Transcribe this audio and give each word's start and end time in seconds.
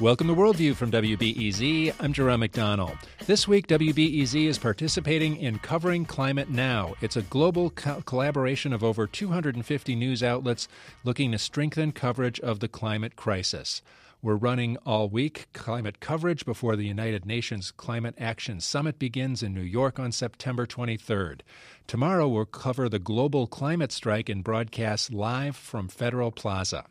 Welcome 0.00 0.28
to 0.28 0.34
Worldview 0.34 0.76
from 0.76 0.90
WBEZ. 0.90 1.94
I'm 2.00 2.14
Jerome 2.14 2.40
McDonnell. 2.40 2.96
This 3.26 3.46
week, 3.46 3.66
WBEZ 3.66 4.46
is 4.46 4.56
participating 4.56 5.36
in 5.36 5.58
Covering 5.58 6.06
Climate 6.06 6.48
Now. 6.48 6.94
It's 7.02 7.18
a 7.18 7.22
global 7.22 7.68
co- 7.68 8.00
collaboration 8.06 8.72
of 8.72 8.82
over 8.82 9.06
250 9.06 9.94
news 9.94 10.22
outlets 10.22 10.68
looking 11.04 11.32
to 11.32 11.38
strengthen 11.38 11.92
coverage 11.92 12.40
of 12.40 12.60
the 12.60 12.68
climate 12.68 13.14
crisis. 13.14 13.82
We're 14.22 14.36
running 14.36 14.76
all 14.84 15.08
week 15.08 15.48
climate 15.54 15.98
coverage 15.98 16.44
before 16.44 16.76
the 16.76 16.84
United 16.84 17.24
Nations 17.24 17.70
Climate 17.70 18.14
Action 18.18 18.60
Summit 18.60 18.98
begins 18.98 19.42
in 19.42 19.54
New 19.54 19.62
York 19.62 19.98
on 19.98 20.12
September 20.12 20.66
23rd. 20.66 21.40
Tomorrow, 21.86 22.28
we'll 22.28 22.44
cover 22.44 22.90
the 22.90 22.98
global 22.98 23.46
climate 23.46 23.90
strike 23.90 24.28
and 24.28 24.44
broadcast 24.44 25.10
live 25.10 25.56
from 25.56 25.88
Federal 25.88 26.32
Plaza. 26.32 26.84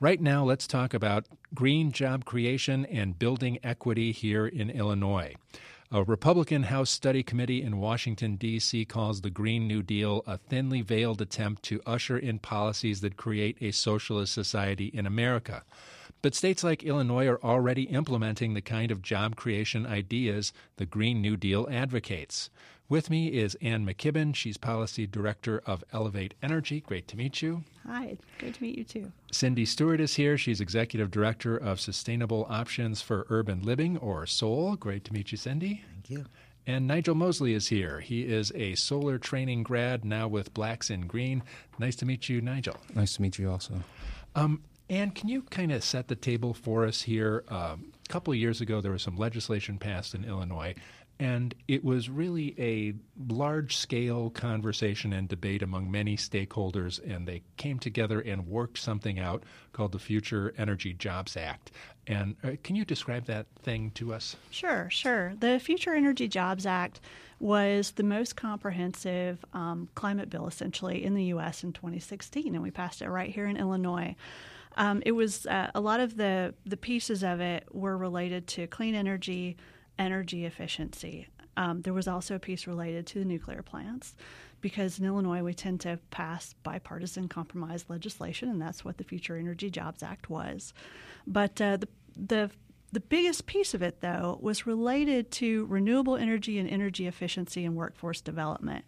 Right 0.00 0.20
now, 0.20 0.44
let's 0.44 0.66
talk 0.66 0.92
about 0.92 1.24
green 1.54 1.92
job 1.92 2.26
creation 2.26 2.84
and 2.84 3.18
building 3.18 3.58
equity 3.64 4.12
here 4.12 4.46
in 4.46 4.68
Illinois. 4.68 5.34
A 5.90 6.04
Republican 6.04 6.64
House 6.64 6.90
Study 6.90 7.22
Committee 7.22 7.62
in 7.62 7.78
Washington, 7.78 8.36
D.C. 8.36 8.84
calls 8.84 9.22
the 9.22 9.30
Green 9.30 9.66
New 9.66 9.82
Deal 9.82 10.22
a 10.26 10.36
thinly 10.36 10.82
veiled 10.82 11.22
attempt 11.22 11.62
to 11.62 11.80
usher 11.86 12.18
in 12.18 12.38
policies 12.38 13.00
that 13.00 13.16
create 13.16 13.56
a 13.62 13.70
socialist 13.70 14.34
society 14.34 14.88
in 14.88 15.06
America. 15.06 15.62
But 16.26 16.34
states 16.34 16.64
like 16.64 16.82
Illinois 16.82 17.28
are 17.28 17.40
already 17.40 17.84
implementing 17.84 18.54
the 18.54 18.60
kind 18.60 18.90
of 18.90 19.00
job 19.00 19.36
creation 19.36 19.86
ideas 19.86 20.52
the 20.76 20.84
Green 20.84 21.22
New 21.22 21.36
Deal 21.36 21.68
advocates. 21.70 22.50
With 22.88 23.10
me 23.10 23.28
is 23.28 23.56
Ann 23.62 23.86
McKibbin. 23.86 24.34
She's 24.34 24.56
Policy 24.56 25.06
Director 25.06 25.62
of 25.66 25.84
Elevate 25.92 26.34
Energy. 26.42 26.80
Great 26.80 27.06
to 27.06 27.16
meet 27.16 27.42
you. 27.42 27.62
Hi, 27.86 28.18
great 28.40 28.54
to 28.54 28.62
meet 28.64 28.76
you 28.76 28.82
too. 28.82 29.12
Cindy 29.30 29.64
Stewart 29.64 30.00
is 30.00 30.16
here. 30.16 30.36
She's 30.36 30.60
Executive 30.60 31.12
Director 31.12 31.56
of 31.56 31.78
Sustainable 31.78 32.44
Options 32.50 33.00
for 33.00 33.28
Urban 33.30 33.62
Living, 33.62 33.96
or 33.96 34.26
SOUL. 34.26 34.74
Great 34.74 35.04
to 35.04 35.12
meet 35.12 35.30
you, 35.30 35.38
Cindy. 35.38 35.84
Thank 35.92 36.10
you. 36.10 36.26
And 36.66 36.88
Nigel 36.88 37.14
Mosley 37.14 37.54
is 37.54 37.68
here. 37.68 38.00
He 38.00 38.22
is 38.22 38.50
a 38.56 38.74
solar 38.74 39.18
training 39.18 39.62
grad 39.62 40.04
now 40.04 40.26
with 40.26 40.52
Blacks 40.52 40.90
in 40.90 41.06
Green. 41.06 41.44
Nice 41.78 41.94
to 41.94 42.04
meet 42.04 42.28
you, 42.28 42.40
Nigel. 42.40 42.78
Nice 42.96 43.14
to 43.14 43.22
meet 43.22 43.38
you 43.38 43.48
also. 43.48 43.74
Um, 44.34 44.62
Ann, 44.88 45.10
can 45.10 45.28
you 45.28 45.42
kind 45.42 45.72
of 45.72 45.82
set 45.82 46.08
the 46.08 46.14
table 46.14 46.54
for 46.54 46.86
us 46.86 47.02
here? 47.02 47.44
Um, 47.48 47.92
a 48.04 48.08
couple 48.08 48.32
of 48.32 48.38
years 48.38 48.60
ago, 48.60 48.80
there 48.80 48.92
was 48.92 49.02
some 49.02 49.16
legislation 49.16 49.78
passed 49.78 50.14
in 50.14 50.24
Illinois 50.24 50.74
and 51.18 51.54
it 51.66 51.82
was 51.82 52.10
really 52.10 52.54
a 52.58 52.94
large 53.32 53.76
scale 53.76 54.28
conversation 54.30 55.12
and 55.12 55.28
debate 55.28 55.62
among 55.62 55.90
many 55.90 56.16
stakeholders, 56.16 57.00
and 57.02 57.26
they 57.26 57.42
came 57.56 57.78
together 57.78 58.20
and 58.20 58.46
worked 58.46 58.78
something 58.78 59.18
out 59.18 59.42
called 59.72 59.92
the 59.92 59.98
Future 59.98 60.52
Energy 60.58 60.92
Jobs 60.92 61.36
Act. 61.36 61.72
And 62.06 62.36
uh, 62.44 62.52
can 62.62 62.76
you 62.76 62.84
describe 62.84 63.24
that 63.26 63.46
thing 63.62 63.92
to 63.92 64.12
us? 64.12 64.36
Sure, 64.50 64.88
sure. 64.90 65.34
The 65.40 65.58
Future 65.58 65.94
Energy 65.94 66.28
Jobs 66.28 66.66
Act 66.66 67.00
was 67.40 67.92
the 67.92 68.02
most 68.02 68.36
comprehensive 68.36 69.42
um, 69.54 69.88
climate 69.94 70.28
bill 70.28 70.46
essentially 70.46 71.02
in 71.02 71.14
the 71.14 71.24
U.S. 71.24 71.64
in 71.64 71.72
2016, 71.72 72.54
and 72.54 72.62
we 72.62 72.70
passed 72.70 73.00
it 73.00 73.08
right 73.08 73.30
here 73.30 73.46
in 73.46 73.56
Illinois. 73.56 74.14
Um, 74.76 75.02
it 75.06 75.12
was 75.12 75.46
uh, 75.46 75.70
a 75.74 75.80
lot 75.80 76.00
of 76.00 76.16
the, 76.16 76.54
the 76.64 76.76
pieces 76.76 77.22
of 77.22 77.40
it 77.40 77.66
were 77.72 77.96
related 77.96 78.46
to 78.48 78.66
clean 78.66 78.94
energy 78.94 79.56
energy 79.98 80.44
efficiency. 80.44 81.26
Um, 81.56 81.80
there 81.80 81.94
was 81.94 82.06
also 82.06 82.34
a 82.34 82.38
piece 82.38 82.66
related 82.66 83.06
to 83.08 83.18
the 83.18 83.24
nuclear 83.24 83.62
plants 83.62 84.14
because 84.60 84.98
in 84.98 85.06
Illinois 85.06 85.42
we 85.42 85.54
tend 85.54 85.80
to 85.80 85.98
pass 86.10 86.54
bipartisan 86.62 87.28
compromise 87.28 87.86
legislation, 87.88 88.50
and 88.50 88.60
that's 88.60 88.84
what 88.84 88.98
the 88.98 89.04
Future 89.04 89.36
Energy 89.36 89.70
Jobs 89.70 90.02
Act 90.02 90.28
was. 90.28 90.74
But 91.26 91.60
uh, 91.60 91.78
the, 91.78 91.88
the 92.14 92.50
the 92.92 93.00
biggest 93.00 93.46
piece 93.46 93.74
of 93.74 93.82
it, 93.82 94.00
though, 94.00 94.38
was 94.40 94.66
related 94.66 95.30
to 95.32 95.66
renewable 95.66 96.16
energy 96.16 96.58
and 96.58 96.68
energy 96.68 97.06
efficiency 97.06 97.64
and 97.64 97.74
workforce 97.74 98.20
development. 98.20 98.84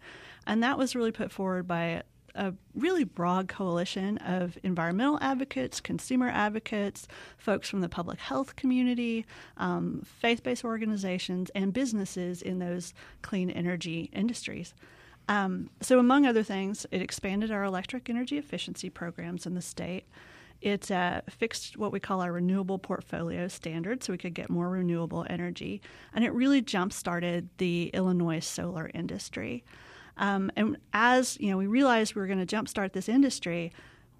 And 0.47 0.63
that 0.63 0.77
was 0.77 0.95
really 0.95 1.11
put 1.11 1.31
forward 1.31 1.67
by 1.67 2.03
a 2.39 2.53
really 2.73 3.03
broad 3.03 3.49
coalition 3.49 4.17
of 4.19 4.57
environmental 4.63 5.19
advocates, 5.21 5.81
consumer 5.81 6.29
advocates, 6.29 7.07
folks 7.37 7.69
from 7.69 7.81
the 7.81 7.89
public 7.89 8.17
health 8.17 8.55
community, 8.55 9.25
um, 9.57 10.01
faith 10.05 10.41
based 10.41 10.63
organizations, 10.63 11.51
and 11.53 11.73
businesses 11.73 12.41
in 12.41 12.59
those 12.59 12.93
clean 13.21 13.49
energy 13.49 14.09
industries. 14.13 14.73
Um, 15.27 15.69
so, 15.81 15.99
among 15.99 16.25
other 16.25 16.41
things, 16.41 16.87
it 16.91 17.01
expanded 17.01 17.51
our 17.51 17.65
electric 17.65 18.09
energy 18.09 18.37
efficiency 18.37 18.89
programs 18.89 19.45
in 19.45 19.53
the 19.53 19.61
state. 19.61 20.05
It 20.61 20.89
uh, 20.89 21.21
fixed 21.29 21.77
what 21.77 21.91
we 21.91 21.99
call 21.99 22.21
our 22.21 22.31
renewable 22.31 22.79
portfolio 22.79 23.47
standard 23.47 24.03
so 24.03 24.13
we 24.13 24.17
could 24.17 24.33
get 24.33 24.49
more 24.49 24.69
renewable 24.69 25.25
energy. 25.29 25.81
And 26.13 26.23
it 26.23 26.33
really 26.33 26.61
jump 26.61 26.93
started 26.93 27.49
the 27.57 27.91
Illinois 27.93 28.39
solar 28.39 28.89
industry. 28.93 29.63
Um, 30.19 30.51
and 30.55 30.77
as 30.93 31.37
you 31.39 31.49
know, 31.49 31.57
we 31.57 31.65
realized 31.65 32.13
we 32.13 32.21
were 32.21 32.27
going 32.27 32.45
to 32.45 32.55
jumpstart 32.55 32.91
this 32.91 33.09
industry. 33.09 33.71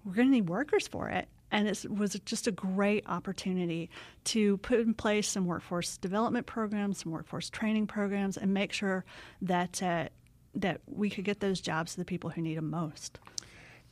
We're 0.04 0.14
going 0.14 0.28
to 0.28 0.32
need 0.32 0.48
workers 0.48 0.88
for 0.88 1.10
it, 1.10 1.28
and 1.52 1.68
it 1.68 1.86
was 1.88 2.18
just 2.24 2.46
a 2.46 2.52
great 2.52 3.04
opportunity 3.06 3.90
to 4.24 4.56
put 4.58 4.80
in 4.80 4.94
place 4.94 5.28
some 5.28 5.46
workforce 5.46 5.98
development 5.98 6.46
programs, 6.46 7.02
some 7.02 7.12
workforce 7.12 7.50
training 7.50 7.86
programs, 7.86 8.38
and 8.38 8.52
make 8.52 8.72
sure 8.72 9.04
that 9.42 9.82
uh, 9.82 10.08
that 10.54 10.80
we 10.86 11.10
could 11.10 11.24
get 11.24 11.40
those 11.40 11.60
jobs 11.60 11.92
to 11.92 11.98
the 11.98 12.04
people 12.04 12.30
who 12.30 12.40
need 12.40 12.56
them 12.56 12.70
most. 12.70 13.20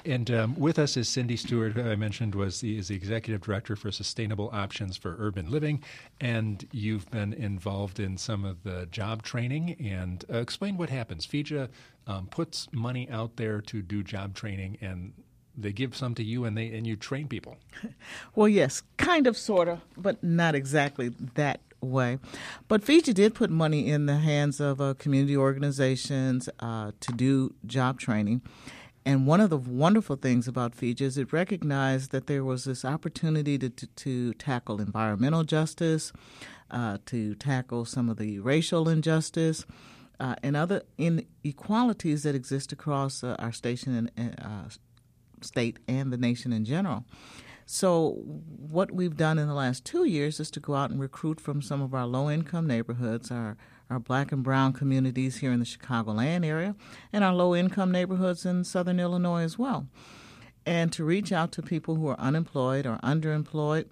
And 0.04 0.30
um, 0.30 0.54
with 0.58 0.78
us 0.78 0.96
is 0.96 1.08
Cindy 1.08 1.36
Stewart, 1.36 1.72
who 1.72 1.90
I 1.90 1.96
mentioned 1.96 2.34
was 2.34 2.60
the, 2.60 2.78
is 2.78 2.88
the 2.88 2.94
executive 2.94 3.40
director 3.42 3.74
for 3.74 3.90
Sustainable 3.90 4.48
Options 4.52 4.96
for 4.96 5.16
Urban 5.18 5.50
Living, 5.50 5.82
and 6.20 6.66
you've 6.72 7.10
been 7.10 7.32
involved 7.32 7.98
in 7.98 8.16
some 8.16 8.44
of 8.44 8.62
the 8.62 8.86
job 8.86 9.22
training. 9.22 9.76
And 9.80 10.24
uh, 10.32 10.38
explain 10.38 10.76
what 10.76 10.88
happens. 10.88 11.26
FEJA 11.26 11.68
um, 12.06 12.26
puts 12.26 12.68
money 12.72 13.08
out 13.10 13.36
there 13.36 13.60
to 13.62 13.82
do 13.82 14.02
job 14.02 14.34
training, 14.34 14.78
and 14.80 15.12
they 15.56 15.72
give 15.72 15.96
some 15.96 16.14
to 16.14 16.22
you, 16.22 16.44
and 16.44 16.56
they 16.56 16.68
and 16.68 16.86
you 16.86 16.96
train 16.96 17.26
people. 17.26 17.56
well, 18.34 18.48
yes, 18.48 18.82
kind 18.96 19.26
of, 19.26 19.36
sort 19.36 19.68
of, 19.68 19.80
but 19.96 20.22
not 20.22 20.54
exactly 20.54 21.10
that 21.34 21.60
way. 21.80 22.18
But 22.68 22.82
FEJA 22.82 23.14
did 23.14 23.34
put 23.34 23.50
money 23.50 23.88
in 23.88 24.06
the 24.06 24.18
hands 24.18 24.60
of 24.60 24.80
uh, 24.80 24.94
community 24.94 25.36
organizations 25.36 26.48
uh, 26.60 26.92
to 27.00 27.12
do 27.12 27.54
job 27.66 27.98
training. 27.98 28.42
And 29.04 29.26
one 29.26 29.40
of 29.40 29.50
the 29.50 29.56
wonderful 29.56 30.16
things 30.16 30.46
about 30.46 30.76
FEJA 30.76 31.00
is 31.00 31.18
it 31.18 31.32
recognized 31.32 32.10
that 32.10 32.26
there 32.26 32.44
was 32.44 32.64
this 32.64 32.84
opportunity 32.84 33.58
to, 33.58 33.70
to, 33.70 33.86
to 33.86 34.34
tackle 34.34 34.80
environmental 34.80 35.44
justice, 35.44 36.12
uh, 36.70 36.98
to 37.06 37.34
tackle 37.36 37.84
some 37.84 38.08
of 38.10 38.18
the 38.18 38.38
racial 38.40 38.88
injustice, 38.88 39.64
uh, 40.20 40.34
and 40.42 40.56
other 40.56 40.82
inequalities 40.98 42.24
that 42.24 42.34
exist 42.34 42.72
across 42.72 43.22
uh, 43.22 43.36
our 43.38 43.52
station 43.52 44.10
and 44.16 44.34
uh, 44.40 44.68
state 45.42 45.78
and 45.86 46.12
the 46.12 46.18
nation 46.18 46.52
in 46.52 46.64
general. 46.64 47.04
So, 47.70 48.22
what 48.22 48.92
we've 48.92 49.16
done 49.16 49.38
in 49.38 49.46
the 49.46 49.54
last 49.54 49.84
two 49.84 50.04
years 50.04 50.40
is 50.40 50.50
to 50.52 50.60
go 50.60 50.74
out 50.74 50.90
and 50.90 50.98
recruit 50.98 51.38
from 51.38 51.60
some 51.60 51.82
of 51.82 51.94
our 51.94 52.06
low 52.06 52.30
income 52.30 52.66
neighborhoods, 52.66 53.30
our 53.30 53.58
our 53.90 53.98
black 53.98 54.32
and 54.32 54.42
brown 54.42 54.72
communities 54.72 55.38
here 55.38 55.52
in 55.52 55.60
the 55.60 55.64
Chicagoland 55.64 56.44
area, 56.44 56.74
and 57.12 57.24
our 57.24 57.34
low 57.34 57.54
income 57.54 57.90
neighborhoods 57.90 58.44
in 58.44 58.64
southern 58.64 59.00
Illinois 59.00 59.42
as 59.42 59.58
well. 59.58 59.86
And 60.66 60.92
to 60.92 61.04
reach 61.04 61.32
out 61.32 61.52
to 61.52 61.62
people 61.62 61.94
who 61.94 62.08
are 62.08 62.20
unemployed 62.20 62.86
or 62.86 62.98
underemployed, 63.02 63.86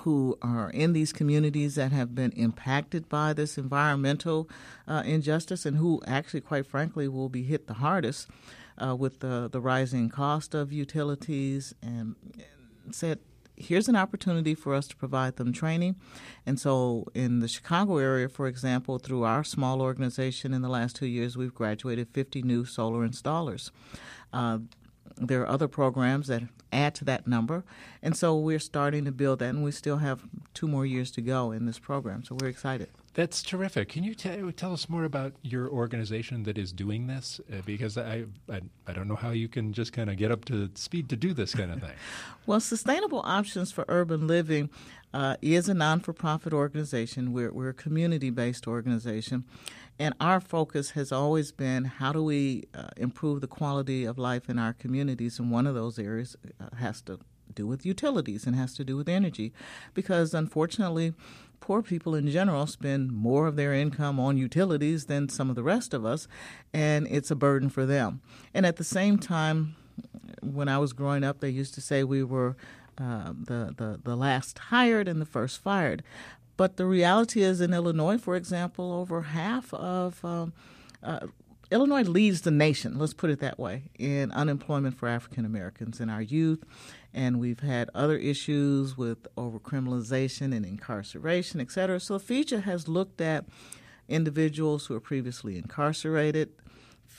who 0.00 0.38
are 0.42 0.70
in 0.70 0.92
these 0.92 1.12
communities 1.12 1.74
that 1.74 1.92
have 1.92 2.14
been 2.14 2.32
impacted 2.32 3.08
by 3.08 3.32
this 3.32 3.58
environmental 3.58 4.48
uh, 4.86 5.02
injustice 5.04 5.66
and 5.66 5.76
who 5.76 6.02
actually, 6.06 6.40
quite 6.40 6.66
frankly, 6.66 7.08
will 7.08 7.28
be 7.28 7.42
hit 7.42 7.66
the 7.66 7.74
hardest 7.74 8.28
uh, 8.82 8.94
with 8.94 9.20
the, 9.20 9.48
the 9.50 9.60
rising 9.60 10.08
cost 10.08 10.54
of 10.54 10.72
utilities 10.72 11.74
and 11.82 12.14
said 12.90 13.18
here's 13.56 13.88
an 13.88 13.96
opportunity 13.96 14.54
for 14.54 14.74
us 14.74 14.86
to 14.88 14.96
provide 14.96 15.36
them 15.36 15.52
training. 15.52 15.96
And 16.44 16.60
so, 16.60 17.06
in 17.14 17.40
the 17.40 17.48
Chicago 17.48 17.98
area, 17.98 18.28
for 18.28 18.46
example, 18.46 18.98
through 18.98 19.24
our 19.24 19.44
small 19.44 19.82
organization 19.82 20.52
in 20.52 20.62
the 20.62 20.68
last 20.68 20.96
two 20.96 21.06
years, 21.06 21.36
we've 21.36 21.54
graduated 21.54 22.08
50 22.12 22.42
new 22.42 22.64
solar 22.64 23.06
installers. 23.06 23.70
Uh, 24.32 24.58
there 25.16 25.40
are 25.42 25.48
other 25.48 25.68
programs 25.68 26.26
that 26.26 26.42
add 26.72 26.94
to 26.96 27.04
that 27.06 27.26
number. 27.26 27.64
And 28.02 28.16
so 28.16 28.36
we're 28.36 28.58
starting 28.58 29.04
to 29.06 29.12
build 29.12 29.38
that, 29.38 29.50
and 29.50 29.64
we 29.64 29.70
still 29.70 29.98
have 29.98 30.24
two 30.52 30.68
more 30.68 30.84
years 30.84 31.10
to 31.12 31.22
go 31.22 31.52
in 31.52 31.66
this 31.66 31.78
program. 31.78 32.22
So 32.24 32.36
we're 32.38 32.48
excited. 32.48 32.88
That's 33.16 33.42
terrific. 33.42 33.88
Can 33.88 34.04
you 34.04 34.14
t- 34.14 34.52
tell 34.52 34.74
us 34.74 34.90
more 34.90 35.04
about 35.04 35.32
your 35.40 35.70
organization 35.70 36.42
that 36.42 36.58
is 36.58 36.70
doing 36.70 37.06
this? 37.06 37.40
Uh, 37.50 37.62
because 37.64 37.96
I, 37.96 38.26
I, 38.46 38.60
I 38.86 38.92
don't 38.92 39.08
know 39.08 39.16
how 39.16 39.30
you 39.30 39.48
can 39.48 39.72
just 39.72 39.94
kind 39.94 40.10
of 40.10 40.18
get 40.18 40.30
up 40.30 40.44
to 40.44 40.68
speed 40.74 41.08
to 41.08 41.16
do 41.16 41.32
this 41.32 41.54
kind 41.54 41.72
of 41.72 41.80
thing. 41.80 41.94
well, 42.46 42.60
Sustainable 42.60 43.22
Options 43.24 43.72
for 43.72 43.86
Urban 43.88 44.26
Living 44.26 44.68
uh, 45.14 45.36
is 45.40 45.66
a 45.66 45.72
non 45.72 46.00
for 46.00 46.12
profit 46.12 46.52
organization. 46.52 47.32
We're, 47.32 47.50
we're 47.50 47.70
a 47.70 47.74
community 47.74 48.28
based 48.28 48.68
organization. 48.68 49.44
And 49.98 50.12
our 50.20 50.38
focus 50.38 50.90
has 50.90 51.10
always 51.10 51.52
been 51.52 51.86
how 51.86 52.12
do 52.12 52.22
we 52.22 52.64
uh, 52.74 52.88
improve 52.98 53.40
the 53.40 53.46
quality 53.46 54.04
of 54.04 54.18
life 54.18 54.50
in 54.50 54.58
our 54.58 54.74
communities? 54.74 55.38
And 55.38 55.50
one 55.50 55.66
of 55.66 55.74
those 55.74 55.98
areas 55.98 56.36
uh, 56.60 56.76
has 56.76 57.00
to 57.02 57.20
do 57.56 57.66
with 57.66 57.84
utilities 57.84 58.46
and 58.46 58.54
has 58.54 58.74
to 58.74 58.84
do 58.84 58.96
with 58.96 59.08
energy. 59.08 59.52
Because 59.94 60.32
unfortunately, 60.34 61.14
poor 61.58 61.82
people 61.82 62.14
in 62.14 62.30
general 62.30 62.66
spend 62.66 63.10
more 63.10 63.48
of 63.48 63.56
their 63.56 63.74
income 63.74 64.20
on 64.20 64.36
utilities 64.36 65.06
than 65.06 65.28
some 65.28 65.50
of 65.50 65.56
the 65.56 65.62
rest 65.64 65.92
of 65.92 66.04
us, 66.04 66.28
and 66.72 67.08
it's 67.10 67.30
a 67.30 67.36
burden 67.36 67.68
for 67.68 67.84
them. 67.84 68.20
And 68.54 68.64
at 68.64 68.76
the 68.76 68.84
same 68.84 69.18
time, 69.18 69.74
when 70.42 70.68
I 70.68 70.78
was 70.78 70.92
growing 70.92 71.24
up, 71.24 71.40
they 71.40 71.50
used 71.50 71.74
to 71.74 71.80
say 71.80 72.04
we 72.04 72.22
were 72.22 72.56
uh, 72.98 73.32
the, 73.32 73.74
the, 73.76 74.00
the 74.02 74.16
last 74.16 74.58
hired 74.58 75.08
and 75.08 75.20
the 75.20 75.26
first 75.26 75.60
fired. 75.60 76.02
But 76.56 76.76
the 76.76 76.86
reality 76.86 77.42
is, 77.42 77.60
in 77.60 77.74
Illinois, 77.74 78.18
for 78.18 78.36
example, 78.36 78.92
over 78.92 79.22
half 79.22 79.74
of 79.74 80.24
um, 80.24 80.52
uh, 81.02 81.26
Illinois 81.70 82.02
leads 82.02 82.42
the 82.42 82.50
nation, 82.50 82.98
let's 82.98 83.12
put 83.12 83.30
it 83.30 83.40
that 83.40 83.58
way, 83.58 83.90
in 83.98 84.30
unemployment 84.32 84.96
for 84.96 85.08
African 85.08 85.44
Americans 85.44 86.00
and 86.00 86.10
our 86.10 86.22
youth. 86.22 86.64
And 87.14 87.40
we've 87.40 87.60
had 87.60 87.88
other 87.94 88.16
issues 88.16 88.96
with 88.96 89.26
overcriminalization 89.36 90.54
and 90.54 90.66
incarceration, 90.66 91.60
et 91.60 91.70
cetera. 91.70 91.98
So 91.98 92.18
FEJA 92.18 92.62
has 92.64 92.88
looked 92.88 93.20
at 93.20 93.46
individuals 94.08 94.86
who 94.86 94.94
are 94.94 95.00
previously 95.00 95.56
incarcerated. 95.56 96.50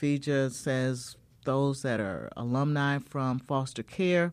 FEJA 0.00 0.52
says 0.52 1.16
those 1.44 1.82
that 1.82 2.00
are 2.00 2.30
alumni 2.36 2.98
from 2.98 3.40
foster 3.40 3.82
care. 3.82 4.32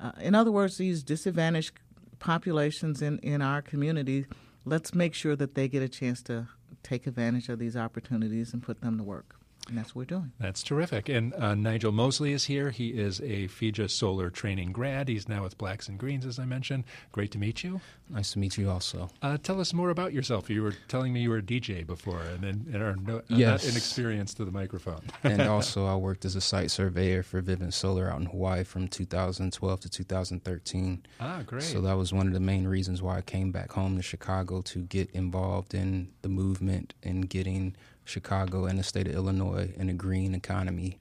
Uh, 0.00 0.12
in 0.20 0.34
other 0.34 0.50
words, 0.50 0.78
these 0.78 1.02
disadvantaged 1.02 1.72
populations 2.18 3.02
in, 3.02 3.18
in 3.20 3.40
our 3.42 3.62
community, 3.62 4.26
let's 4.64 4.94
make 4.94 5.14
sure 5.14 5.36
that 5.36 5.54
they 5.54 5.68
get 5.68 5.82
a 5.82 5.88
chance 5.88 6.22
to 6.22 6.48
take 6.82 7.06
advantage 7.06 7.48
of 7.48 7.58
these 7.58 7.76
opportunities 7.76 8.52
and 8.52 8.62
put 8.62 8.80
them 8.80 8.98
to 8.98 9.04
work. 9.04 9.36
And 9.68 9.78
that's 9.78 9.94
what 9.94 10.02
we're 10.02 10.16
doing. 10.16 10.32
That's 10.38 10.62
terrific. 10.62 11.08
And 11.08 11.32
uh, 11.34 11.54
Nigel 11.54 11.90
Mosley 11.90 12.32
is 12.32 12.44
here. 12.44 12.70
He 12.70 12.88
is 12.88 13.20
a 13.20 13.48
FEJA 13.48 13.90
solar 13.90 14.28
training 14.28 14.72
grad. 14.72 15.08
He's 15.08 15.26
now 15.26 15.42
with 15.42 15.56
Blacks 15.56 15.88
and 15.88 15.98
Greens, 15.98 16.26
as 16.26 16.38
I 16.38 16.44
mentioned. 16.44 16.84
Great 17.12 17.30
to 17.30 17.38
meet 17.38 17.64
you. 17.64 17.80
Nice 18.10 18.32
to 18.32 18.38
meet 18.38 18.58
you 18.58 18.68
also. 18.68 19.08
Uh, 19.22 19.38
tell 19.38 19.60
us 19.60 19.72
more 19.72 19.88
about 19.88 20.12
yourself. 20.12 20.50
You 20.50 20.62
were 20.62 20.74
telling 20.88 21.14
me 21.14 21.22
you 21.22 21.30
were 21.30 21.38
a 21.38 21.42
DJ 21.42 21.86
before 21.86 22.20
and, 22.20 22.44
and 22.44 22.76
are 22.76 22.96
no, 22.96 23.22
yes. 23.28 23.64
not 23.64 23.70
inexperienced 23.70 24.36
to 24.36 24.44
the 24.44 24.50
microphone. 24.50 25.00
and 25.22 25.40
also, 25.42 25.86
I 25.86 25.96
worked 25.96 26.26
as 26.26 26.36
a 26.36 26.42
site 26.42 26.70
surveyor 26.70 27.22
for 27.22 27.40
Vivint 27.40 27.72
Solar 27.72 28.10
out 28.10 28.20
in 28.20 28.26
Hawaii 28.26 28.64
from 28.64 28.88
2012 28.88 29.80
to 29.80 29.88
2013. 29.88 31.06
Ah, 31.20 31.42
great. 31.46 31.62
So 31.62 31.80
that 31.80 31.96
was 31.96 32.12
one 32.12 32.26
of 32.26 32.34
the 32.34 32.40
main 32.40 32.68
reasons 32.68 33.00
why 33.00 33.16
I 33.16 33.22
came 33.22 33.50
back 33.50 33.72
home 33.72 33.96
to 33.96 34.02
Chicago 34.02 34.60
to 34.60 34.80
get 34.80 35.10
involved 35.12 35.72
in 35.72 36.12
the 36.20 36.28
movement 36.28 36.92
and 37.02 37.30
getting– 37.30 37.74
Chicago 38.04 38.66
and 38.66 38.78
the 38.78 38.82
state 38.82 39.06
of 39.06 39.14
Illinois 39.14 39.72
in 39.76 39.88
a 39.88 39.94
green 39.94 40.34
economy. 40.34 40.98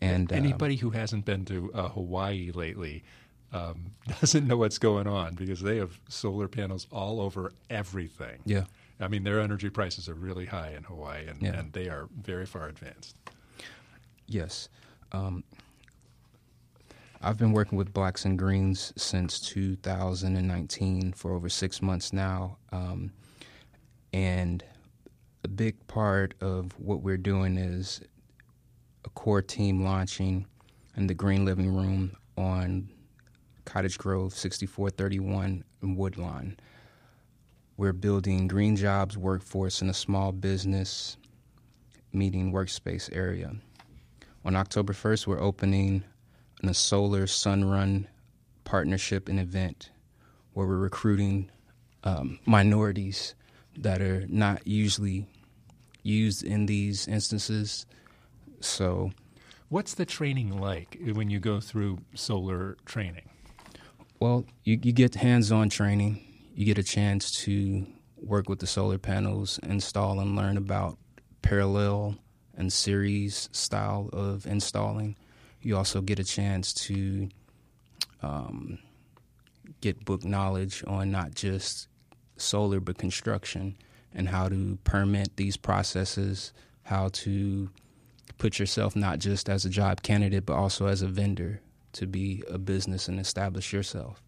And 0.00 0.32
anybody 0.32 0.74
um, 0.74 0.80
who 0.80 0.90
hasn't 0.90 1.24
been 1.24 1.44
to 1.44 1.70
uh, 1.74 1.88
Hawaii 1.90 2.50
lately 2.52 3.04
um, 3.52 3.92
doesn't 4.20 4.46
know 4.46 4.56
what's 4.56 4.78
going 4.78 5.06
on 5.06 5.34
because 5.34 5.60
they 5.60 5.76
have 5.76 5.98
solar 6.08 6.48
panels 6.48 6.86
all 6.90 7.20
over 7.20 7.52
everything. 7.70 8.40
Yeah. 8.44 8.64
I 9.00 9.08
mean, 9.08 9.24
their 9.24 9.40
energy 9.40 9.70
prices 9.70 10.08
are 10.08 10.14
really 10.14 10.46
high 10.46 10.74
in 10.76 10.84
Hawaii, 10.84 11.26
and, 11.26 11.42
yeah. 11.42 11.58
and 11.58 11.72
they 11.72 11.88
are 11.88 12.08
very 12.20 12.46
far 12.46 12.68
advanced. 12.68 13.16
Yes. 14.26 14.68
Um, 15.10 15.42
I've 17.20 17.38
been 17.38 17.52
working 17.52 17.78
with 17.78 17.92
Blacks 17.92 18.24
and 18.24 18.38
Greens 18.38 18.92
since 18.96 19.38
2019 19.40 21.12
for 21.12 21.32
over 21.32 21.48
six 21.48 21.82
months 21.82 22.12
now. 22.12 22.58
Um, 22.72 23.12
and 24.12 24.64
a 25.44 25.48
big 25.48 25.86
part 25.88 26.34
of 26.40 26.72
what 26.78 27.02
we're 27.02 27.16
doing 27.16 27.56
is 27.56 28.00
a 29.04 29.10
core 29.10 29.42
team 29.42 29.84
launching 29.84 30.46
in 30.96 31.06
the 31.06 31.14
Green 31.14 31.44
Living 31.44 31.74
Room 31.74 32.16
on 32.36 32.88
Cottage 33.64 33.98
Grove 33.98 34.34
6431 34.34 35.64
in 35.82 35.96
Woodlawn. 35.96 36.56
We're 37.76 37.92
building 37.92 38.46
green 38.46 38.76
jobs 38.76 39.18
workforce 39.18 39.82
in 39.82 39.88
a 39.88 39.94
small 39.94 40.30
business 40.30 41.16
meeting 42.12 42.52
workspace 42.52 43.08
area. 43.12 43.52
On 44.44 44.54
October 44.54 44.92
1st, 44.92 45.26
we're 45.26 45.40
opening 45.40 46.04
a 46.62 46.74
solar 46.74 47.26
Sunrun 47.26 48.06
partnership 48.64 49.28
and 49.28 49.40
event 49.40 49.90
where 50.52 50.66
we're 50.66 50.76
recruiting 50.76 51.50
um, 52.04 52.38
minorities 52.46 53.34
that 53.78 54.00
are 54.02 54.26
not 54.28 54.66
usually 54.66 55.26
used 56.02 56.42
in 56.44 56.66
these 56.66 57.08
instances. 57.08 57.86
So, 58.60 59.12
what's 59.68 59.94
the 59.94 60.06
training 60.06 60.60
like 60.60 60.98
when 61.12 61.30
you 61.30 61.40
go 61.40 61.60
through 61.60 61.98
solar 62.14 62.76
training? 62.84 63.28
Well, 64.20 64.44
you, 64.64 64.78
you 64.82 64.92
get 64.92 65.16
hands 65.16 65.50
on 65.50 65.68
training, 65.68 66.24
you 66.54 66.64
get 66.64 66.78
a 66.78 66.82
chance 66.82 67.32
to 67.42 67.86
work 68.16 68.48
with 68.48 68.60
the 68.60 68.66
solar 68.66 68.98
panels, 68.98 69.58
install 69.64 70.20
and 70.20 70.36
learn 70.36 70.56
about 70.56 70.96
parallel 71.42 72.16
and 72.56 72.72
series 72.72 73.48
style 73.52 74.10
of 74.12 74.46
installing. 74.46 75.16
You 75.60 75.76
also 75.76 76.00
get 76.00 76.18
a 76.18 76.24
chance 76.24 76.72
to 76.74 77.28
um, 78.22 78.78
get 79.80 80.04
book 80.04 80.24
knowledge 80.24 80.84
on 80.86 81.10
not 81.10 81.34
just 81.34 81.88
solar 82.36 82.80
but 82.80 82.98
construction 82.98 83.76
and 84.14 84.28
how 84.28 84.48
to 84.48 84.78
permit 84.84 85.36
these 85.36 85.56
processes, 85.56 86.52
how 86.84 87.08
to 87.12 87.70
put 88.38 88.58
yourself 88.58 88.96
not 88.96 89.18
just 89.18 89.48
as 89.48 89.64
a 89.64 89.70
job 89.70 90.02
candidate 90.02 90.44
but 90.44 90.54
also 90.54 90.86
as 90.86 91.00
a 91.02 91.06
vendor 91.06 91.60
to 91.92 92.06
be 92.06 92.42
a 92.50 92.58
business 92.58 93.08
and 93.08 93.20
establish 93.20 93.72
yourself. 93.72 94.22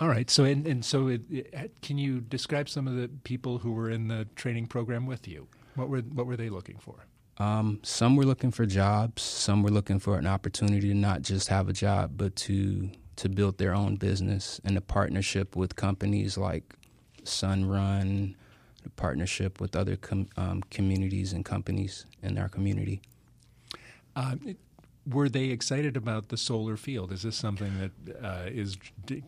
All 0.00 0.08
right. 0.08 0.28
So, 0.28 0.44
and, 0.44 0.66
and 0.66 0.84
so, 0.84 1.08
it, 1.08 1.22
it, 1.30 1.72
can 1.80 1.98
you 1.98 2.20
describe 2.20 2.68
some 2.68 2.88
of 2.88 2.96
the 2.96 3.08
people 3.22 3.58
who 3.58 3.72
were 3.72 3.90
in 3.90 4.08
the 4.08 4.26
training 4.34 4.66
program 4.66 5.06
with 5.06 5.28
you? 5.28 5.46
What 5.76 5.88
were 5.88 6.00
what 6.00 6.26
were 6.26 6.36
they 6.36 6.48
looking 6.48 6.78
for? 6.78 7.06
Um, 7.38 7.80
some 7.82 8.16
were 8.16 8.24
looking 8.24 8.50
for 8.50 8.66
jobs. 8.66 9.22
Some 9.22 9.62
were 9.62 9.70
looking 9.70 9.98
for 9.98 10.18
an 10.18 10.26
opportunity 10.26 10.88
to 10.88 10.94
not 10.94 11.22
just 11.22 11.48
have 11.48 11.68
a 11.68 11.72
job, 11.72 12.12
but 12.16 12.34
to 12.36 12.90
to 13.16 13.28
build 13.28 13.58
their 13.58 13.74
own 13.74 13.94
business 13.96 14.60
in 14.64 14.76
a 14.76 14.80
partnership 14.80 15.54
with 15.54 15.76
companies 15.76 16.36
like 16.36 16.74
Sunrun, 17.22 18.34
partnership 18.90 19.60
with 19.60 19.76
other 19.76 19.96
com- 19.96 20.28
um, 20.36 20.62
communities 20.70 21.32
and 21.32 21.44
companies 21.44 22.06
in 22.22 22.38
our 22.38 22.48
community. 22.48 23.00
Uh, 24.16 24.36
were 25.06 25.28
they 25.28 25.46
excited 25.46 25.96
about 25.96 26.28
the 26.28 26.36
solar 26.36 26.76
field? 26.76 27.12
Is 27.12 27.22
this 27.22 27.36
something 27.36 27.72
that 27.78 28.24
uh, 28.24 28.48
is 28.48 28.78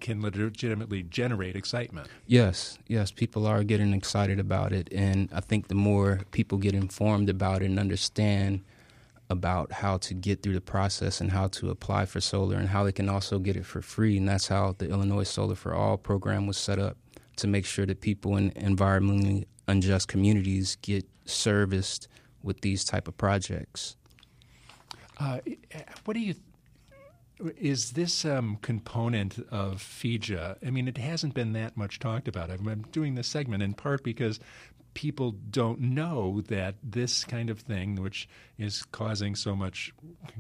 can 0.01 0.23
legitimately 0.23 1.03
generate 1.03 1.57
excitement? 1.57 2.09
Yes, 2.27 2.79
yes, 2.87 3.11
people 3.11 3.47
are 3.47 3.63
getting 3.63 3.93
excited 3.93 4.41
about 4.41 4.73
it, 4.73 4.89
and 4.93 5.29
I 5.33 5.41
think 5.41 5.69
the 5.69 5.75
more 5.75 6.23
people 6.31 6.59
get 6.59 6.75
informed 6.75 7.29
about 7.29 7.63
it 7.63 7.67
and 7.67 7.79
understand 7.79 8.63
about 9.29 9.73
how 9.73 9.99
to 9.99 10.15
get 10.15 10.43
through 10.43 10.55
the 10.55 10.61
process 10.61 11.21
and 11.21 11.33
how 11.33 11.49
to 11.49 11.69
apply 11.71 12.07
for 12.07 12.21
solar 12.21 12.57
and 12.57 12.69
how 12.69 12.85
they 12.85 12.93
can 12.93 13.09
also 13.09 13.39
get 13.39 13.57
it 13.57 13.67
for 13.67 13.83
free, 13.83 14.17
and 14.17 14.29
that's 14.29 14.49
how 14.49 14.75
the 14.79 14.89
Illinois 14.89 15.25
Solar 15.25 15.57
for 15.57 15.75
All 15.75 15.99
program 15.99 16.47
was 16.47 16.57
set 16.57 16.79
up 16.79 16.97
to 17.37 17.47
make 17.47 17.65
sure 17.65 17.87
that 17.87 18.01
people 18.01 18.37
in 18.37 18.51
environmentally 18.53 19.45
unjust 19.69 20.09
communities 20.09 20.77
get 20.83 21.05
serviced 21.25 22.09
with 22.43 22.61
these 22.61 22.85
type 22.85 23.09
of 23.09 23.17
projects. 23.17 23.97
Uh, 25.19 25.41
what 26.05 26.15
do 26.15 26.21
you? 26.21 26.35
Is 27.59 27.93
this 27.93 28.25
um, 28.25 28.59
component 28.63 29.39
of 29.51 29.83
FEJA? 29.83 30.57
I 30.67 30.71
mean, 30.71 30.89
it 30.89 30.97
hasn't 30.97 31.35
been 31.35 31.53
that 31.53 31.77
much 31.77 31.99
talked 31.99 32.29
about. 32.29 32.51
I'm 32.51 32.87
doing 32.93 33.15
this 33.15 33.27
segment 33.27 33.63
in 33.63 33.75
part 33.75 34.03
because 34.03 34.41
people 34.97 35.33
don't 35.51 35.79
know 35.79 36.41
that 36.49 36.75
this 36.83 37.23
kind 37.23 37.51
of 37.51 37.61
thing, 37.61 37.97
which 37.97 38.27
is 38.57 38.83
causing 38.93 39.35
so 39.35 39.55
much 39.55 39.93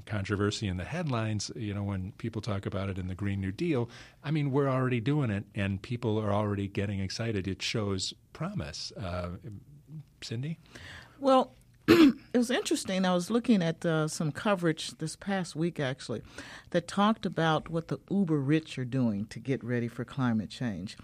controversy 0.06 0.66
in 0.66 0.78
the 0.78 0.84
headlines, 0.84 1.50
you 1.54 1.74
know, 1.74 1.82
when 1.82 2.12
people 2.12 2.40
talk 2.40 2.64
about 2.64 2.88
it 2.88 2.96
in 2.96 3.06
the 3.06 3.14
Green 3.14 3.38
New 3.38 3.52
Deal, 3.52 3.90
I 4.24 4.30
mean, 4.30 4.50
we're 4.50 4.70
already 4.70 4.98
doing 4.98 5.30
it 5.30 5.44
and 5.54 5.82
people 5.82 6.18
are 6.18 6.32
already 6.32 6.68
getting 6.68 7.00
excited. 7.00 7.46
It 7.46 7.60
shows 7.60 8.14
promise. 8.32 8.92
Uh, 8.98 9.32
Cindy? 10.22 10.58
Well, 11.20 11.52
it 11.88 12.36
was 12.38 12.50
interesting. 12.50 13.04
I 13.04 13.14
was 13.14 13.30
looking 13.30 13.62
at 13.62 13.86
uh, 13.86 14.08
some 14.08 14.32
coverage 14.32 14.98
this 14.98 15.14
past 15.14 15.54
week, 15.54 15.78
actually, 15.78 16.22
that 16.70 16.88
talked 16.88 17.24
about 17.24 17.68
what 17.68 17.86
the 17.86 18.00
uber 18.10 18.40
rich 18.40 18.76
are 18.76 18.84
doing 18.84 19.26
to 19.26 19.38
get 19.38 19.62
ready 19.62 19.86
for 19.86 20.04
climate 20.04 20.50
change. 20.50 20.96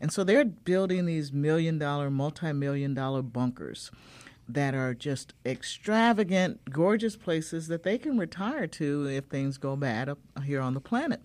And 0.00 0.10
so 0.10 0.24
they're 0.24 0.46
building 0.46 1.04
these 1.04 1.30
million 1.30 1.78
dollar, 1.78 2.10
multi 2.10 2.52
million 2.52 2.94
dollar 2.94 3.20
bunkers 3.20 3.90
that 4.48 4.74
are 4.74 4.94
just 4.94 5.34
extravagant, 5.44 6.70
gorgeous 6.70 7.16
places 7.16 7.68
that 7.68 7.82
they 7.82 7.98
can 7.98 8.16
retire 8.16 8.66
to 8.66 9.06
if 9.08 9.26
things 9.26 9.58
go 9.58 9.76
bad 9.76 10.08
up 10.08 10.18
here 10.44 10.62
on 10.62 10.72
the 10.72 10.80
planet. 10.80 11.20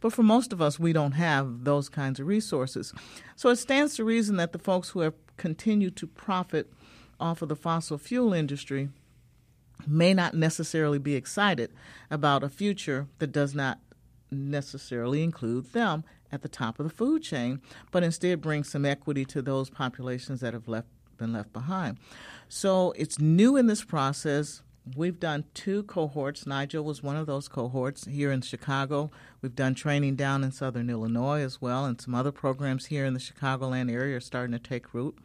But 0.00 0.12
for 0.12 0.24
most 0.24 0.52
of 0.52 0.60
us, 0.60 0.78
we 0.78 0.92
don't 0.92 1.12
have 1.12 1.64
those 1.64 1.88
kinds 1.88 2.18
of 2.18 2.26
resources. 2.26 2.92
So 3.36 3.50
it 3.50 3.56
stands 3.56 3.94
to 3.96 4.04
reason 4.04 4.36
that 4.36 4.52
the 4.52 4.58
folks 4.58 4.90
who 4.90 5.00
have 5.00 5.14
continued 5.36 5.96
to 5.96 6.06
profit 6.06 6.72
off 7.20 7.42
of 7.42 7.48
the 7.48 7.56
fossil 7.56 7.98
fuel 7.98 8.32
industry 8.32 8.88
may 9.86 10.12
not 10.14 10.34
necessarily 10.34 10.98
be 10.98 11.14
excited 11.14 11.70
about 12.10 12.42
a 12.42 12.48
future 12.48 13.06
that 13.18 13.32
does 13.32 13.54
not 13.54 13.78
necessarily 14.30 15.22
include 15.22 15.72
them 15.72 16.04
at 16.30 16.42
the 16.42 16.48
top 16.48 16.78
of 16.78 16.84
the 16.84 16.94
food 16.94 17.22
chain, 17.22 17.60
but 17.90 18.02
instead 18.02 18.40
bring 18.40 18.64
some 18.64 18.84
equity 18.84 19.24
to 19.24 19.40
those 19.40 19.70
populations 19.70 20.40
that 20.40 20.52
have 20.52 20.68
left, 20.68 20.88
been 21.16 21.32
left 21.32 21.52
behind. 21.52 21.98
So 22.48 22.92
it's 22.96 23.18
new 23.18 23.56
in 23.56 23.66
this 23.66 23.84
process. 23.84 24.62
We've 24.96 25.18
done 25.20 25.44
two 25.54 25.82
cohorts. 25.84 26.46
Nigel 26.46 26.84
was 26.84 27.02
one 27.02 27.16
of 27.16 27.26
those 27.26 27.48
cohorts 27.48 28.06
here 28.06 28.32
in 28.32 28.40
Chicago. 28.40 29.10
We've 29.42 29.54
done 29.54 29.74
training 29.74 30.16
down 30.16 30.44
in 30.44 30.52
southern 30.52 30.88
Illinois 30.90 31.40
as 31.40 31.60
well, 31.60 31.84
and 31.84 32.00
some 32.00 32.14
other 32.14 32.32
programs 32.32 32.86
here 32.86 33.04
in 33.04 33.14
the 33.14 33.20
Chicagoland 33.20 33.92
area 33.92 34.16
are 34.16 34.20
starting 34.20 34.52
to 34.52 34.58
take 34.58 34.94
root. 34.94 35.18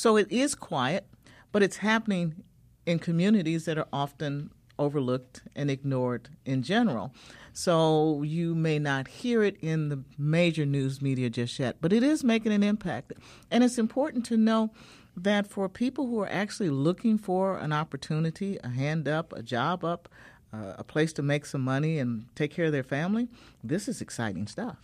So 0.00 0.16
it 0.16 0.32
is 0.32 0.54
quiet, 0.54 1.06
but 1.52 1.62
it's 1.62 1.76
happening 1.76 2.42
in 2.86 3.00
communities 3.00 3.66
that 3.66 3.76
are 3.76 3.86
often 3.92 4.50
overlooked 4.78 5.42
and 5.54 5.70
ignored 5.70 6.30
in 6.46 6.62
general. 6.62 7.12
So 7.52 8.22
you 8.22 8.54
may 8.54 8.78
not 8.78 9.08
hear 9.08 9.42
it 9.42 9.58
in 9.60 9.90
the 9.90 10.02
major 10.16 10.64
news 10.64 11.02
media 11.02 11.28
just 11.28 11.58
yet, 11.58 11.76
but 11.82 11.92
it 11.92 12.02
is 12.02 12.24
making 12.24 12.52
an 12.52 12.62
impact. 12.62 13.12
And 13.50 13.62
it's 13.62 13.76
important 13.76 14.24
to 14.24 14.38
know 14.38 14.70
that 15.18 15.46
for 15.46 15.68
people 15.68 16.06
who 16.06 16.18
are 16.20 16.30
actually 16.30 16.70
looking 16.70 17.18
for 17.18 17.58
an 17.58 17.70
opportunity, 17.70 18.58
a 18.64 18.70
hand 18.70 19.06
up, 19.06 19.34
a 19.34 19.42
job 19.42 19.84
up, 19.84 20.08
uh, 20.50 20.76
a 20.78 20.82
place 20.82 21.12
to 21.12 21.22
make 21.22 21.44
some 21.44 21.60
money 21.60 21.98
and 21.98 22.24
take 22.34 22.52
care 22.52 22.64
of 22.64 22.72
their 22.72 22.82
family, 22.82 23.28
this 23.62 23.86
is 23.86 24.00
exciting 24.00 24.46
stuff. 24.46 24.78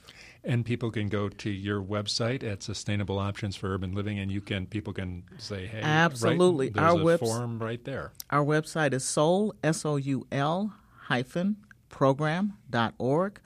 And 0.46 0.64
people 0.64 0.92
can 0.92 1.08
go 1.08 1.28
to 1.28 1.50
your 1.50 1.82
website 1.82 2.44
at 2.44 2.62
Sustainable 2.62 3.18
Options 3.18 3.56
for 3.56 3.74
Urban 3.74 3.94
Living, 3.94 4.18
and 4.20 4.30
you 4.30 4.40
can 4.40 4.66
people 4.66 4.92
can 4.92 5.24
say, 5.38 5.66
"Hey, 5.66 5.80
absolutely." 5.82 6.70
Right, 6.70 6.84
our 6.84 7.18
form 7.18 7.58
right 7.58 7.82
there. 7.84 8.12
Our 8.30 8.44
website 8.44 8.92
is 8.92 9.04
soul 9.04 9.54
s 9.64 9.84
o 9.84 9.96
u 9.96 10.26
l 10.30 10.72
hyphen 11.08 11.56
program.org. 11.88 13.40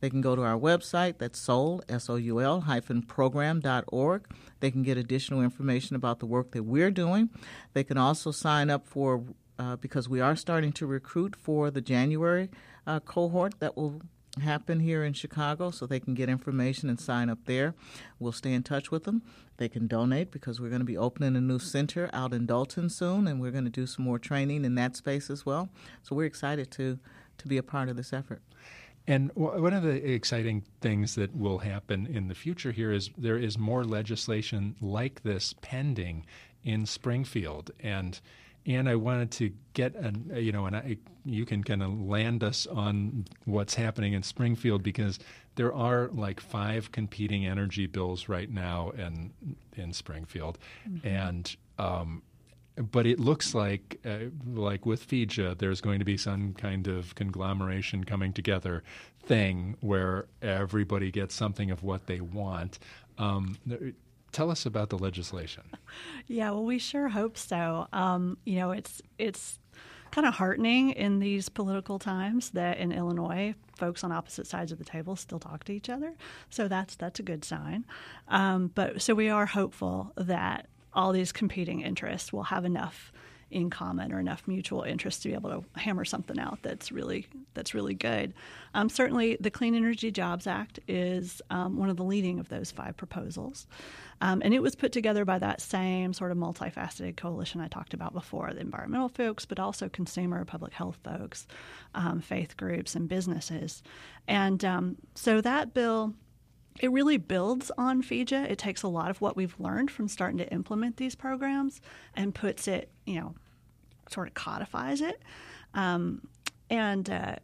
They 0.00 0.10
can 0.10 0.20
go 0.20 0.36
to 0.36 0.42
our 0.42 0.58
website, 0.58 1.16
that's 1.16 1.38
soul, 1.38 1.82
S-O-U-L, 1.88 2.62
hyphen 2.62 3.00
program.org. 3.00 4.26
They 4.60 4.70
can 4.70 4.82
get 4.82 4.98
additional 4.98 5.40
information 5.40 5.96
about 5.96 6.18
the 6.18 6.26
work 6.26 6.50
that 6.50 6.64
we're 6.64 6.90
doing. 6.90 7.30
They 7.72 7.84
can 7.84 7.96
also 7.96 8.30
sign 8.30 8.68
up 8.68 8.86
for, 8.86 9.24
uh, 9.58 9.76
because 9.76 10.06
we 10.06 10.20
are 10.20 10.36
starting 10.36 10.72
to 10.72 10.86
recruit 10.86 11.34
for 11.34 11.70
the 11.70 11.80
January 11.80 12.50
uh, 12.86 13.00
cohort 13.00 13.60
that 13.60 13.78
will 13.78 14.02
happen 14.40 14.80
here 14.80 15.04
in 15.04 15.12
Chicago, 15.12 15.70
so 15.70 15.86
they 15.86 16.00
can 16.00 16.14
get 16.14 16.28
information 16.28 16.88
and 16.88 17.00
sign 17.00 17.28
up 17.30 17.38
there. 17.46 17.74
We'll 18.18 18.32
stay 18.32 18.52
in 18.52 18.62
touch 18.62 18.90
with 18.90 19.04
them. 19.04 19.22
They 19.56 19.68
can 19.68 19.86
donate 19.86 20.30
because 20.30 20.60
we're 20.60 20.68
going 20.68 20.80
to 20.80 20.84
be 20.84 20.96
opening 20.96 21.36
a 21.36 21.40
new 21.40 21.58
center 21.58 22.10
out 22.12 22.32
in 22.32 22.46
Dolton 22.46 22.88
soon, 22.88 23.28
and 23.28 23.40
we're 23.40 23.52
going 23.52 23.64
to 23.64 23.70
do 23.70 23.86
some 23.86 24.04
more 24.04 24.18
training 24.18 24.64
in 24.64 24.74
that 24.74 24.96
space 24.96 25.30
as 25.30 25.46
well. 25.46 25.68
So 26.02 26.16
we're 26.16 26.26
excited 26.26 26.70
to 26.72 26.98
to 27.38 27.48
be 27.48 27.56
a 27.56 27.62
part 27.62 27.88
of 27.88 27.96
this 27.96 28.12
effort. 28.12 28.42
And 29.06 29.30
one 29.34 29.74
of 29.74 29.82
the 29.82 30.12
exciting 30.12 30.62
things 30.80 31.14
that 31.16 31.36
will 31.36 31.58
happen 31.58 32.06
in 32.06 32.28
the 32.28 32.34
future 32.34 32.72
here 32.72 32.90
is 32.90 33.10
there 33.18 33.36
is 33.36 33.58
more 33.58 33.84
legislation 33.84 34.76
like 34.80 35.22
this 35.22 35.54
pending 35.60 36.24
in 36.62 36.86
Springfield. 36.86 37.70
And 37.80 38.18
and 38.66 38.88
I 38.88 38.94
wanted 38.94 39.30
to 39.32 39.52
get 39.72 39.94
an 39.94 40.32
you 40.34 40.52
know, 40.52 40.66
and 40.66 40.76
I, 40.76 40.96
you 41.24 41.44
can 41.44 41.62
kind 41.62 41.82
of 41.82 42.00
land 42.00 42.42
us 42.42 42.66
on 42.66 43.26
what's 43.44 43.74
happening 43.74 44.12
in 44.12 44.22
Springfield 44.22 44.82
because 44.82 45.18
there 45.56 45.72
are 45.72 46.08
like 46.12 46.40
five 46.40 46.92
competing 46.92 47.46
energy 47.46 47.86
bills 47.86 48.28
right 48.28 48.50
now 48.50 48.90
in 48.90 49.32
in 49.76 49.92
Springfield, 49.92 50.58
mm-hmm. 50.88 51.06
and 51.06 51.56
um, 51.78 52.22
but 52.76 53.06
it 53.06 53.20
looks 53.20 53.54
like, 53.54 54.00
uh, 54.04 54.30
like 54.46 54.84
with 54.84 55.06
FEJA, 55.06 55.58
there's 55.58 55.80
going 55.80 56.00
to 56.00 56.04
be 56.04 56.16
some 56.16 56.54
kind 56.54 56.88
of 56.88 57.14
conglomeration 57.14 58.04
coming 58.04 58.32
together 58.32 58.82
thing 59.22 59.76
where 59.80 60.26
everybody 60.42 61.10
gets 61.10 61.34
something 61.34 61.70
of 61.70 61.82
what 61.82 62.06
they 62.06 62.20
want. 62.20 62.78
Um, 63.16 63.58
tell 64.34 64.50
us 64.50 64.66
about 64.66 64.90
the 64.90 64.98
legislation. 64.98 65.64
Yeah, 66.26 66.50
well, 66.50 66.64
we 66.64 66.78
sure 66.78 67.08
hope 67.08 67.36
so. 67.36 67.86
Um, 67.92 68.38
you 68.44 68.56
know, 68.56 68.70
it's 68.70 69.02
it's 69.18 69.58
kind 70.10 70.26
of 70.26 70.34
heartening 70.34 70.90
in 70.90 71.18
these 71.18 71.48
political 71.48 71.98
times 71.98 72.50
that 72.50 72.78
in 72.78 72.92
Illinois, 72.92 73.54
folks 73.76 74.02
on 74.02 74.10
opposite 74.10 74.46
sides 74.46 74.72
of 74.72 74.78
the 74.78 74.84
table 74.84 75.16
still 75.16 75.38
talk 75.38 75.64
to 75.64 75.72
each 75.72 75.90
other. 75.90 76.14
So 76.50 76.66
that's 76.66 76.96
that's 76.96 77.20
a 77.20 77.22
good 77.22 77.44
sign. 77.44 77.84
Um, 78.28 78.70
but 78.74 79.02
so 79.02 79.14
we 79.14 79.28
are 79.28 79.46
hopeful 79.46 80.12
that 80.16 80.66
all 80.94 81.12
these 81.12 81.30
competing 81.30 81.80
interests 81.82 82.32
will 82.32 82.44
have 82.44 82.64
enough 82.64 83.12
in 83.54 83.70
common 83.70 84.12
or 84.12 84.18
enough 84.18 84.42
mutual 84.46 84.82
interest 84.82 85.22
to 85.22 85.28
be 85.28 85.34
able 85.34 85.48
to 85.48 85.80
hammer 85.80 86.04
something 86.04 86.38
out 86.40 86.58
that's 86.62 86.90
really 86.90 87.26
that's 87.54 87.72
really 87.72 87.94
good. 87.94 88.34
Um, 88.74 88.88
certainly, 88.88 89.36
the 89.38 89.50
Clean 89.50 89.74
Energy 89.74 90.10
Jobs 90.10 90.48
Act 90.48 90.80
is 90.88 91.40
um, 91.50 91.76
one 91.76 91.88
of 91.88 91.96
the 91.96 92.02
leading 92.02 92.40
of 92.40 92.48
those 92.48 92.72
five 92.72 92.96
proposals, 92.96 93.68
um, 94.20 94.42
and 94.44 94.52
it 94.52 94.60
was 94.60 94.74
put 94.74 94.90
together 94.90 95.24
by 95.24 95.38
that 95.38 95.60
same 95.60 96.12
sort 96.12 96.32
of 96.32 96.36
multifaceted 96.36 97.16
coalition 97.16 97.60
I 97.60 97.68
talked 97.68 97.94
about 97.94 98.12
before: 98.12 98.52
the 98.52 98.60
environmental 98.60 99.08
folks, 99.08 99.46
but 99.46 99.60
also 99.60 99.88
consumer, 99.88 100.44
public 100.44 100.72
health 100.72 100.98
folks, 101.04 101.46
um, 101.94 102.20
faith 102.20 102.56
groups, 102.56 102.96
and 102.96 103.08
businesses. 103.08 103.82
And 104.26 104.64
um, 104.64 104.96
so 105.14 105.40
that 105.40 105.72
bill 105.74 106.14
it 106.80 106.90
really 106.90 107.18
builds 107.18 107.70
on 107.78 108.02
FEJA. 108.02 108.50
It 108.50 108.58
takes 108.58 108.82
a 108.82 108.88
lot 108.88 109.10
of 109.10 109.20
what 109.20 109.36
we've 109.36 109.54
learned 109.60 109.90
from 109.90 110.08
starting 110.08 110.38
to 110.38 110.52
implement 110.52 110.96
these 110.96 111.14
programs 111.14 111.80
and 112.14 112.34
puts 112.34 112.66
it, 112.66 112.90
you 113.06 113.20
know, 113.20 113.34
sort 114.10 114.28
of 114.28 114.34
codifies 114.34 115.00
it. 115.00 115.22
Um, 115.74 116.26
and 116.70 117.08
uh, 117.08 117.36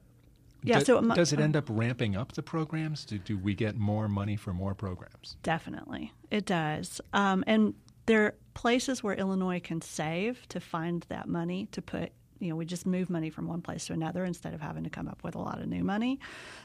yeah, 0.62 0.80
Do, 0.80 0.84
so 0.84 1.00
does 1.00 1.32
it 1.32 1.40
end 1.40 1.56
up 1.56 1.66
ramping 1.68 2.16
up 2.16 2.32
the 2.32 2.42
programs? 2.42 3.04
Do, 3.04 3.18
do 3.18 3.38
we 3.38 3.54
get 3.54 3.76
more 3.76 4.08
money 4.08 4.36
for 4.36 4.52
more 4.52 4.74
programs? 4.74 5.36
Definitely, 5.42 6.12
it 6.30 6.46
does. 6.46 7.00
Um, 7.12 7.44
and 7.46 7.74
there 8.06 8.24
are 8.24 8.34
places 8.54 9.02
where 9.02 9.14
Illinois 9.14 9.60
can 9.60 9.80
save 9.80 10.46
to 10.48 10.60
find 10.60 11.04
that 11.08 11.28
money 11.28 11.68
to 11.72 11.82
put 11.82 12.12
you 12.40 12.48
know, 12.48 12.56
we 12.56 12.64
just 12.64 12.86
move 12.86 13.10
money 13.10 13.30
from 13.30 13.46
one 13.46 13.60
place 13.60 13.86
to 13.86 13.92
another 13.92 14.24
instead 14.24 14.54
of 14.54 14.60
having 14.62 14.84
to 14.84 14.90
come 14.90 15.06
up 15.06 15.22
with 15.22 15.34
a 15.34 15.38
lot 15.38 15.60
of 15.60 15.68
new 15.68 15.84
money, 15.84 16.18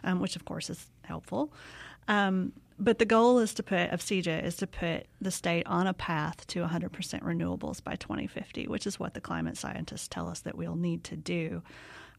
um, 0.05 0.21
which 0.21 0.37
of 0.37 0.45
course 0.45 0.69
is 0.69 0.87
helpful. 1.03 1.53
Um, 2.07 2.53
but 2.77 2.99
the 2.99 3.05
goal 3.05 3.39
is 3.39 3.53
to 3.53 3.63
put 3.63 3.91
of 3.91 4.01
FEJA 4.01 4.43
is 4.43 4.57
to 4.57 4.67
put 4.67 5.07
the 5.21 5.31
state 5.31 5.65
on 5.65 5.87
a 5.87 5.93
path 5.93 6.45
to 6.47 6.63
100% 6.63 6.89
renewables 7.23 7.83
by 7.83 7.95
2050, 7.95 8.67
which 8.67 8.85
is 8.85 8.99
what 8.99 9.13
the 9.13 9.21
climate 9.21 9.57
scientists 9.57 10.07
tell 10.07 10.27
us 10.27 10.41
that 10.41 10.57
we'll 10.57 10.75
need 10.75 11.03
to 11.05 11.15
do. 11.15 11.61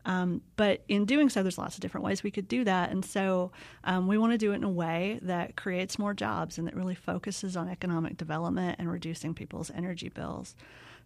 Um, 0.07 0.41
but 0.55 0.83
in 0.89 1.05
doing 1.05 1.29
so, 1.29 1.43
there's 1.43 1.59
lots 1.59 1.75
of 1.75 1.81
different 1.81 2.05
ways 2.05 2.23
we 2.23 2.31
could 2.31 2.47
do 2.47 2.63
that. 2.65 2.91
And 2.91 3.05
so 3.05 3.51
um, 3.85 4.07
we 4.07 4.17
want 4.17 4.33
to 4.33 4.39
do 4.39 4.53
it 4.53 4.57
in 4.57 4.65
a 4.65 4.71
way 4.71 5.19
that 5.23 5.57
creates 5.57 5.99
more 5.99 6.15
jobs 6.15 6.59
and 6.59 6.67
that 6.67 6.77
really 6.77 6.95
focuses 6.95 7.57
on 7.57 7.69
economic 7.69 8.17
development 8.17 8.77
and 8.79 8.91
reducing 8.91 9.35
people's 9.35 9.71
energy 9.73 10.09
bills. 10.09 10.55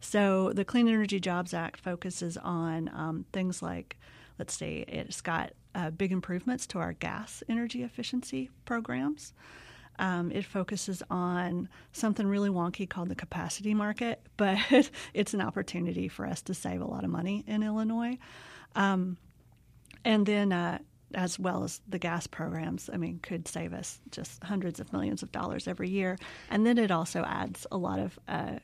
So 0.01 0.53
the 0.53 0.65
Clean 0.65 0.87
Energy 0.87 1.19
Jobs 1.19 1.55
Act 1.55 1.81
focuses 1.81 2.37
on 2.37 2.91
um, 2.95 3.25
things 3.33 3.63
like, 3.63 3.97
let's 4.41 4.55
see, 4.55 4.87
it's 4.89 5.21
got 5.21 5.53
uh, 5.75 5.91
big 5.91 6.13
improvements 6.13 6.67
to 6.67 6.79
our 6.79 6.95
gas 6.95 7.43
energy 7.47 7.83
efficiency 7.83 8.49
programs. 8.65 9.35
Um, 9.99 10.33
it 10.33 10.47
focuses 10.47 11.03
on 11.11 11.69
something 11.93 12.27
really 12.27 12.49
wonky 12.49 12.89
called 12.89 13.11
the 13.11 13.15
capacity 13.15 13.75
market, 13.75 14.23
but 14.39 14.91
it's 15.13 15.35
an 15.35 15.43
opportunity 15.43 16.09
for 16.09 16.27
us 16.27 16.41
to 16.43 16.55
save 16.55 16.81
a 16.81 16.87
lot 16.87 17.05
of 17.05 17.11
money 17.11 17.45
in 17.47 17.63
Illinois. 17.63 18.17
Um, 18.75 19.19
and 20.07 20.25
then, 20.25 20.55
uh, 20.55 20.79
as 21.13 21.39
well 21.39 21.65
as 21.65 21.83
the 21.87 21.99
gas 21.99 22.27
programs, 22.27 22.89
I 22.91 22.97
mean, 22.97 23.19
could 23.23 23.47
save 23.47 23.75
us 23.75 24.01
just 24.11 24.43
hundreds 24.43 24.81
of 24.81 24.91
millions 24.91 25.23
of 25.23 25.33
dollars 25.33 25.69
every 25.69 25.91
year. 25.91 26.17
And 26.49 26.65
then 26.65 26.79
it 26.79 26.91
also 26.91 27.25
adds 27.25 27.67
a 27.71 27.77
lot 27.77 27.99
of 27.99 28.19
uh, 28.27 28.61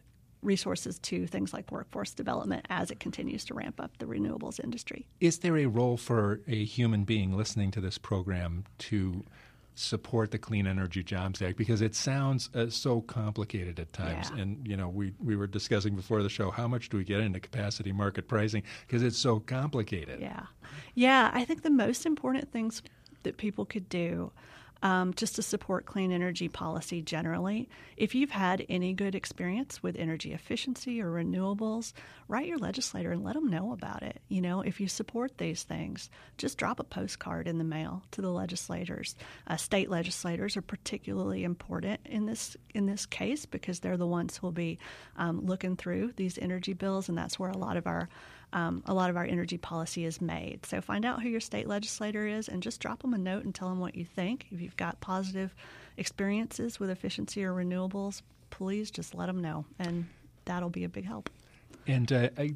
resources 0.46 0.98
to 1.00 1.26
things 1.26 1.52
like 1.52 1.70
workforce 1.70 2.14
development 2.14 2.66
as 2.70 2.90
it 2.90 3.00
continues 3.00 3.44
to 3.44 3.54
ramp 3.54 3.80
up 3.80 3.98
the 3.98 4.06
renewables 4.06 4.62
industry. 4.62 5.06
Is 5.20 5.40
there 5.40 5.58
a 5.58 5.66
role 5.66 5.96
for 5.96 6.40
a 6.46 6.64
human 6.64 7.04
being 7.04 7.36
listening 7.36 7.70
to 7.72 7.80
this 7.80 7.98
program 7.98 8.64
to 8.78 9.24
support 9.76 10.30
the 10.30 10.38
Clean 10.38 10.66
Energy 10.66 11.02
Jobs 11.02 11.42
Act 11.42 11.58
because 11.58 11.82
it 11.82 11.94
sounds 11.94 12.48
uh, 12.54 12.68
so 12.70 13.02
complicated 13.02 13.78
at 13.78 13.92
times. 13.92 14.30
Yeah. 14.34 14.42
And 14.42 14.66
you 14.66 14.76
know, 14.76 14.88
we 14.88 15.12
we 15.22 15.36
were 15.36 15.46
discussing 15.46 15.94
before 15.94 16.22
the 16.22 16.30
show 16.30 16.50
how 16.50 16.66
much 16.66 16.88
do 16.88 16.96
we 16.96 17.04
get 17.04 17.20
into 17.20 17.38
capacity 17.38 17.92
market 17.92 18.26
pricing 18.26 18.62
because 18.86 19.02
it's 19.02 19.18
so 19.18 19.38
complicated. 19.38 20.20
Yeah, 20.20 20.44
yeah. 20.94 21.30
I 21.32 21.44
think 21.44 21.62
the 21.62 21.70
most 21.70 22.06
important 22.06 22.50
things 22.50 22.82
that 23.22 23.36
people 23.36 23.66
could 23.66 23.88
do 23.88 24.32
um, 24.82 25.14
just 25.14 25.36
to 25.36 25.42
support 25.42 25.86
clean 25.86 26.12
energy 26.12 26.48
policy 26.48 27.00
generally. 27.02 27.68
If 27.96 28.14
you've 28.14 28.30
had 28.30 28.64
any 28.68 28.92
good 28.92 29.14
experience 29.14 29.82
with 29.82 29.96
energy 29.96 30.32
efficiency 30.32 31.00
or 31.00 31.10
renewables, 31.10 31.92
write 32.28 32.46
your 32.46 32.58
legislator 32.58 33.12
and 33.12 33.24
let 33.24 33.34
them 33.34 33.48
know 33.48 33.72
about 33.72 34.02
it. 34.02 34.20
You 34.28 34.40
know, 34.40 34.60
if 34.60 34.80
you 34.80 34.88
support 34.88 35.38
these 35.38 35.62
things, 35.62 36.10
just 36.38 36.58
drop 36.58 36.80
a 36.80 36.84
postcard 36.84 37.48
in 37.48 37.58
the 37.58 37.64
mail 37.64 38.02
to 38.12 38.22
the 38.22 38.30
legislators. 38.30 39.16
Uh, 39.46 39.56
state 39.56 39.90
legislators 39.90 40.56
are 40.56 40.62
particularly 40.62 41.44
important 41.44 42.00
in 42.04 42.26
this 42.26 42.56
in 42.74 42.86
this 42.86 43.06
case 43.06 43.46
because 43.46 43.80
they're 43.80 43.96
the 43.96 44.06
ones 44.06 44.36
who 44.36 44.46
will 44.46 44.52
be 44.52 44.78
um, 45.16 45.44
looking 45.46 45.76
through 45.76 46.12
these 46.16 46.38
energy 46.38 46.74
bills, 46.74 47.08
and 47.08 47.16
that's 47.16 47.38
where 47.38 47.50
a 47.50 47.56
lot 47.56 47.76
of 47.76 47.86
our 47.86 48.08
um, 48.52 48.82
a 48.86 48.94
lot 48.94 49.10
of 49.10 49.16
our 49.16 49.24
energy 49.24 49.58
policy 49.58 50.04
is 50.04 50.20
made. 50.20 50.64
So 50.64 50.80
find 50.80 51.04
out 51.04 51.22
who 51.22 51.28
your 51.28 51.40
state 51.40 51.66
legislator 51.66 52.26
is 52.26 52.48
and 52.48 52.62
just 52.62 52.80
drop 52.80 53.02
them 53.02 53.14
a 53.14 53.18
note 53.18 53.44
and 53.44 53.54
tell 53.54 53.68
them 53.68 53.80
what 53.80 53.94
you 53.94 54.04
think. 54.04 54.46
If 54.50 54.60
you've 54.60 54.76
got 54.76 55.00
positive 55.00 55.54
experiences 55.96 56.78
with 56.80 56.90
efficiency 56.90 57.44
or 57.44 57.52
renewables, 57.52 58.22
please 58.50 58.90
just 58.90 59.14
let 59.14 59.26
them 59.26 59.42
know, 59.42 59.64
and 59.78 60.06
that'll 60.44 60.70
be 60.70 60.84
a 60.84 60.88
big 60.88 61.04
help. 61.04 61.28
And 61.86 62.10
uh, 62.12 62.30
I, 62.36 62.54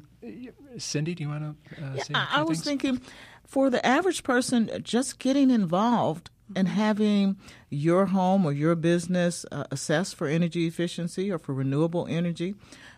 Cindy, 0.77 1.15
do 1.15 1.23
you 1.23 1.29
want 1.29 1.57
to 1.75 1.83
uh, 1.83 1.93
yeah, 1.95 2.03
say? 2.03 2.13
I, 2.15 2.27
I 2.39 2.43
was 2.43 2.61
thinking, 2.61 3.01
for 3.45 3.69
the 3.69 3.85
average 3.85 4.23
person, 4.23 4.69
just 4.83 5.19
getting 5.19 5.49
involved 5.51 6.29
and 6.53 6.67
having 6.67 7.37
your 7.69 8.07
home 8.07 8.45
or 8.45 8.51
your 8.51 8.75
business 8.75 9.45
uh, 9.51 9.63
assessed 9.71 10.15
for 10.15 10.27
energy 10.27 10.67
efficiency 10.67 11.31
or 11.31 11.37
for 11.37 11.53
renewable 11.53 12.07
energy, 12.09 12.55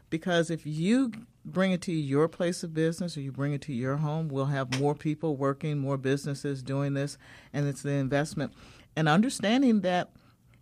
because 0.09 0.49
if 0.49 0.65
you 0.65 1.11
bring 1.45 1.71
it 1.71 1.81
to 1.81 1.91
your 1.91 2.27
place 2.27 2.63
of 2.63 2.73
business 2.73 3.17
or 3.17 3.21
you 3.21 3.31
bring 3.31 3.53
it 3.53 3.61
to 3.63 3.73
your 3.73 3.97
home, 3.97 4.29
we'll 4.29 4.45
have 4.45 4.79
more 4.79 4.95
people 4.95 5.35
working, 5.35 5.77
more 5.77 5.97
businesses 5.97 6.63
doing 6.63 6.93
this, 6.93 7.17
and 7.51 7.67
it's 7.67 7.81
the 7.81 7.91
investment. 7.91 8.53
And 8.95 9.09
understanding 9.09 9.81
that 9.81 10.11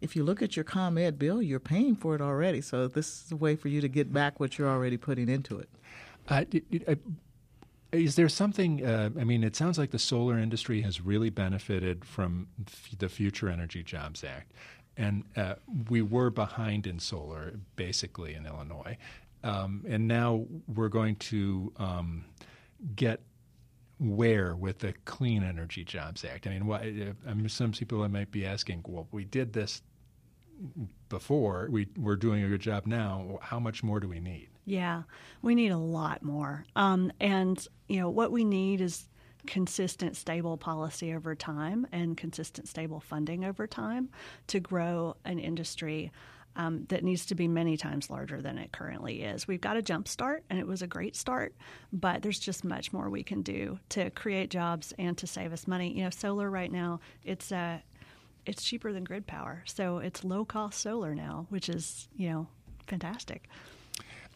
if 0.01 0.15
you 0.15 0.23
look 0.23 0.41
at 0.41 0.55
your 0.55 0.65
ComEd 0.65 1.19
bill, 1.19 1.41
you're 1.41 1.59
paying 1.59 1.95
for 1.95 2.15
it 2.15 2.21
already. 2.21 2.61
So 2.61 2.87
this 2.87 3.25
is 3.25 3.31
a 3.31 3.35
way 3.35 3.55
for 3.55 3.67
you 3.67 3.81
to 3.81 3.87
get 3.87 4.11
back 4.11 4.39
what 4.39 4.57
you're 4.57 4.69
already 4.69 4.97
putting 4.97 5.29
into 5.29 5.59
it. 5.59 5.69
Uh, 6.27 6.45
uh, 6.87 6.95
is 7.91 8.15
there 8.15 8.29
something? 8.29 8.85
Uh, 8.85 9.09
I 9.19 9.23
mean, 9.23 9.43
it 9.43 9.55
sounds 9.55 9.77
like 9.77 9.91
the 9.91 9.99
solar 9.99 10.37
industry 10.37 10.81
has 10.81 11.01
really 11.01 11.29
benefited 11.29 12.05
from 12.05 12.47
f- 12.65 12.89
the 12.97 13.09
Future 13.09 13.49
Energy 13.49 13.83
Jobs 13.83 14.23
Act, 14.23 14.53
and 14.95 15.23
uh, 15.35 15.55
we 15.89 16.01
were 16.01 16.29
behind 16.29 16.87
in 16.87 16.99
solar 16.99 17.59
basically 17.75 18.33
in 18.33 18.45
Illinois, 18.45 18.97
um, 19.43 19.83
and 19.87 20.07
now 20.07 20.45
we're 20.67 20.89
going 20.89 21.15
to 21.17 21.73
um, 21.77 22.25
get 22.95 23.21
where 23.99 24.55
with 24.55 24.79
the 24.79 24.93
Clean 25.05 25.43
Energy 25.43 25.83
Jobs 25.83 26.25
Act. 26.25 26.47
I 26.47 26.51
mean, 26.51 26.65
why, 26.65 27.13
I 27.27 27.33
mean, 27.33 27.49
some 27.49 27.71
people 27.71 28.07
might 28.09 28.31
be 28.31 28.45
asking, 28.45 28.83
well, 28.87 29.07
we 29.11 29.25
did 29.25 29.53
this 29.53 29.81
before, 31.09 31.67
we, 31.69 31.87
we're 31.97 32.15
doing 32.15 32.43
a 32.43 32.49
good 32.49 32.61
job 32.61 32.85
now. 32.85 33.39
How 33.41 33.59
much 33.59 33.83
more 33.83 33.99
do 33.99 34.07
we 34.07 34.19
need? 34.19 34.49
Yeah, 34.65 35.03
we 35.41 35.55
need 35.55 35.71
a 35.71 35.77
lot 35.77 36.23
more. 36.23 36.65
Um, 36.75 37.11
and, 37.19 37.67
you 37.87 37.99
know, 37.99 38.09
what 38.09 38.31
we 38.31 38.43
need 38.43 38.81
is 38.81 39.07
consistent, 39.47 40.15
stable 40.15 40.57
policy 40.57 41.13
over 41.13 41.35
time 41.35 41.87
and 41.91 42.15
consistent, 42.15 42.67
stable 42.67 42.99
funding 42.99 43.43
over 43.43 43.65
time 43.65 44.09
to 44.47 44.59
grow 44.59 45.15
an 45.25 45.39
industry 45.39 46.11
um, 46.55 46.85
that 46.89 47.03
needs 47.03 47.25
to 47.27 47.35
be 47.35 47.47
many 47.47 47.77
times 47.77 48.09
larger 48.09 48.41
than 48.41 48.57
it 48.57 48.71
currently 48.71 49.21
is. 49.23 49.47
We've 49.47 49.61
got 49.61 49.77
a 49.77 49.81
jump 49.81 50.07
start, 50.07 50.43
and 50.49 50.59
it 50.59 50.67
was 50.67 50.81
a 50.81 50.87
great 50.87 51.15
start, 51.15 51.55
but 51.93 52.21
there's 52.21 52.39
just 52.39 52.63
much 52.63 52.91
more 52.91 53.09
we 53.09 53.23
can 53.23 53.41
do 53.41 53.79
to 53.89 54.09
create 54.11 54.49
jobs 54.49 54.93
and 54.99 55.17
to 55.19 55.27
save 55.27 55.53
us 55.53 55.67
money. 55.67 55.93
You 55.97 56.03
know, 56.05 56.09
solar 56.09 56.49
right 56.49 56.71
now, 56.71 56.99
it's 57.23 57.51
uh, 57.51 57.79
it's 58.45 58.63
cheaper 58.63 58.91
than 58.91 59.03
grid 59.03 59.27
power, 59.27 59.63
so 59.65 59.99
it's 59.99 60.23
low 60.23 60.43
cost 60.45 60.79
solar 60.81 61.13
now, 61.15 61.45
which 61.49 61.69
is 61.69 62.07
you 62.15 62.29
know 62.29 62.47
fantastic. 62.87 63.47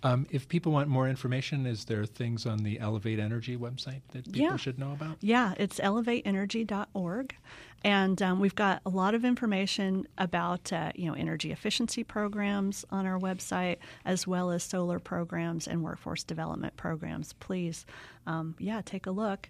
Um, 0.04 0.28
if 0.30 0.48
people 0.48 0.72
want 0.72 0.88
more 0.88 1.10
information, 1.10 1.66
is 1.66 1.86
there 1.86 2.06
things 2.06 2.46
on 2.46 2.60
the 2.60 2.80
Elevate 2.80 3.18
Energy 3.18 3.58
website 3.58 4.02
that 4.12 4.26
people 4.26 4.42
Yeah. 4.42 4.56
should 4.58 4.78
know 4.78 4.92
about? 4.92 5.18
Yeah, 5.22 5.56
it's 5.58 5.80
elevateenergy.org. 5.80 7.36
And 7.86 8.20
um, 8.24 8.40
we've 8.40 8.56
got 8.56 8.82
a 8.88 8.90
lot 8.90 9.14
of 9.14 9.24
information 9.24 10.08
about 10.18 10.74
uh, 10.74 10.92
you 10.96 11.06
know 11.06 11.14
energy 11.14 11.52
efficiency 11.52 12.04
programs 12.04 12.84
on 12.90 13.06
our 13.06 13.20
website, 13.20 13.78
as 14.06 14.26
well 14.26 14.50
as 14.50 14.64
solar 14.64 14.98
programs 14.98 15.68
and 15.68 15.84
workforce 15.84 16.24
development 16.24 16.76
programs. 16.78 17.34
Please, 17.34 17.86
um, 18.26 18.56
yeah, 18.58 18.82
take 18.84 19.06
a 19.06 19.12
look. 19.12 19.50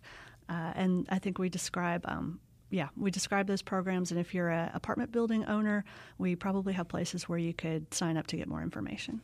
Uh, 0.50 0.74
and 0.76 1.08
I 1.10 1.18
think 1.18 1.40
we 1.40 1.48
describe 1.48 2.04
um, 2.10 2.42
yeah, 2.70 2.90
we 2.98 3.10
describe 3.10 3.48
those 3.48 3.62
programs. 3.62 4.12
And 4.12 4.20
if 4.20 4.34
you're 4.34 4.50
an 4.50 4.70
apartment 4.74 5.14
building 5.14 5.46
owner, 5.46 5.86
we 6.18 6.36
probably 6.36 6.74
have 6.74 6.90
places 6.90 7.30
where 7.30 7.40
you 7.40 7.54
could 7.54 7.94
sign 7.94 8.18
up 8.18 8.28
to 8.28 8.36
get 8.36 8.50
more 8.50 8.62
information. 8.62 9.22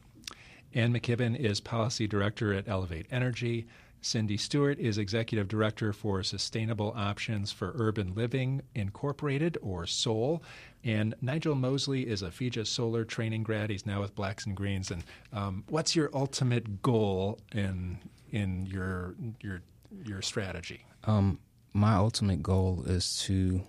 Ann 0.73 0.93
McKibbin 0.93 1.38
is 1.38 1.59
Policy 1.59 2.07
Director 2.07 2.53
at 2.53 2.69
Elevate 2.69 3.07
Energy. 3.12 3.67
Cindy 4.01 4.35
Stewart 4.35 4.79
is 4.79 4.97
Executive 4.97 5.47
Director 5.47 5.93
for 5.93 6.23
Sustainable 6.23 6.91
Options 6.95 7.51
for 7.51 7.71
Urban 7.75 8.15
Living 8.15 8.63
Incorporated, 8.73 9.57
or 9.61 9.85
SOUL. 9.85 10.41
And 10.83 11.13
Nigel 11.21 11.53
Mosley 11.53 12.07
is 12.07 12.23
a 12.23 12.29
FEJA 12.29 12.65
Solar 12.65 13.05
training 13.05 13.43
grad. 13.43 13.69
He's 13.69 13.85
now 13.85 14.01
with 14.01 14.15
Blacks 14.15 14.47
and 14.47 14.57
Greens. 14.57 14.89
And 14.89 15.03
um, 15.31 15.63
what's 15.69 15.95
your 15.95 16.09
ultimate 16.13 16.81
goal 16.81 17.39
in 17.53 17.99
in 18.31 18.65
your 18.65 19.13
your 19.41 19.61
your 20.03 20.21
strategy? 20.23 20.83
Um, 21.03 21.39
my 21.73 21.95
ultimate 21.95 22.41
goal 22.41 22.83
is 22.87 23.19
to 23.23 23.61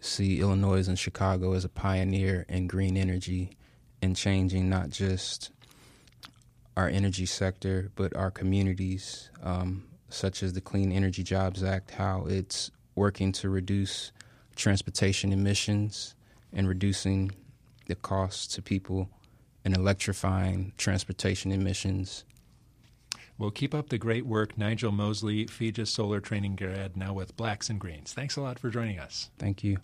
see 0.00 0.40
Illinois 0.40 0.88
and 0.88 0.98
Chicago 0.98 1.52
as 1.52 1.64
a 1.64 1.68
pioneer 1.68 2.46
in 2.48 2.68
green 2.68 2.96
energy 2.96 3.50
and 4.00 4.16
changing 4.16 4.70
not 4.70 4.88
just 4.88 5.50
our 6.76 6.88
energy 6.88 7.26
sector, 7.26 7.90
but 7.96 8.14
our 8.14 8.30
communities, 8.30 9.30
um, 9.42 9.84
such 10.08 10.42
as 10.42 10.52
the 10.52 10.60
Clean 10.60 10.92
Energy 10.92 11.22
Jobs 11.22 11.62
Act, 11.62 11.92
how 11.92 12.26
it's 12.28 12.70
working 12.94 13.32
to 13.32 13.48
reduce 13.48 14.12
transportation 14.54 15.32
emissions 15.32 16.14
and 16.52 16.68
reducing 16.68 17.30
the 17.86 17.94
costs 17.94 18.46
to 18.54 18.62
people 18.62 19.08
and 19.64 19.74
electrifying 19.76 20.72
transportation 20.76 21.50
emissions. 21.50 22.24
Well, 23.38 23.50
keep 23.50 23.74
up 23.74 23.90
the 23.90 23.98
great 23.98 24.24
work, 24.24 24.56
Nigel 24.56 24.92
Mosley, 24.92 25.44
FEJA 25.46 25.86
Solar 25.86 26.20
training 26.20 26.56
grad, 26.56 26.96
now 26.96 27.12
with 27.12 27.36
Blacks 27.36 27.68
and 27.68 27.78
Greens. 27.78 28.12
Thanks 28.12 28.36
a 28.36 28.40
lot 28.40 28.58
for 28.58 28.70
joining 28.70 28.98
us. 28.98 29.30
Thank 29.38 29.62
you. 29.62 29.78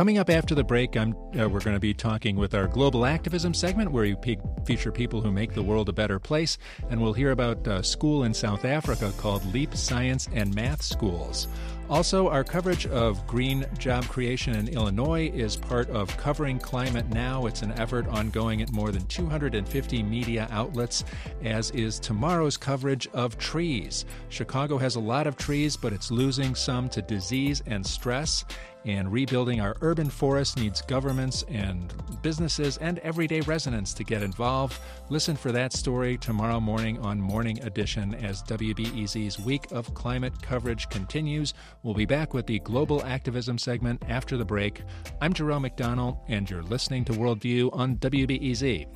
Coming 0.00 0.16
up 0.16 0.30
after 0.30 0.54
the 0.54 0.64
break, 0.64 0.96
uh, 0.96 1.10
we're 1.34 1.60
going 1.60 1.76
to 1.76 1.78
be 1.78 1.92
talking 1.92 2.34
with 2.34 2.54
our 2.54 2.66
global 2.66 3.04
activism 3.04 3.52
segment, 3.52 3.92
where 3.92 4.16
we 4.24 4.38
feature 4.64 4.90
people 4.90 5.20
who 5.20 5.30
make 5.30 5.52
the 5.52 5.62
world 5.62 5.90
a 5.90 5.92
better 5.92 6.18
place, 6.18 6.56
and 6.88 6.98
we'll 6.98 7.12
hear 7.12 7.32
about 7.32 7.66
a 7.66 7.84
school 7.84 8.24
in 8.24 8.32
South 8.32 8.64
Africa 8.64 9.12
called 9.18 9.44
Leap 9.52 9.74
Science 9.74 10.26
and 10.32 10.54
Math 10.54 10.80
Schools. 10.80 11.48
Also, 11.90 12.28
our 12.28 12.44
coverage 12.44 12.86
of 12.86 13.26
green 13.26 13.66
job 13.76 14.06
creation 14.06 14.54
in 14.54 14.68
Illinois 14.68 15.28
is 15.34 15.56
part 15.56 15.90
of 15.90 16.16
Covering 16.16 16.56
Climate 16.60 17.08
Now. 17.08 17.46
It's 17.46 17.62
an 17.62 17.72
effort 17.72 18.06
ongoing 18.06 18.62
at 18.62 18.70
more 18.70 18.92
than 18.92 19.04
250 19.06 20.00
media 20.04 20.46
outlets, 20.52 21.02
as 21.42 21.72
is 21.72 21.98
tomorrow's 21.98 22.56
coverage 22.56 23.08
of 23.08 23.38
trees. 23.38 24.04
Chicago 24.28 24.78
has 24.78 24.94
a 24.94 25.00
lot 25.00 25.26
of 25.26 25.36
trees, 25.36 25.76
but 25.76 25.92
it's 25.92 26.12
losing 26.12 26.54
some 26.54 26.88
to 26.90 27.02
disease 27.02 27.60
and 27.66 27.84
stress. 27.84 28.44
And 28.86 29.12
rebuilding 29.12 29.60
our 29.60 29.76
urban 29.82 30.08
forests 30.08 30.56
needs 30.56 30.80
governments 30.80 31.44
and 31.48 31.92
businesses 32.22 32.78
and 32.78 32.98
everyday 33.00 33.42
residents 33.42 33.92
to 33.94 34.04
get 34.04 34.22
involved. 34.22 34.78
Listen 35.10 35.36
for 35.36 35.52
that 35.52 35.74
story 35.74 36.16
tomorrow 36.16 36.60
morning 36.60 36.98
on 37.00 37.20
Morning 37.20 37.62
Edition 37.62 38.14
as 38.14 38.42
WBEZ's 38.44 39.38
week 39.38 39.70
of 39.70 39.92
climate 39.92 40.32
coverage 40.40 40.88
continues. 40.88 41.52
We'll 41.82 41.94
be 41.94 42.04
back 42.04 42.34
with 42.34 42.46
the 42.46 42.58
Global 42.58 43.02
Activism 43.04 43.56
segment 43.56 44.02
after 44.06 44.36
the 44.36 44.44
break. 44.44 44.82
I'm 45.22 45.32
Jerome 45.32 45.62
McDonnell, 45.62 46.18
and 46.28 46.48
you're 46.48 46.62
listening 46.62 47.06
to 47.06 47.12
Worldview 47.12 47.74
on 47.74 47.96
WBEZ. 47.96 48.86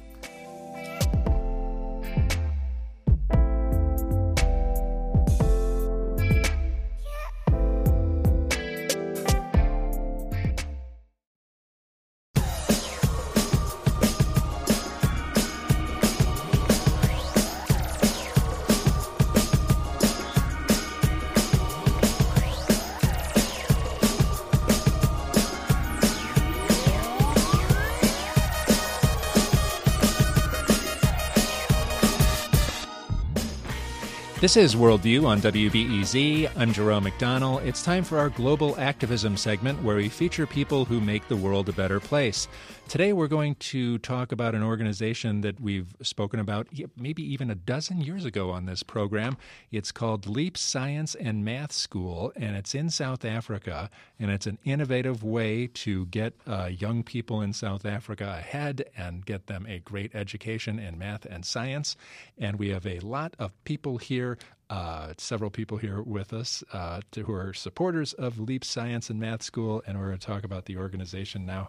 This 34.44 34.58
is 34.58 34.74
Worldview 34.74 35.24
on 35.24 35.40
WBEZ. 35.40 36.50
I'm 36.54 36.74
Jerome 36.74 37.06
McDonnell. 37.06 37.64
It's 37.64 37.82
time 37.82 38.04
for 38.04 38.18
our 38.18 38.28
global 38.28 38.78
activism 38.78 39.38
segment 39.38 39.82
where 39.82 39.96
we 39.96 40.10
feature 40.10 40.46
people 40.46 40.84
who 40.84 41.00
make 41.00 41.26
the 41.28 41.36
world 41.36 41.70
a 41.70 41.72
better 41.72 41.98
place. 41.98 42.46
Today, 42.86 43.14
we're 43.14 43.28
going 43.28 43.54
to 43.54 43.96
talk 43.98 44.32
about 44.32 44.54
an 44.54 44.62
organization 44.62 45.40
that 45.40 45.58
we've 45.58 45.96
spoken 46.02 46.38
about 46.38 46.68
maybe 46.94 47.22
even 47.22 47.50
a 47.50 47.54
dozen 47.54 48.02
years 48.02 48.26
ago 48.26 48.50
on 48.50 48.66
this 48.66 48.82
program. 48.82 49.38
It's 49.72 49.90
called 49.90 50.26
Leap 50.26 50.58
Science 50.58 51.14
and 51.14 51.42
Math 51.42 51.72
School, 51.72 52.30
and 52.36 52.54
it's 52.54 52.74
in 52.74 52.90
South 52.90 53.24
Africa. 53.24 53.88
And 54.20 54.30
it's 54.30 54.46
an 54.46 54.58
innovative 54.64 55.24
way 55.24 55.68
to 55.68 56.04
get 56.06 56.34
uh, 56.46 56.66
young 56.66 57.02
people 57.02 57.40
in 57.40 57.54
South 57.54 57.86
Africa 57.86 58.36
ahead 58.38 58.84
and 58.94 59.24
get 59.24 59.46
them 59.46 59.64
a 59.66 59.78
great 59.78 60.14
education 60.14 60.78
in 60.78 60.98
math 60.98 61.24
and 61.24 61.46
science. 61.46 61.96
And 62.36 62.58
we 62.58 62.68
have 62.68 62.86
a 62.86 63.00
lot 63.00 63.34
of 63.38 63.52
people 63.64 63.96
here 63.96 64.33
uh, 64.70 65.12
several 65.18 65.50
people 65.50 65.78
here 65.78 66.02
with 66.02 66.32
us 66.32 66.64
uh, 66.72 67.00
to, 67.12 67.24
who 67.24 67.32
are 67.32 67.52
supporters 67.52 68.12
of 68.14 68.38
Leap 68.38 68.64
Science 68.64 69.10
and 69.10 69.20
Math 69.20 69.42
School, 69.42 69.82
and 69.86 69.98
we're 69.98 70.06
going 70.06 70.18
to 70.18 70.26
talk 70.26 70.44
about 70.44 70.64
the 70.64 70.76
organization 70.76 71.46
now 71.46 71.68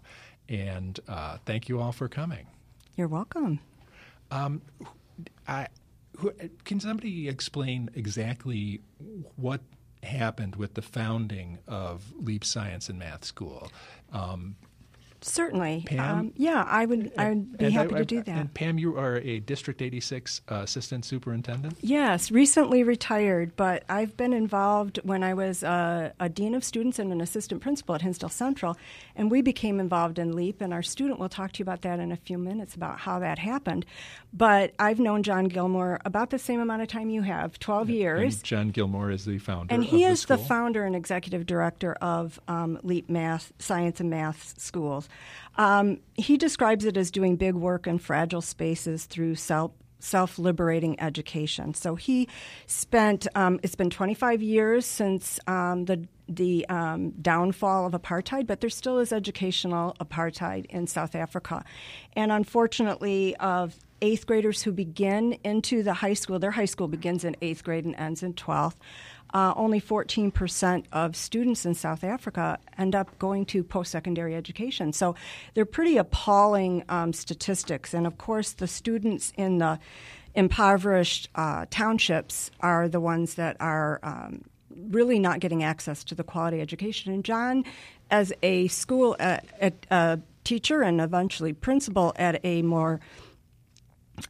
and 0.49 0.99
uh, 1.07 1.37
thank 1.45 1.69
you 1.69 1.79
all 1.79 1.91
for 1.91 2.07
coming. 2.07 2.47
You're 2.95 3.07
welcome. 3.07 3.59
Um, 4.31 4.61
I, 5.47 5.67
who, 6.17 6.31
can 6.63 6.79
somebody 6.79 7.27
explain 7.27 7.89
exactly 7.95 8.81
what 9.35 9.61
happened 10.03 10.55
with 10.55 10.75
the 10.75 10.81
founding 10.81 11.59
of 11.67 12.13
Leap 12.17 12.45
Science 12.45 12.89
and 12.89 12.99
Math 12.99 13.25
School? 13.25 13.71
Um, 14.11 14.55
Certainly. 15.27 15.85
Pam? 15.87 16.19
Um, 16.19 16.33
yeah, 16.37 16.65
I 16.69 16.85
would. 16.85 17.11
I 17.17 17.29
would 17.29 17.57
be 17.57 17.71
happy 17.71 17.95
I, 17.95 17.97
I, 17.97 17.99
to 18.01 18.05
do 18.05 18.21
that. 18.21 18.37
And 18.37 18.53
Pam, 18.53 18.77
you 18.77 18.95
are 18.95 19.17
a 19.17 19.39
District 19.39 19.81
86 19.81 20.41
uh, 20.49 20.55
assistant 20.55 21.03
superintendent. 21.03 21.77
Yes, 21.81 22.29
recently 22.29 22.83
retired, 22.83 23.55
but 23.55 23.83
I've 23.89 24.15
been 24.15 24.33
involved 24.33 24.99
when 25.03 25.23
I 25.23 25.33
was 25.33 25.63
uh, 25.63 26.11
a 26.19 26.29
dean 26.29 26.53
of 26.53 26.63
students 26.63 26.99
and 26.99 27.11
an 27.11 27.21
assistant 27.21 27.61
principal 27.61 27.95
at 27.95 28.03
Hinsdale 28.03 28.29
Central, 28.29 28.77
and 29.15 29.31
we 29.31 29.41
became 29.41 29.79
involved 29.79 30.19
in 30.19 30.35
LEAP. 30.35 30.61
And 30.61 30.71
our 30.71 30.83
student 30.83 31.19
will 31.19 31.29
talk 31.29 31.53
to 31.53 31.59
you 31.59 31.63
about 31.63 31.81
that 31.81 31.99
in 31.99 32.11
a 32.11 32.17
few 32.17 32.37
minutes 32.37 32.75
about 32.75 32.99
how 32.99 33.17
that 33.17 33.39
happened. 33.39 33.87
But 34.31 34.73
I've 34.77 34.99
known 34.99 35.23
John 35.23 35.47
Gilmour 35.47 36.01
about 36.05 36.29
the 36.29 36.39
same 36.39 36.59
amount 36.59 36.83
of 36.83 36.87
time 36.87 37.09
you 37.09 37.23
have, 37.23 37.57
12 37.57 37.89
years. 37.89 38.35
And 38.35 38.43
John 38.43 38.69
Gilmour 38.69 39.11
is 39.11 39.25
the 39.25 39.39
founder. 39.39 39.73
And 39.73 39.83
he 39.83 40.03
the 40.03 40.11
is 40.11 40.21
school. 40.21 40.37
the 40.37 40.43
founder 40.43 40.85
and 40.85 40.95
executive 40.95 41.47
director 41.47 41.93
of 41.93 42.39
um, 42.47 42.77
LEAP 42.83 43.09
Math 43.09 43.53
Science 43.57 43.99
and 43.99 44.11
Math 44.11 44.53
Schools. 44.59 45.09
Um, 45.57 45.99
he 46.15 46.37
describes 46.37 46.85
it 46.85 46.97
as 46.97 47.11
doing 47.11 47.35
big 47.35 47.55
work 47.55 47.87
in 47.87 47.97
fragile 47.99 48.41
spaces 48.41 49.05
through 49.05 49.35
self 49.35 49.71
self 50.05 50.37
liberating 50.37 50.99
education. 50.99 51.73
So 51.73 51.95
he 51.95 52.27
spent, 52.67 53.27
um, 53.35 53.59
it's 53.63 53.75
been 53.75 53.89
25 53.89 54.41
years 54.41 54.85
since 54.85 55.39
um, 55.47 55.85
the, 55.85 56.07
the 56.29 56.67
um, 56.69 57.11
downfall 57.21 57.87
of 57.87 57.93
apartheid, 57.93 58.45
but 58.45 58.61
there 58.61 58.69
still 58.69 58.99
is 58.99 59.11
educational 59.11 59.95
apartheid 59.99 60.65
in 60.67 60.87
South 60.87 61.15
Africa. 61.15 61.63
And 62.13 62.31
unfortunately, 62.31 63.35
of 63.37 63.75
eighth 64.01 64.27
graders 64.27 64.61
who 64.61 64.71
begin 64.71 65.33
into 65.43 65.81
the 65.81 65.93
high 65.93 66.13
school, 66.13 66.37
their 66.37 66.51
high 66.51 66.65
school 66.65 66.87
begins 66.87 67.23
in 67.23 67.35
eighth 67.41 67.63
grade 67.63 67.85
and 67.85 67.95
ends 67.95 68.21
in 68.21 68.33
12th 68.33 68.75
uh, 69.35 69.53
only 69.57 69.81
14% 69.81 70.85
of 70.93 71.13
students 71.13 71.65
in 71.65 71.73
South 71.73 72.05
Africa 72.05 72.57
end 72.77 72.95
up 72.95 73.19
going 73.19 73.45
to 73.47 73.65
post 73.65 73.91
secondary 73.91 74.33
education. 74.33 74.93
So 74.93 75.13
they're 75.53 75.65
pretty 75.65 75.97
appalling 75.97 76.85
um, 76.87 77.11
statistics. 77.11 77.93
And 77.93 78.07
of 78.07 78.17
course, 78.17 78.53
the 78.53 78.65
students 78.65 79.33
in 79.35 79.57
the 79.57 79.77
impoverished 80.35 81.27
uh, 81.35 81.65
townships 81.69 82.49
are 82.61 82.87
the 82.87 83.01
ones 83.01 83.35
that 83.35 83.57
are. 83.59 83.99
Um, 84.01 84.45
really 84.89 85.19
not 85.19 85.39
getting 85.39 85.63
access 85.63 86.03
to 86.03 86.13
the 86.13 86.23
quality 86.23 86.59
education. 86.59 87.13
And 87.13 87.23
John, 87.23 87.63
as 88.11 88.33
a 88.43 88.67
school 88.67 89.15
uh, 89.21 89.37
a 89.89 90.19
teacher 90.43 90.81
and 90.81 90.99
eventually 90.99 91.53
principal 91.53 92.11
at 92.17 92.43
a 92.43 92.61
more 92.61 92.99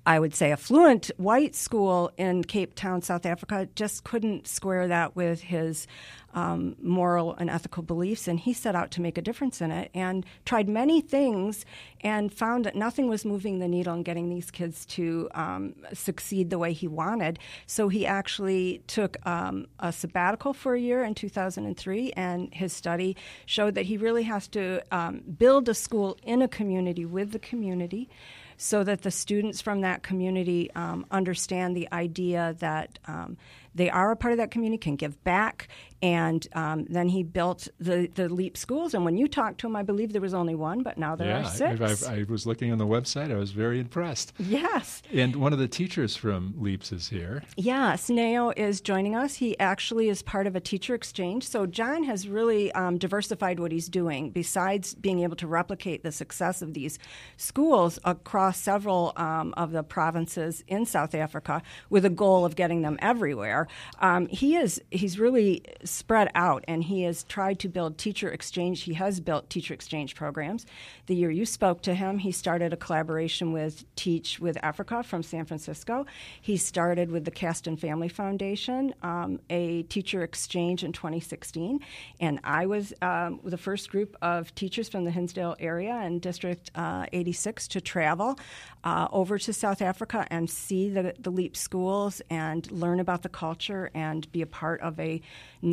I 0.05 0.19
would 0.19 0.35
say, 0.35 0.51
affluent 0.51 1.11
white 1.17 1.55
school 1.55 2.11
in 2.17 2.43
Cape 2.43 2.75
Town, 2.75 3.01
South 3.01 3.25
Africa, 3.25 3.67
just 3.75 4.03
couldn't 4.03 4.47
square 4.47 4.87
that 4.87 5.15
with 5.15 5.41
his 5.41 5.87
um, 6.33 6.75
moral 6.81 7.33
and 7.35 7.49
ethical 7.49 7.81
beliefs. 7.81 8.27
And 8.27 8.39
he 8.39 8.53
set 8.53 8.75
out 8.75 8.91
to 8.91 9.01
make 9.01 9.17
a 9.17 9.21
difference 9.21 9.61
in 9.61 9.71
it 9.71 9.89
and 9.93 10.25
tried 10.43 10.67
many 10.67 11.01
things 11.01 11.65
and 12.01 12.33
found 12.33 12.65
that 12.65 12.75
nothing 12.75 13.07
was 13.07 13.25
moving 13.25 13.59
the 13.59 13.67
needle 13.67 13.93
and 13.93 14.03
getting 14.03 14.29
these 14.29 14.51
kids 14.51 14.85
to 14.87 15.29
um, 15.33 15.75
succeed 15.93 16.49
the 16.49 16.59
way 16.59 16.73
he 16.73 16.87
wanted. 16.87 17.39
So 17.67 17.87
he 17.87 18.05
actually 18.05 18.83
took 18.87 19.17
um, 19.25 19.67
a 19.79 19.91
sabbatical 19.91 20.53
for 20.53 20.75
a 20.75 20.79
year 20.79 21.03
in 21.03 21.15
2003, 21.15 22.11
and 22.13 22.53
his 22.53 22.73
study 22.73 23.15
showed 23.45 23.75
that 23.75 23.85
he 23.85 23.97
really 23.97 24.23
has 24.23 24.47
to 24.49 24.81
um, 24.91 25.21
build 25.37 25.69
a 25.69 25.73
school 25.73 26.17
in 26.23 26.41
a 26.41 26.47
community 26.47 27.05
with 27.05 27.31
the 27.31 27.39
community 27.39 28.09
so 28.57 28.83
that 28.83 29.01
the 29.01 29.11
students 29.11 29.61
from 29.61 29.81
that 29.81 30.03
community 30.03 30.71
um, 30.75 31.05
understand 31.11 31.75
the 31.75 31.91
idea 31.91 32.55
that 32.59 32.99
um, 33.07 33.37
they 33.73 33.89
are 33.89 34.11
a 34.11 34.15
part 34.15 34.31
of 34.31 34.37
that 34.37 34.51
community, 34.51 34.77
can 34.77 34.95
give 34.95 35.21
back, 35.23 35.67
and 36.05 36.47
um, 36.53 36.85
then 36.87 37.09
he 37.09 37.23
built 37.23 37.67
the, 37.79 38.07
the 38.13 38.29
LEAP 38.29 38.57
schools. 38.57 38.93
And 38.93 39.03
when 39.03 39.17
you 39.17 39.27
talked 39.27 39.59
to 39.61 39.67
him, 39.67 39.75
I 39.75 39.81
believe 39.81 40.13
there 40.13 40.21
was 40.21 40.35
only 40.35 40.53
one, 40.53 40.83
but 40.83 40.99
now 40.99 41.15
there 41.15 41.29
yeah, 41.29 41.47
are 41.47 41.49
six. 41.49 42.05
I, 42.05 42.13
I, 42.13 42.17
I, 42.17 42.25
was 42.29 42.45
looking 42.45 42.71
on 42.71 42.77
the 42.77 42.85
website. 42.85 43.31
I 43.31 43.37
was 43.37 43.49
very 43.49 43.79
impressed. 43.79 44.31
Yes. 44.37 45.01
And 45.11 45.37
one 45.37 45.51
of 45.51 45.57
the 45.57 45.67
teachers 45.67 46.15
from 46.15 46.53
LEAPS 46.59 46.91
is 46.91 47.09
here. 47.09 47.41
Yes, 47.57 48.07
Neo 48.07 48.53
is 48.55 48.81
joining 48.81 49.15
us. 49.15 49.33
He 49.33 49.57
actually 49.59 50.07
is 50.07 50.21
part 50.21 50.45
of 50.45 50.55
a 50.55 50.59
teacher 50.59 50.93
exchange. 50.93 51.47
So 51.47 51.65
John 51.65 52.03
has 52.03 52.27
really 52.27 52.71
um, 52.73 52.99
diversified 52.99 53.59
what 53.59 53.71
he's 53.71 53.89
doing. 53.89 54.29
Besides 54.29 54.93
being 54.93 55.21
able 55.21 55.37
to 55.37 55.47
replicate 55.47 56.03
the 56.03 56.11
success 56.11 56.61
of 56.61 56.75
these 56.75 56.99
schools 57.35 57.97
across 58.05 58.59
several 58.59 59.11
um, 59.15 59.55
of 59.57 59.71
the 59.71 59.81
provinces 59.81 60.63
in 60.67 60.85
South 60.85 61.15
Africa, 61.15 61.63
with 61.89 62.05
a 62.05 62.11
goal 62.11 62.45
of 62.45 62.55
getting 62.55 62.83
them 62.83 62.99
everywhere, 63.01 63.67
um, 64.01 64.27
he 64.27 64.55
is 64.55 64.79
he's 64.91 65.17
really 65.17 65.63
spread 65.95 66.29
out, 66.35 66.63
and 66.67 66.83
he 66.83 67.03
has 67.03 67.23
tried 67.23 67.59
to 67.59 67.69
build 67.69 67.97
teacher 67.97 68.29
exchange. 68.29 68.83
He 68.83 68.93
has 68.93 69.19
built 69.19 69.49
teacher 69.49 69.73
exchange 69.73 70.15
programs. 70.15 70.65
The 71.07 71.15
year 71.15 71.31
you 71.31 71.45
spoke 71.45 71.81
to 71.83 71.95
him, 71.95 72.17
he 72.19 72.31
started 72.31 72.73
a 72.73 72.77
collaboration 72.77 73.51
with 73.53 73.83
Teach 73.95 74.39
with 74.39 74.57
Africa 74.63 75.03
from 75.03 75.23
San 75.23 75.45
Francisco. 75.45 76.05
He 76.41 76.57
started 76.57 77.09
with 77.09 77.25
the 77.25 77.31
Caston 77.31 77.77
Family 77.77 78.09
Foundation, 78.09 78.93
um, 79.01 79.39
a 79.49 79.83
teacher 79.83 80.23
exchange 80.23 80.83
in 80.83 80.91
2016, 80.91 81.79
and 82.19 82.39
I 82.43 82.65
was 82.65 82.93
um, 83.01 83.39
the 83.43 83.57
first 83.57 83.89
group 83.89 84.15
of 84.21 84.53
teachers 84.55 84.89
from 84.89 85.05
the 85.05 85.11
Hinsdale 85.11 85.55
area 85.59 85.93
and 85.93 86.21
District 86.21 86.69
uh, 86.75 87.05
86 87.13 87.67
to 87.69 87.81
travel 87.81 88.37
uh, 88.83 89.07
over 89.11 89.37
to 89.39 89.53
South 89.53 89.81
Africa 89.81 90.27
and 90.29 90.49
see 90.49 90.89
the, 90.89 91.13
the 91.19 91.31
LEAP 91.31 91.55
schools 91.57 92.21
and 92.29 92.71
learn 92.71 92.99
about 92.99 93.23
the 93.23 93.29
culture 93.29 93.89
and 93.93 94.31
be 94.31 94.41
a 94.41 94.47
part 94.47 94.81
of 94.81 94.99
a 94.99 95.21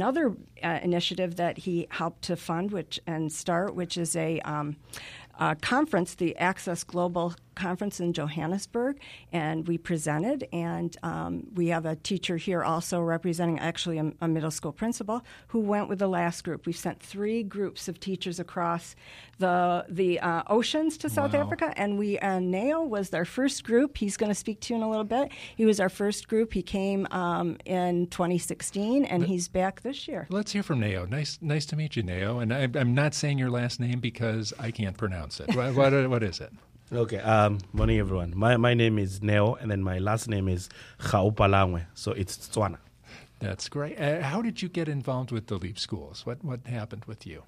another 0.03 0.35
uh, 0.65 0.81
initiative 0.83 1.37
that 1.37 1.59
he 1.59 1.87
helped 1.88 2.23
to 2.23 2.35
fund 2.35 2.73
which 2.73 2.99
and 3.07 3.33
start, 3.33 3.73
which 3.77 3.97
is 3.97 4.17
a 4.17 4.41
um, 4.41 4.75
uh, 5.38 5.55
conference, 5.57 6.14
the 6.14 6.37
Access 6.37 6.85
Global 6.85 7.35
Conference 7.55 8.01
in 8.01 8.12
Johannesburg, 8.12 8.99
and 9.33 9.68
we 9.68 9.77
presented. 9.77 10.49
And 10.53 10.97
um, 11.03 11.47
we 11.55 11.68
have 11.68 11.85
a 11.85 11.97
teacher 11.97 12.37
here 12.37 12.64
also 12.64 13.01
representing 13.01 13.59
actually 13.59 13.99
a, 13.99 14.12
a, 14.21 14.29
middle 14.29 14.51
school 14.51 14.73
principal 14.73 15.23
who 15.49 15.61
went 15.61 15.88
with 15.88 15.99
the 15.99 16.09
last 16.09 16.45
group. 16.45 16.66
We 16.66 16.73
sent 16.73 17.01
three 17.01 17.42
groups 17.42 17.88
of 17.88 18.01
teachers 18.01 18.40
across 18.40 18.97
the 19.38 19.85
the 19.88 20.21
uh, 20.21 20.42
oceans 20.47 20.97
to 20.99 21.11
South 21.11 21.35
wow. 21.35 21.40
Africa, 21.40 21.75
and 21.77 21.99
we 21.99 22.18
uh, 22.21 22.38
Neo 22.38 22.83
was 22.83 23.12
our 23.12 23.25
first 23.25 23.64
group. 23.64 23.99
He's 23.99 24.16
going 24.16 24.31
to 24.31 24.35
speak 24.35 24.61
to 24.61 24.73
you 24.73 24.79
in 24.79 24.83
a 24.83 24.88
little 24.88 25.05
bit. 25.05 25.31
He 25.57 25.66
was 25.66 25.81
our 25.81 25.88
first 25.88 26.29
group. 26.29 26.53
He 26.53 26.62
came 26.62 27.07
um, 27.11 27.59
in 27.64 28.07
2016, 28.07 29.05
and 29.05 29.27
he's 29.27 29.49
back 29.49 29.83
this 29.83 30.09
year. 30.09 30.27
Let's 30.31 30.53
hear 30.53 30.62
from 30.62 30.81
Neo. 30.81 31.07
Nice, 31.07 31.38
nice 31.42 31.66
to 31.66 31.77
meet 31.77 31.97
you, 31.97 32.03
Neo. 32.03 32.38
And 32.38 32.53
I, 32.53 32.68
I'm 32.75 32.95
not 32.95 33.14
saying 33.14 33.38
your 33.38 33.51
last 33.51 33.81
name 33.81 34.01
because 34.01 34.53
I 34.59 34.71
can't 34.71 34.97
pronounce 34.97 35.21
it. 35.40 35.54
what, 35.54 35.74
what, 35.74 36.11
what 36.11 36.22
is 36.22 36.40
it? 36.40 36.52
Okay, 36.92 37.18
um, 37.18 37.58
morning 37.72 37.98
everyone. 37.98 38.35
My, 38.37 38.56
my 38.58 38.74
name 38.74 38.98
is 38.98 39.22
Neo, 39.22 39.54
and 39.54 39.70
then 39.70 39.82
my 39.82 39.98
last 39.98 40.28
name 40.28 40.46
is 40.46 40.68
Chaupalangwe, 41.00 41.87
so 41.94 42.12
it's 42.12 42.37
Tswana. 42.37 42.78
That's 43.38 43.68
great. 43.68 43.98
Uh, 43.98 44.20
how 44.20 44.42
did 44.42 44.62
you 44.62 44.68
get 44.68 44.88
involved 44.88 45.32
with 45.32 45.46
the 45.46 45.56
LEAP 45.56 45.78
schools? 45.78 46.26
What, 46.26 46.44
what 46.44 46.66
happened 46.66 47.06
with 47.06 47.26
you? 47.26 47.42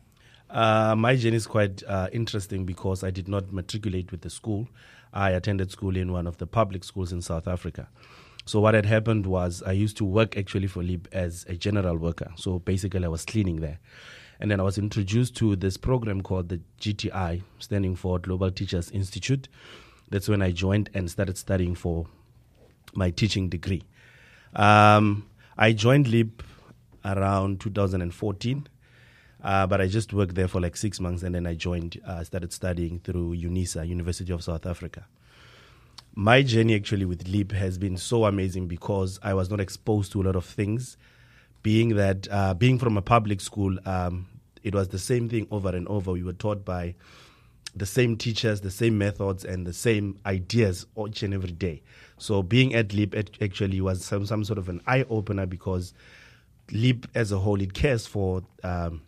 Uh, 0.51 0.95
my 0.97 1.15
journey 1.15 1.37
is 1.37 1.47
quite 1.47 1.83
uh, 1.87 2.09
interesting 2.13 2.65
because 2.65 3.05
I 3.05 3.11
did 3.11 3.29
not 3.29 3.53
matriculate 3.53 4.11
with 4.11 4.23
the 4.23 4.31
school. 4.31 4.69
I 5.13 5.31
attended 5.31 5.71
school 5.71 5.97
in 5.97 6.11
one 6.11 6.27
of 6.27 6.39
the 6.39 6.47
public 6.47 6.83
schools 6.83 7.13
in 7.13 7.23
South 7.23 7.47
Africa. 7.47 7.89
So 8.47 8.61
what 8.61 8.75
had 8.75 8.87
happened 8.87 9.27
was 9.27 9.63
I 9.65 9.73
used 9.73 9.97
to 9.99 10.05
work 10.05 10.37
actually 10.37 10.67
for 10.67 10.83
LEAP 10.83 11.09
as 11.13 11.47
a 11.49 11.55
general 11.55 11.97
worker. 11.97 12.33
So 12.37 12.59
basically 12.59 13.05
I 13.05 13.09
was 13.09 13.25
cleaning 13.25 13.61
there. 13.61 13.79
And 14.45 14.51
then 14.51 14.61
I 14.61 14.63
was 14.63 14.77
introduced 14.77 15.37
to 15.37 15.57
this 15.57 15.79
program 15.79 16.21
called 16.21 16.51
the 16.51 16.61
GTI, 16.79 17.41
standing 17.61 17.97
for 17.97 18.19
Global 18.19 18.51
Teachers 18.51 18.91
Institute. 18.91 19.49
That's 20.11 20.29
when 20.29 20.43
I 20.43 20.51
joined 20.51 20.91
and 20.93 21.11
started 21.11 21.39
studying 21.39 21.75
for 21.75 22.05
my 22.93 23.09
teaching 23.09 23.49
degree. 23.49 23.85
Um, 24.55 25.27
I 25.57 25.73
joined 25.73 26.09
LEAP 26.09 26.43
around 27.07 27.63
2014. 27.63 28.67
Uh, 29.43 29.67
but 29.67 29.81
I 29.81 29.87
just 29.87 30.13
worked 30.13 30.35
there 30.35 30.47
for 30.47 30.61
like 30.61 30.77
six 30.77 31.01
months 31.01 31.23
and 31.23 31.35
then 31.35 31.47
I 31.47 31.55
joined, 31.55 31.99
uh, 32.07 32.23
started 32.23 32.53
studying 32.53 32.99
through 32.99 33.37
UNISA, 33.37 33.89
University 33.89 34.31
of 34.31 34.45
South 34.45 34.67
Africa. 34.67 35.07
My 36.15 36.43
journey 36.43 36.75
actually 36.75 37.07
with 37.07 37.27
LEAP 37.27 37.53
has 37.53 37.79
been 37.79 37.97
so 37.97 38.27
amazing 38.27 38.69
because 38.69 39.19
I 39.23 39.33
was 39.33 39.49
not 39.49 39.61
exposed 39.61 40.13
to 40.13 40.21
a 40.21 40.25
lot 40.25 40.37
of 40.37 40.45
things. 40.45 40.99
Being 41.63 41.97
that, 41.97 42.29
uh, 42.31 42.53
being 42.53 42.79
from 42.79 42.99
a 42.99 43.03
public 43.03 43.41
school, 43.41 43.79
um, 43.87 44.27
it 44.65 44.75
was 44.75 44.89
the 44.89 44.99
same 44.99 45.29
thing 45.29 45.47
over 45.51 45.69
and 45.69 45.87
over. 45.87 46.11
We 46.11 46.25
were 46.25 46.33
taught 46.33 46.65
by 46.65 46.97
the 47.77 47.87
same 47.87 48.17
teachers, 48.17 48.63
the 48.63 48.71
same 48.71 48.99
methods, 48.99 49.45
and 49.45 49.67
the 49.67 49.73
same 49.73 50.19
ideas 50.27 50.87
each 51.07 51.23
and 51.23 51.35
every 51.35 51.53
day. 51.53 51.83
So 52.19 52.43
being 52.43 52.75
at 52.75 52.93
LEAP 52.93 53.15
actually 53.41 53.81
was 53.81 54.05
some, 54.05 54.27
some 54.27 54.43
sort 54.45 54.59
of 54.59 54.69
an 54.69 54.81
eye 54.87 55.05
opener 55.11 55.47
because 55.47 55.93
LEAP 56.73 57.07
as 57.15 57.31
a 57.31 57.39
whole, 57.39 57.61
it 57.61 57.75
cares 57.75 58.07
for 58.07 58.43
um, 58.63 59.03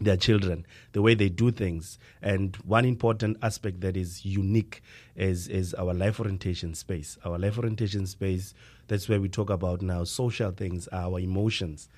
their 0.00 0.16
children, 0.16 0.66
the 0.92 1.02
way 1.02 1.14
they 1.14 1.28
do 1.28 1.50
things. 1.50 1.98
And 2.22 2.56
one 2.56 2.84
important 2.84 3.36
aspect 3.42 3.80
that 3.82 3.96
is 3.96 4.24
unique 4.24 4.82
is, 5.16 5.48
is 5.48 5.74
our 5.74 5.92
life 5.92 6.20
orientation 6.20 6.74
space. 6.74 7.18
Our 7.24 7.38
life 7.38 7.58
orientation 7.58 8.06
space, 8.06 8.54
that's 8.88 9.08
where 9.08 9.20
we 9.20 9.28
talk 9.28 9.50
about 9.50 9.82
now 9.82 10.04
social 10.04 10.52
things, 10.52 10.88
our 10.92 11.18
emotions. 11.18 11.88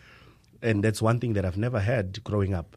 And 0.62 0.82
that's 0.82 1.02
one 1.02 1.20
thing 1.20 1.34
that 1.34 1.44
I've 1.44 1.58
never 1.58 1.80
had 1.80 2.24
growing 2.24 2.54
up. 2.54 2.76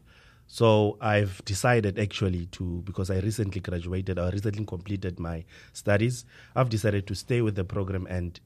So 0.52 0.98
I've 1.00 1.42
decided 1.46 1.98
actually 1.98 2.44
to, 2.52 2.82
because 2.84 3.10
I 3.10 3.20
recently 3.20 3.62
graduated, 3.62 4.18
I 4.18 4.28
recently 4.28 4.66
completed 4.66 5.18
my 5.18 5.46
studies, 5.72 6.26
I've 6.54 6.68
decided 6.68 7.06
to 7.06 7.14
stay 7.14 7.40
with 7.40 7.54
the 7.54 7.64
program. 7.64 8.06
And 8.10 8.38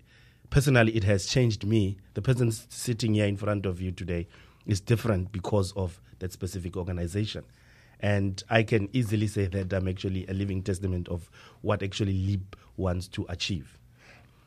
personally, 0.49 0.93
it 0.97 1.03
has 1.03 1.27
changed 1.27 1.67
me. 1.67 1.97
The 2.15 2.23
person 2.23 2.53
sitting 2.53 3.15
here 3.15 3.27
in 3.27 3.37
front 3.37 3.67
of 3.67 3.81
you 3.81 3.91
today 3.91 4.29
is 4.67 4.81
different 4.81 5.33
because 5.33 5.73
of 5.73 6.01
that 6.21 6.31
specific 6.31 6.77
organization. 6.77 7.43
And 7.99 8.41
I 8.49 8.63
can 8.63 8.89
easily 8.93 9.27
say 9.27 9.47
that 9.47 9.73
I'm 9.73 9.89
actually 9.89 10.29
a 10.29 10.33
living 10.33 10.63
testament 10.63 11.09
of 11.09 11.29
what 11.63 11.83
actually 11.83 12.13
LEAP 12.13 12.55
wants 12.77 13.09
to 13.09 13.27
achieve. 13.29 13.81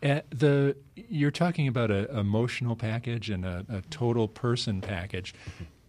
Uh, 0.01 0.21
the 0.29 0.77
you're 0.95 1.29
talking 1.29 1.67
about 1.67 1.91
an 1.91 2.05
emotional 2.17 2.77
package 2.77 3.29
and 3.29 3.43
a, 3.43 3.65
a 3.67 3.81
total 3.89 4.29
person 4.29 4.79
package. 4.79 5.33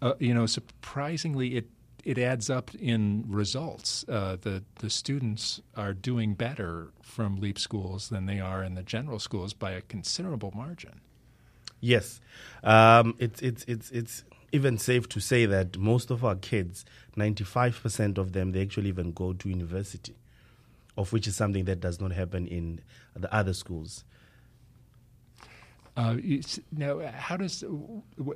Uh, 0.02 0.14
you 0.18 0.34
know, 0.34 0.46
surprisingly, 0.46 1.56
it 1.56 1.66
it 2.04 2.18
adds 2.18 2.48
up 2.48 2.74
in 2.74 3.24
results. 3.28 4.04
Uh, 4.08 4.36
the 4.40 4.62
the 4.76 4.90
students 4.90 5.60
are 5.76 5.92
doing 5.92 6.34
better 6.34 6.92
from 7.02 7.36
LEAP 7.36 7.58
schools 7.58 8.08
than 8.08 8.26
they 8.26 8.40
are 8.40 8.64
in 8.64 8.74
the 8.74 8.82
general 8.82 9.18
schools 9.18 9.52
by 9.52 9.72
a 9.72 9.80
considerable 9.82 10.52
margin. 10.54 11.00
Yes, 11.80 12.20
um, 12.64 13.14
it's 13.18 13.40
it's 13.42 13.64
it's 13.64 13.90
it's 13.90 14.24
even 14.52 14.78
safe 14.78 15.08
to 15.10 15.20
say 15.20 15.46
that 15.46 15.78
most 15.78 16.10
of 16.10 16.24
our 16.24 16.34
kids, 16.36 16.84
ninety 17.16 17.44
five 17.44 17.78
percent 17.82 18.18
of 18.18 18.32
them, 18.32 18.52
they 18.52 18.62
actually 18.62 18.88
even 18.88 19.12
go 19.12 19.32
to 19.32 19.48
university, 19.48 20.14
of 20.96 21.12
which 21.12 21.26
is 21.26 21.36
something 21.36 21.64
that 21.66 21.80
does 21.80 22.00
not 22.00 22.12
happen 22.12 22.46
in 22.46 22.80
the 23.14 23.32
other 23.34 23.52
schools. 23.52 24.04
Uh, 25.96 26.16
now, 26.72 27.00
how 27.12 27.36
does 27.36 27.64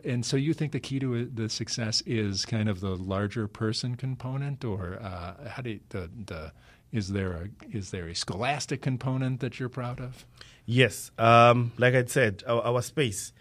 and 0.04 0.26
so 0.26 0.36
you 0.36 0.52
think 0.54 0.72
the 0.72 0.80
key 0.80 0.98
to 0.98 1.24
the 1.26 1.48
success 1.48 2.02
is 2.04 2.44
kind 2.44 2.68
of 2.68 2.80
the 2.80 2.96
larger 2.96 3.46
person 3.46 3.94
component, 3.94 4.64
or 4.64 4.98
uh, 5.00 5.48
how 5.48 5.62
do 5.62 5.70
you, 5.70 5.80
the 5.90 6.10
the 6.26 6.52
is 6.92 7.08
there 7.08 7.32
a 7.32 7.48
is 7.70 7.90
there 7.90 8.08
a 8.08 8.14
scholastic 8.14 8.82
component 8.82 9.40
that 9.40 9.58
you're 9.58 9.68
proud 9.68 10.00
of? 10.00 10.26
Yes, 10.66 11.10
um, 11.18 11.72
like 11.78 11.94
I 11.94 12.04
said, 12.04 12.42
our, 12.46 12.62
our 12.62 12.82
space. 12.82 13.32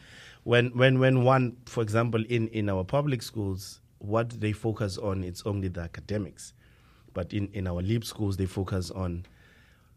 When 0.43 0.78
when 0.78 0.99
when 0.99 1.23
one, 1.23 1.58
for 1.65 1.82
example, 1.82 2.23
in 2.28 2.47
in 2.49 2.69
our 2.69 2.84
public 2.84 3.23
schools, 3.23 3.82
what 3.99 4.30
they 4.41 4.52
focus 4.52 4.97
on 4.97 5.23
it's 5.23 5.41
only 5.45 5.69
the 5.69 5.82
academics, 5.82 6.54
but 7.13 7.34
in 7.34 7.47
in 7.54 7.67
our 7.67 7.82
LEAP 7.82 8.06
schools 8.06 8.38
they 8.38 8.45
focus 8.45 8.91
on 8.91 9.26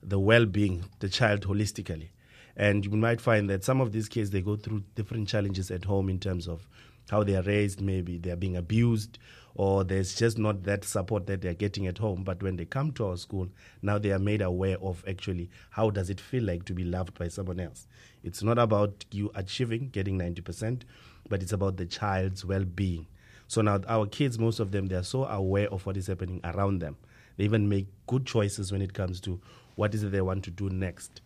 the 0.03 0.19
well-being, 0.19 0.85
the 1.01 1.09
child 1.09 1.43
holistically. 1.43 2.11
And 2.57 2.85
you 2.85 2.91
might 2.93 3.21
find 3.21 3.51
that 3.51 3.65
some 3.65 3.81
of 3.81 3.93
these 3.93 4.09
kids 4.09 4.31
they 4.31 4.41
go 4.41 4.57
through 4.57 4.83
different 4.95 5.29
challenges 5.29 5.71
at 5.71 5.85
home 5.85 6.09
in 6.09 6.19
terms 6.19 6.49
of 6.49 6.67
how 7.11 7.23
they 7.23 7.37
are 7.37 7.43
raised, 7.43 7.81
maybe 7.81 8.19
they 8.19 8.31
are 8.31 8.37
being 8.37 8.57
abused, 8.57 9.19
or 9.55 9.85
there's 9.85 10.15
just 10.15 10.39
not 10.39 10.65
that 10.65 10.85
support 10.85 11.27
that 11.27 11.41
they're 11.41 11.55
getting 11.55 11.87
at 11.87 11.99
home. 11.99 12.25
But 12.25 12.43
when 12.43 12.57
they 12.57 12.65
come 12.65 12.93
to 12.93 13.07
our 13.07 13.17
school, 13.17 13.49
now 13.83 13.99
they 13.99 14.11
are 14.11 14.19
made 14.19 14.43
aware 14.43 14.77
of 14.81 15.05
actually 15.07 15.51
how 15.71 15.91
does 15.91 16.11
it 16.11 16.21
feel 16.21 16.45
like 16.45 16.65
to 16.65 16.75
be 16.75 16.85
loved 16.85 17.19
by 17.19 17.29
someone 17.29 17.61
else. 17.61 17.87
It's 18.25 18.43
not 18.43 18.59
about 18.59 19.05
you 19.13 19.31
achieving, 19.35 19.91
getting 19.91 20.19
90%, 20.19 20.83
but 21.29 21.43
it's 21.43 21.53
about 21.53 21.77
the 21.77 21.87
child's 21.87 22.45
well 22.45 22.65
being. 22.65 23.07
So 23.49 23.63
now 23.63 23.81
our 23.87 24.07
kids, 24.07 24.39
most 24.39 24.59
of 24.59 24.73
them, 24.73 24.87
they 24.87 24.97
are 24.97 25.05
so 25.05 25.25
aware 25.25 25.69
of 25.69 25.87
what 25.87 25.97
is 25.97 26.09
happening 26.09 26.41
around 26.43 26.81
them. 26.81 26.97
They 27.37 27.45
even 27.45 27.69
make 27.69 27.87
good 28.07 28.27
choices 28.27 28.73
when 28.73 28.83
it 28.83 28.95
comes 28.95 29.21
to 29.21 29.41
what 29.77 29.95
is 29.95 30.03
it 30.03 30.11
they 30.11 30.21
want 30.21 30.43
to 30.45 30.51
do 30.51 30.69
next. 30.71 31.21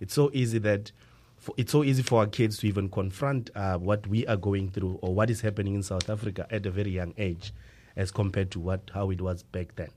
It's 0.00 0.14
so 0.14 0.30
easy 0.32 0.58
that 0.58 0.92
for, 1.36 1.54
it's 1.56 1.72
so 1.72 1.84
easy 1.84 2.02
for 2.02 2.20
our 2.20 2.26
kids 2.26 2.58
to 2.58 2.68
even 2.68 2.88
confront 2.88 3.50
uh, 3.54 3.78
what 3.78 4.06
we 4.06 4.26
are 4.26 4.36
going 4.36 4.70
through 4.70 4.98
or 5.02 5.14
what 5.14 5.30
is 5.30 5.40
happening 5.40 5.74
in 5.74 5.82
South 5.82 6.10
Africa 6.10 6.46
at 6.50 6.66
a 6.66 6.70
very 6.70 6.90
young 6.90 7.14
age, 7.16 7.52
as 7.96 8.10
compared 8.10 8.50
to 8.52 8.60
what 8.60 8.90
how 8.94 9.10
it 9.10 9.20
was 9.20 9.42
back 9.42 9.74
then. 9.76 9.90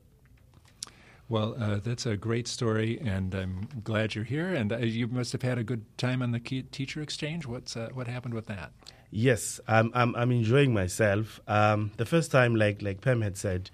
Well, 1.30 1.56
uh, 1.60 1.80
that's 1.84 2.06
a 2.06 2.18
great 2.18 2.48
story, 2.48 3.00
and 3.04 3.34
I'm 3.34 3.68
glad 3.84 4.14
you're 4.14 4.24
here. 4.24 4.54
And 4.54 4.72
uh, 4.72 4.78
you 4.78 5.08
must 5.08 5.32
have 5.32 5.42
had 5.42 5.58
a 5.58 5.64
good 5.64 5.86
time 5.98 6.22
on 6.22 6.32
the 6.32 6.40
teacher 6.40 7.02
exchange. 7.02 7.46
What's 7.46 7.76
uh, 7.76 7.90
what 7.94 8.08
happened 8.08 8.34
with 8.34 8.48
that? 8.48 8.72
Yes, 9.10 9.60
I'm 9.68 9.92
I'm, 9.94 10.16
I'm 10.16 10.32
enjoying 10.32 10.74
myself. 10.74 11.40
Um, 11.48 11.92
the 11.98 12.06
first 12.06 12.32
time, 12.32 12.56
like 12.56 12.82
like 12.82 13.02
Pam 13.02 13.22
had 13.22 13.38
said, 13.38 13.70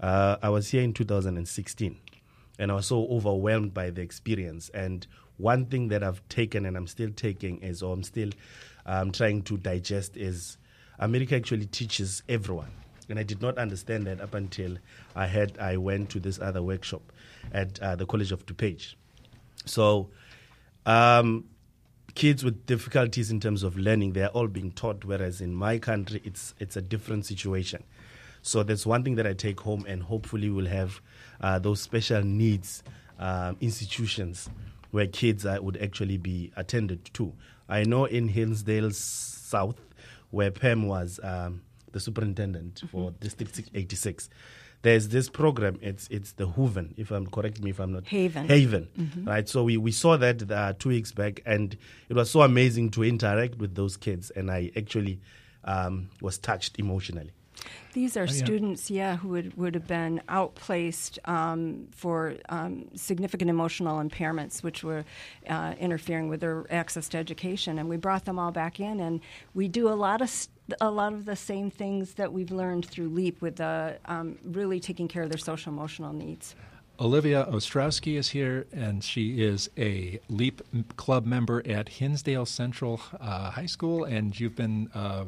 uh, 0.00 0.36
I 0.42 0.48
was 0.48 0.70
here 0.70 0.82
in 0.82 0.92
2016, 0.92 1.96
and 2.58 2.70
I 2.70 2.74
was 2.74 2.86
so 2.86 3.06
overwhelmed 3.08 3.74
by 3.74 3.90
the 3.90 4.02
experience 4.02 4.70
and 4.70 5.06
one 5.36 5.66
thing 5.66 5.88
that 5.88 6.02
I've 6.02 6.26
taken 6.28 6.66
and 6.66 6.76
I'm 6.76 6.86
still 6.86 7.10
taking 7.10 7.60
is, 7.60 7.82
or 7.82 7.92
I'm 7.92 8.02
still 8.02 8.30
um, 8.86 9.10
trying 9.10 9.42
to 9.42 9.56
digest 9.56 10.16
is 10.16 10.58
America 10.98 11.36
actually 11.36 11.66
teaches 11.66 12.22
everyone. 12.28 12.70
And 13.08 13.18
I 13.18 13.22
did 13.22 13.42
not 13.42 13.58
understand 13.58 14.06
that 14.06 14.20
up 14.20 14.34
until 14.34 14.78
I 15.14 15.26
had 15.26 15.58
I 15.58 15.76
went 15.76 16.10
to 16.10 16.20
this 16.20 16.38
other 16.40 16.62
workshop 16.62 17.02
at 17.52 17.78
uh, 17.80 17.96
the 17.96 18.06
College 18.06 18.32
of 18.32 18.46
DuPage. 18.46 18.94
So, 19.66 20.08
um, 20.86 21.44
kids 22.14 22.44
with 22.44 22.64
difficulties 22.66 23.30
in 23.30 23.40
terms 23.40 23.62
of 23.62 23.76
learning, 23.76 24.12
they 24.12 24.22
are 24.22 24.28
all 24.28 24.46
being 24.46 24.70
taught, 24.72 25.04
whereas 25.04 25.40
in 25.40 25.54
my 25.54 25.78
country, 25.78 26.22
it's 26.24 26.54
it's 26.58 26.76
a 26.76 26.82
different 26.82 27.26
situation. 27.26 27.82
So 28.40 28.62
that's 28.62 28.86
one 28.86 29.02
thing 29.04 29.16
that 29.16 29.26
I 29.26 29.32
take 29.32 29.60
home, 29.60 29.84
and 29.88 30.02
hopefully 30.02 30.50
we'll 30.50 30.66
have 30.66 31.00
uh, 31.40 31.58
those 31.58 31.80
special 31.80 32.22
needs 32.22 32.82
um, 33.18 33.56
institutions 33.60 34.48
where 34.94 35.08
kids 35.08 35.44
uh, 35.44 35.58
would 35.60 35.76
actually 35.82 36.16
be 36.16 36.52
attended 36.56 37.04
to. 37.12 37.32
I 37.68 37.82
know 37.82 38.04
in 38.04 38.28
Hinsdale 38.28 38.92
South, 38.92 39.80
where 40.30 40.52
Pam 40.52 40.86
was 40.86 41.18
um, 41.24 41.62
the 41.90 41.98
superintendent 41.98 42.76
mm-hmm. 42.76 42.86
for 42.86 43.10
District 43.10 43.60
86, 43.74 44.30
there's 44.82 45.08
this 45.08 45.28
program. 45.28 45.80
It's 45.82 46.06
it's 46.12 46.32
the 46.34 46.46
Hooven, 46.46 46.94
if 46.96 47.10
I'm 47.10 47.26
correct 47.26 47.60
me 47.60 47.70
if 47.70 47.80
I'm 47.80 47.92
not 47.92 48.06
Haven. 48.06 48.46
Haven, 48.46 48.88
mm-hmm. 48.96 49.24
right? 49.24 49.48
So 49.48 49.64
we, 49.64 49.78
we 49.78 49.90
saw 49.90 50.16
that 50.16 50.48
uh, 50.48 50.74
two 50.78 50.90
weeks 50.90 51.10
back, 51.10 51.42
and 51.44 51.76
it 52.08 52.14
was 52.14 52.30
so 52.30 52.42
amazing 52.42 52.90
to 52.92 53.02
interact 53.02 53.56
with 53.58 53.74
those 53.74 53.96
kids, 53.96 54.30
and 54.30 54.48
I 54.48 54.70
actually 54.76 55.18
um, 55.64 56.08
was 56.20 56.38
touched 56.38 56.78
emotionally. 56.78 57.32
These 57.92 58.16
are 58.16 58.22
oh, 58.22 58.24
yeah. 58.24 58.44
students, 58.44 58.90
yeah, 58.90 59.16
who 59.16 59.28
would, 59.28 59.56
would 59.56 59.74
have 59.74 59.86
been 59.86 60.20
outplaced 60.28 61.18
um, 61.26 61.86
for 61.90 62.34
um, 62.48 62.88
significant 62.94 63.50
emotional 63.50 64.02
impairments, 64.02 64.62
which 64.62 64.82
were 64.82 65.04
uh, 65.48 65.74
interfering 65.78 66.28
with 66.28 66.40
their 66.40 66.64
access 66.70 67.08
to 67.10 67.18
education. 67.18 67.78
And 67.78 67.88
we 67.88 67.96
brought 67.96 68.24
them 68.24 68.38
all 68.38 68.50
back 68.50 68.80
in, 68.80 69.00
and 69.00 69.20
we 69.54 69.68
do 69.68 69.88
a 69.88 69.94
lot 69.94 70.20
of 70.22 70.28
st- 70.28 70.50
a 70.80 70.90
lot 70.90 71.12
of 71.12 71.26
the 71.26 71.36
same 71.36 71.70
things 71.70 72.14
that 72.14 72.32
we've 72.32 72.50
learned 72.50 72.86
through 72.86 73.10
LEAP 73.10 73.42
with 73.42 73.60
uh, 73.60 73.92
um, 74.06 74.38
really 74.44 74.80
taking 74.80 75.06
care 75.08 75.22
of 75.22 75.28
their 75.28 75.38
social 75.38 75.70
emotional 75.70 76.14
needs. 76.14 76.54
Olivia 77.00 77.44
Ostrowski 77.50 78.16
is 78.16 78.30
here, 78.30 78.66
and 78.72 79.02
she 79.02 79.42
is 79.42 79.68
a 79.76 80.20
LEAP 80.28 80.62
club 80.96 81.26
member 81.26 81.60
at 81.66 81.88
Hinsdale 81.88 82.46
Central 82.46 83.00
uh, 83.20 83.50
High 83.50 83.66
School, 83.66 84.04
and 84.04 84.38
you've 84.38 84.54
been 84.54 84.88
uh, 84.94 85.24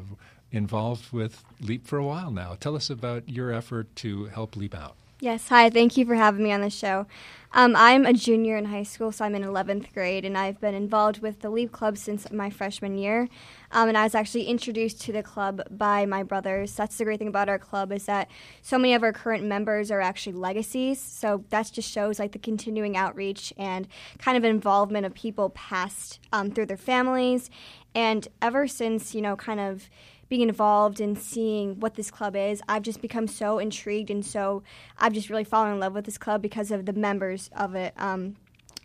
involved 0.51 1.11
with 1.11 1.43
LEAP 1.59 1.85
for 1.85 1.97
a 1.97 2.03
while 2.03 2.31
now. 2.31 2.55
Tell 2.59 2.75
us 2.75 2.89
about 2.89 3.27
your 3.27 3.51
effort 3.51 3.95
to 3.97 4.25
help 4.25 4.55
LEAP 4.55 4.75
out. 4.75 4.95
Yes, 5.19 5.49
hi. 5.49 5.71
Thank 5.71 5.97
you 5.97 6.05
for 6.05 6.13
having 6.13 6.43
me 6.43 6.51
on 6.51 6.61
the 6.61 6.69
show. 6.69 7.07
Um, 7.51 7.75
I'm 7.75 8.05
a 8.05 8.13
junior 8.13 8.55
in 8.55 8.65
high 8.65 8.83
school, 8.83 9.11
so 9.11 9.25
I'm 9.25 9.33
in 9.33 9.41
11th 9.41 9.91
grade, 9.91 10.25
and 10.25 10.37
I've 10.37 10.61
been 10.61 10.75
involved 10.75 11.23
with 11.23 11.39
the 11.39 11.49
Leap 11.49 11.71
Club 11.71 11.97
since 11.97 12.31
my 12.31 12.51
freshman 12.51 12.99
year. 12.99 13.27
Um, 13.71 13.87
and 13.87 13.97
I 13.97 14.03
was 14.03 14.13
actually 14.13 14.43
introduced 14.43 15.01
to 15.01 15.11
the 15.11 15.23
club 15.23 15.63
by 15.71 16.05
my 16.05 16.21
brothers. 16.21 16.75
That's 16.75 16.97
the 16.97 17.03
great 17.03 17.17
thing 17.17 17.29
about 17.29 17.49
our 17.49 17.57
club 17.57 17.91
is 17.91 18.05
that 18.05 18.29
so 18.61 18.77
many 18.77 18.93
of 18.93 19.01
our 19.01 19.11
current 19.11 19.43
members 19.43 19.89
are 19.89 20.01
actually 20.01 20.33
legacies. 20.33 21.01
So 21.01 21.45
that 21.49 21.71
just 21.71 21.89
shows 21.89 22.19
like 22.19 22.33
the 22.33 22.39
continuing 22.39 22.95
outreach 22.95 23.51
and 23.57 23.87
kind 24.19 24.37
of 24.37 24.43
involvement 24.43 25.07
of 25.07 25.15
people 25.15 25.49
past 25.49 26.19
um, 26.31 26.51
through 26.51 26.67
their 26.67 26.77
families. 26.77 27.49
And 27.95 28.27
ever 28.39 28.67
since 28.67 29.15
you 29.15 29.21
know, 29.23 29.35
kind 29.35 29.59
of 29.59 29.89
being 30.29 30.41
involved 30.41 30.99
and 30.99 31.17
seeing 31.17 31.79
what 31.79 31.95
this 31.95 32.11
club 32.11 32.35
is, 32.35 32.61
I've 32.67 32.83
just 32.83 33.01
become 33.01 33.27
so 33.27 33.59
intrigued 33.59 34.09
and 34.09 34.25
so 34.25 34.63
I've 34.97 35.13
just 35.13 35.29
really 35.29 35.43
fallen 35.43 35.73
in 35.73 35.79
love 35.79 35.93
with 35.93 36.05
this 36.05 36.17
club 36.17 36.41
because 36.41 36.71
of 36.71 36.85
the 36.85 36.93
members 36.93 37.49
of 37.55 37.75
it. 37.75 37.93
Um, 37.97 38.35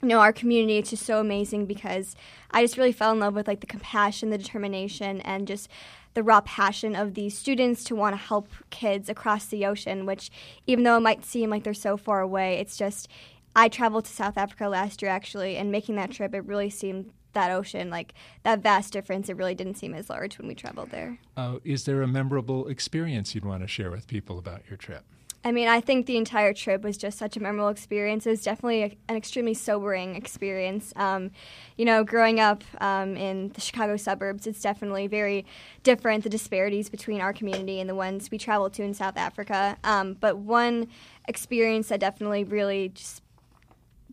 you 0.03 0.09
know, 0.09 0.19
our 0.19 0.33
community, 0.33 0.79
it's 0.79 0.91
just 0.91 1.07
so 1.07 1.21
amazing 1.21 1.67
because 1.67 2.17
I 2.51 2.63
just 2.63 2.77
really 2.77 2.93
fell 2.93 3.13
in 3.13 3.21
love 3.21 3.35
with 3.35 3.47
like 3.47 3.61
the 3.61 3.67
compassion, 3.67 4.31
the 4.31 4.39
determination, 4.39 5.21
and 5.21 5.47
just 5.47 5.69
the 6.15 6.23
raw 6.23 6.41
passion 6.43 6.95
of 6.97 7.15
these 7.15 7.39
students 7.39 7.85
to 7.85 7.95
want 7.95 8.15
to 8.15 8.21
help 8.21 8.49
kids 8.71 9.09
across 9.09 9.47
the 9.47 9.65
ocean, 9.65 10.05
which 10.05 10.31
even 10.67 10.85
though 10.85 10.97
it 10.97 11.01
might 11.01 11.25
seem 11.25 11.51
like 11.51 11.63
they're 11.63 11.73
so 11.73 11.97
far 11.97 12.21
away, 12.21 12.59
it's 12.59 12.77
just 12.77 13.09
I 13.55 13.69
traveled 13.69 14.07
to 14.07 14.13
South 14.13 14.37
Africa 14.37 14.69
last 14.69 15.03
year 15.03 15.11
actually, 15.11 15.57
and 15.57 15.71
making 15.71 15.95
that 15.97 16.11
trip, 16.11 16.35
it 16.35 16.45
really 16.45 16.71
seemed 16.71 17.11
that 17.33 17.51
ocean, 17.51 17.91
like 17.91 18.15
that 18.43 18.61
vast 18.61 18.93
difference, 18.93 19.29
it 19.29 19.37
really 19.37 19.55
didn't 19.55 19.77
seem 19.77 19.95
as 19.95 20.11
large 20.11 20.39
when 20.39 20.49
we 20.49 20.55
traveled 20.55 20.91
there. 20.91 21.19
Uh, 21.37 21.59
is 21.65 21.85
there 21.85 22.03
a 22.03 22.09
memorable 22.09 22.69
experience 22.69 23.35
you'd 23.35 23.45
want 23.45 23.63
to 23.63 23.69
share 23.69 23.91
with 23.91 24.07
people 24.07 24.39
about 24.39 24.63
your 24.69 24.77
trip? 24.77 25.05
I 25.45 25.51
mean, 25.51 25.67
I 25.67 25.81
think 25.81 26.07
the 26.07 26.17
entire 26.17 26.53
trip 26.53 26.83
was 26.85 26.97
just 26.97 27.19
such 27.19 27.37
a 27.37 27.41
memorable 27.41 27.69
experience. 27.69 28.27
It 28.27 28.31
was 28.31 28.43
definitely 28.43 28.83
a, 28.85 28.97
an 29.09 29.17
extremely 29.17 29.55
sobering 29.55 30.15
experience. 30.15 30.93
Um, 30.95 31.33
you 31.77 31.85
know, 31.85 32.05
growing 32.05 32.39
up 32.39 32.63
um, 32.81 33.17
in 33.17 33.49
the 33.49 33.61
Chicago 33.61 33.97
suburbs, 33.97 34.47
it's 34.47 34.61
definitely 34.61 35.09
very 35.09 35.45
different, 35.83 36.23
the 36.23 36.31
disparities 36.31 36.89
between 36.89 37.21
our 37.21 37.33
community 37.33 37.81
and 37.81 37.91
the 37.91 37.95
ones 37.95 38.31
we 38.31 38.39
traveled 38.39 38.73
to 38.75 38.85
in 38.85 38.95
South 38.95 39.17
Africa. 39.17 39.77
Um, 39.83 40.15
but 40.15 40.39
one 40.39 40.87
experience 41.27 41.89
that 41.89 41.99
definitely 41.99 42.45
really 42.45 42.91
just 42.91 43.23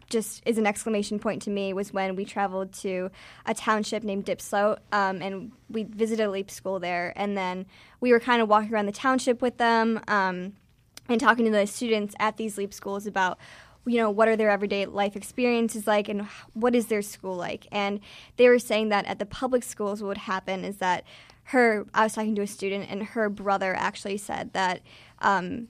just 0.09 0.41
is 0.45 0.57
an 0.57 0.65
exclamation 0.65 1.19
point 1.19 1.41
to 1.43 1.49
me 1.49 1.73
was 1.73 1.93
when 1.93 2.15
we 2.15 2.25
traveled 2.25 2.73
to 2.73 3.11
a 3.45 3.53
township 3.53 4.03
named 4.03 4.25
Diepsloot, 4.25 4.79
um, 4.91 5.21
and 5.21 5.51
we 5.69 5.83
visited 5.83 6.25
a 6.25 6.29
leap 6.29 6.49
school 6.49 6.79
there. 6.79 7.13
And 7.15 7.37
then 7.37 7.65
we 8.01 8.11
were 8.11 8.19
kind 8.19 8.41
of 8.41 8.49
walking 8.49 8.73
around 8.73 8.87
the 8.87 8.91
township 8.91 9.41
with 9.41 9.57
them 9.57 10.01
um, 10.07 10.53
and 11.07 11.19
talking 11.19 11.45
to 11.45 11.51
the 11.51 11.67
students 11.67 12.15
at 12.19 12.37
these 12.37 12.57
leap 12.57 12.73
schools 12.73 13.05
about 13.05 13.37
you 13.85 13.97
know 13.97 14.09
what 14.09 14.27
are 14.27 14.35
their 14.35 14.49
everyday 14.49 14.85
life 14.85 15.15
experiences 15.15 15.87
like 15.87 16.09
and 16.09 16.27
what 16.53 16.75
is 16.75 16.87
their 16.87 17.01
school 17.01 17.35
like 17.35 17.65
and 17.71 18.01
they 18.35 18.47
were 18.49 18.59
saying 18.59 18.89
that 18.89 19.05
at 19.05 19.19
the 19.19 19.25
public 19.25 19.63
schools 19.63 20.01
what 20.01 20.09
would 20.09 20.17
happen 20.17 20.65
is 20.65 20.77
that 20.77 21.05
her 21.45 21.87
i 21.93 22.03
was 22.03 22.13
talking 22.13 22.35
to 22.35 22.41
a 22.41 22.47
student 22.47 22.85
and 22.89 23.01
her 23.01 23.29
brother 23.29 23.73
actually 23.73 24.17
said 24.17 24.51
that 24.51 24.81
um, 25.19 25.69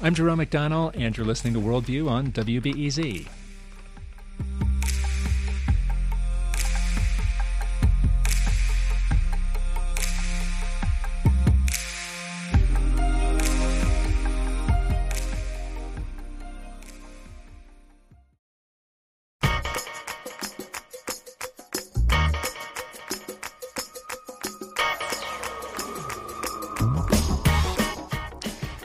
I'm 0.00 0.14
Jerome 0.14 0.38
McDonnell, 0.38 0.94
and 0.94 1.16
you're 1.16 1.26
listening 1.26 1.54
to 1.54 1.60
Worldview 1.60 2.08
on 2.08 2.32
WBEZ. 2.32 3.26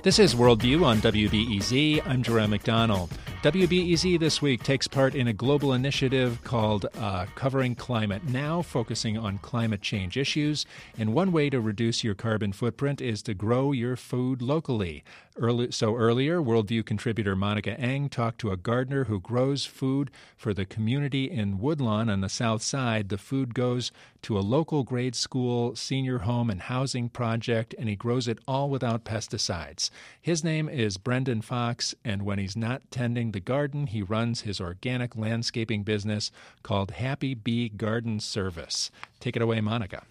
This 0.04 0.20
is 0.20 0.36
Worldview 0.36 0.84
on 0.84 0.98
WBEZ. 0.98 2.06
I'm 2.06 2.24
Jerome 2.24 2.52
McDonnell. 2.52 3.10
WBEZ 3.44 4.22
this 4.22 4.42
week 4.42 4.64
takes 4.64 4.88
part 4.88 5.16
in 5.16 5.28
a 5.28 5.34
global 5.34 5.74
initiative 5.74 6.42
called 6.46 6.86
uh, 6.98 7.26
Covering 7.36 7.76
Climate 7.76 8.24
Now, 8.24 8.62
focusing 8.62 9.18
on 9.18 9.38
climate 9.40 9.82
change 9.82 10.16
issues. 10.16 10.66
And 10.98 11.14
one 11.14 11.34
way 11.34 11.50
to 11.50 11.60
reduce 11.60 12.06
your 12.06 12.16
carbon 12.16 12.54
footprint 12.54 13.02
is 13.02 13.22
to 13.24 13.34
grow 13.34 13.74
your 13.74 13.98
food 13.98 14.42
locally. 14.42 15.04
Early, 15.36 15.72
so 15.72 15.96
earlier, 15.96 16.40
Worldview 16.40 16.86
contributor 16.86 17.36
Monica 17.36 17.78
Eng 17.78 18.08
talked 18.08 18.40
to 18.42 18.52
a 18.52 18.58
gardener 18.58 19.06
who 19.06 19.20
grows 19.20 19.66
food 19.66 20.12
for 20.38 20.54
the 20.54 20.64
community 20.64 21.30
in 21.30 21.58
Woodlawn 21.58 22.08
on 22.08 22.22
the 22.22 22.30
south 22.30 22.62
side. 22.62 23.10
The 23.10 23.18
food 23.18 23.56
goes 23.56 23.92
to 24.22 24.38
a 24.38 24.42
local 24.42 24.84
grade 24.84 25.16
school, 25.16 25.76
senior 25.76 26.20
home, 26.20 26.52
and 26.52 26.62
housing 26.62 27.10
project, 27.10 27.74
and 27.80 27.90
he 27.90 27.96
grows 27.96 28.28
it 28.28 28.40
all 28.48 28.70
without 28.70 29.06
pesticides. 29.06 29.90
His 30.22 30.44
name 30.44 30.70
is 30.70 30.98
Brendan 30.98 31.42
Fox, 31.42 31.96
and 32.06 32.22
when 32.22 32.38
he's 32.38 32.56
not 32.56 32.84
tending 32.92 33.33
the 33.34 33.40
garden, 33.40 33.88
he 33.88 34.02
runs 34.02 34.42
his 34.42 34.62
organic 34.62 35.16
landscaping 35.16 35.84
business 35.84 36.32
called 36.64 36.92
Happy 36.92 37.34
Bee 37.34 37.70
Garden 37.70 38.20
Service. 38.20 38.90
Take 39.20 39.36
it 39.36 39.42
away, 39.42 39.60
Monica. 39.62 40.04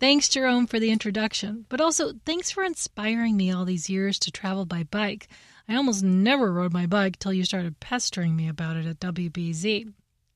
Thanks, 0.00 0.28
Jerome, 0.28 0.66
for 0.66 0.80
the 0.80 0.90
introduction, 0.90 1.66
but 1.68 1.80
also 1.80 2.14
thanks 2.26 2.50
for 2.50 2.64
inspiring 2.64 3.36
me 3.36 3.52
all 3.52 3.64
these 3.64 3.88
years 3.88 4.18
to 4.20 4.32
travel 4.32 4.64
by 4.66 4.82
bike. 4.82 5.28
I 5.68 5.76
almost 5.76 6.02
never 6.02 6.52
rode 6.52 6.72
my 6.72 6.86
bike 6.86 7.18
till 7.18 7.32
you 7.32 7.44
started 7.44 7.80
pestering 7.80 8.34
me 8.34 8.48
about 8.48 8.76
it 8.76 8.86
at 8.86 9.00
WBEZ. 9.00 9.92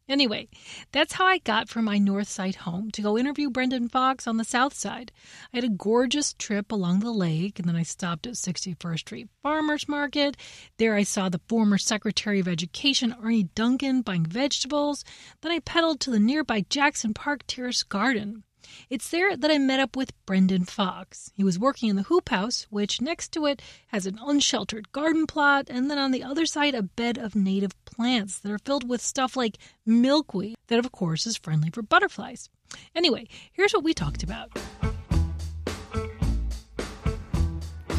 Anyway, 0.08 0.48
that's 0.90 1.12
how 1.12 1.26
I 1.26 1.36
got 1.38 1.68
from 1.68 1.84
my 1.84 1.98
north 1.98 2.28
side 2.28 2.56
home 2.56 2.90
to 2.92 3.02
go 3.02 3.18
interview 3.18 3.50
Brendan 3.50 3.88
Fox 3.88 4.26
on 4.26 4.38
the 4.38 4.44
south 4.44 4.72
side. 4.72 5.12
I 5.52 5.58
had 5.58 5.64
a 5.64 5.68
gorgeous 5.68 6.32
trip 6.32 6.72
along 6.72 7.00
the 7.00 7.12
lake, 7.12 7.58
and 7.58 7.68
then 7.68 7.76
I 7.76 7.82
stopped 7.82 8.26
at 8.26 8.34
61st 8.34 8.98
Street 9.00 9.28
Farmers 9.42 9.86
Market. 9.86 10.38
There 10.78 10.94
I 10.94 11.02
saw 11.02 11.28
the 11.28 11.40
former 11.46 11.76
Secretary 11.76 12.40
of 12.40 12.48
Education, 12.48 13.14
Arne 13.22 13.50
Duncan, 13.54 14.00
buying 14.00 14.24
vegetables. 14.24 15.04
Then 15.42 15.52
I 15.52 15.58
pedaled 15.58 16.00
to 16.00 16.10
the 16.10 16.18
nearby 16.18 16.64
Jackson 16.70 17.12
Park 17.12 17.42
Terrace 17.46 17.82
Garden. 17.82 18.44
It's 18.90 19.10
there 19.10 19.36
that 19.36 19.50
I 19.50 19.58
met 19.58 19.80
up 19.80 19.96
with 19.96 20.12
Brendan 20.26 20.64
Fox. 20.64 21.30
He 21.34 21.44
was 21.44 21.58
working 21.58 21.88
in 21.88 21.96
the 21.96 22.02
hoop 22.02 22.28
house, 22.28 22.66
which 22.70 23.00
next 23.00 23.32
to 23.32 23.46
it 23.46 23.62
has 23.88 24.06
an 24.06 24.18
unsheltered 24.24 24.92
garden 24.92 25.26
plot, 25.26 25.66
and 25.68 25.90
then 25.90 25.98
on 25.98 26.10
the 26.10 26.22
other 26.22 26.46
side, 26.46 26.74
a 26.74 26.82
bed 26.82 27.18
of 27.18 27.34
native 27.34 27.72
plants 27.84 28.38
that 28.38 28.52
are 28.52 28.58
filled 28.58 28.88
with 28.88 29.00
stuff 29.00 29.36
like 29.36 29.58
milkweed, 29.84 30.56
that 30.68 30.78
of 30.78 30.92
course 30.92 31.26
is 31.26 31.36
friendly 31.36 31.70
for 31.70 31.82
butterflies. 31.82 32.48
Anyway, 32.94 33.26
here's 33.52 33.72
what 33.72 33.84
we 33.84 33.94
talked 33.94 34.22
about. 34.22 34.50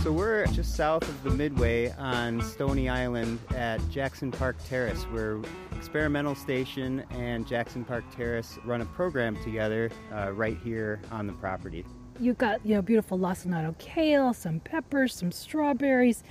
So 0.03 0.13
we're 0.13 0.45
just 0.47 0.75
south 0.75 1.03
of 1.03 1.23
the 1.23 1.29
Midway 1.29 1.91
on 1.91 2.41
Stony 2.41 2.87
Island 2.87 3.37
at 3.53 3.81
Jackson 3.89 4.31
Park 4.31 4.55
Terrace, 4.65 5.03
where 5.03 5.41
Experimental 5.75 6.35
Station 6.35 7.03
and 7.09 7.45
Jackson 7.45 7.83
Park 7.83 8.05
Terrace 8.15 8.57
run 8.63 8.79
a 8.79 8.85
program 8.85 9.35
together 9.43 9.91
uh, 10.13 10.31
right 10.31 10.57
here 10.63 11.01
on 11.11 11.27
the 11.27 11.33
property. 11.33 11.83
You've 12.17 12.37
got 12.37 12.65
you 12.65 12.75
know 12.75 12.81
beautiful 12.81 13.19
lacinato 13.19 13.77
kale, 13.77 14.33
some 14.33 14.61
peppers, 14.61 15.13
some 15.15 15.33
strawberries, 15.33 16.23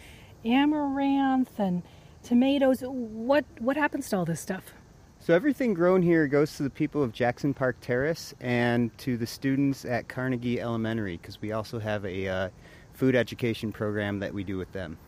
amaranth 0.46 1.60
and 1.60 1.82
tomatoes. 2.22 2.80
What 2.80 3.44
what 3.58 3.76
happens 3.76 4.08
to 4.08 4.16
all 4.16 4.24
this 4.24 4.40
stuff? 4.40 4.72
So 5.20 5.34
everything 5.34 5.74
grown 5.74 6.00
here 6.00 6.26
goes 6.26 6.56
to 6.56 6.62
the 6.62 6.70
people 6.70 7.02
of 7.02 7.12
Jackson 7.12 7.52
Park 7.52 7.76
Terrace 7.82 8.32
and 8.40 8.96
to 8.98 9.18
the 9.18 9.26
students 9.26 9.84
at 9.84 10.08
Carnegie 10.08 10.58
Elementary 10.58 11.18
because 11.18 11.42
we 11.42 11.52
also 11.52 11.78
have 11.78 12.06
a 12.06 12.28
uh, 12.28 12.48
food 12.98 13.14
education 13.14 13.70
program 13.70 14.18
that 14.18 14.34
we 14.34 14.42
do 14.42 14.58
with 14.58 14.72
them. 14.72 14.98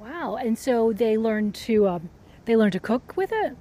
Wow! 0.00 0.36
And 0.36 0.58
so 0.58 0.92
they 0.92 1.16
learn 1.16 1.52
to 1.52 1.88
um, 1.88 2.10
they 2.44 2.56
learn 2.56 2.72
to 2.72 2.80
cook 2.80 3.16
with 3.16 3.30
it. 3.32 3.56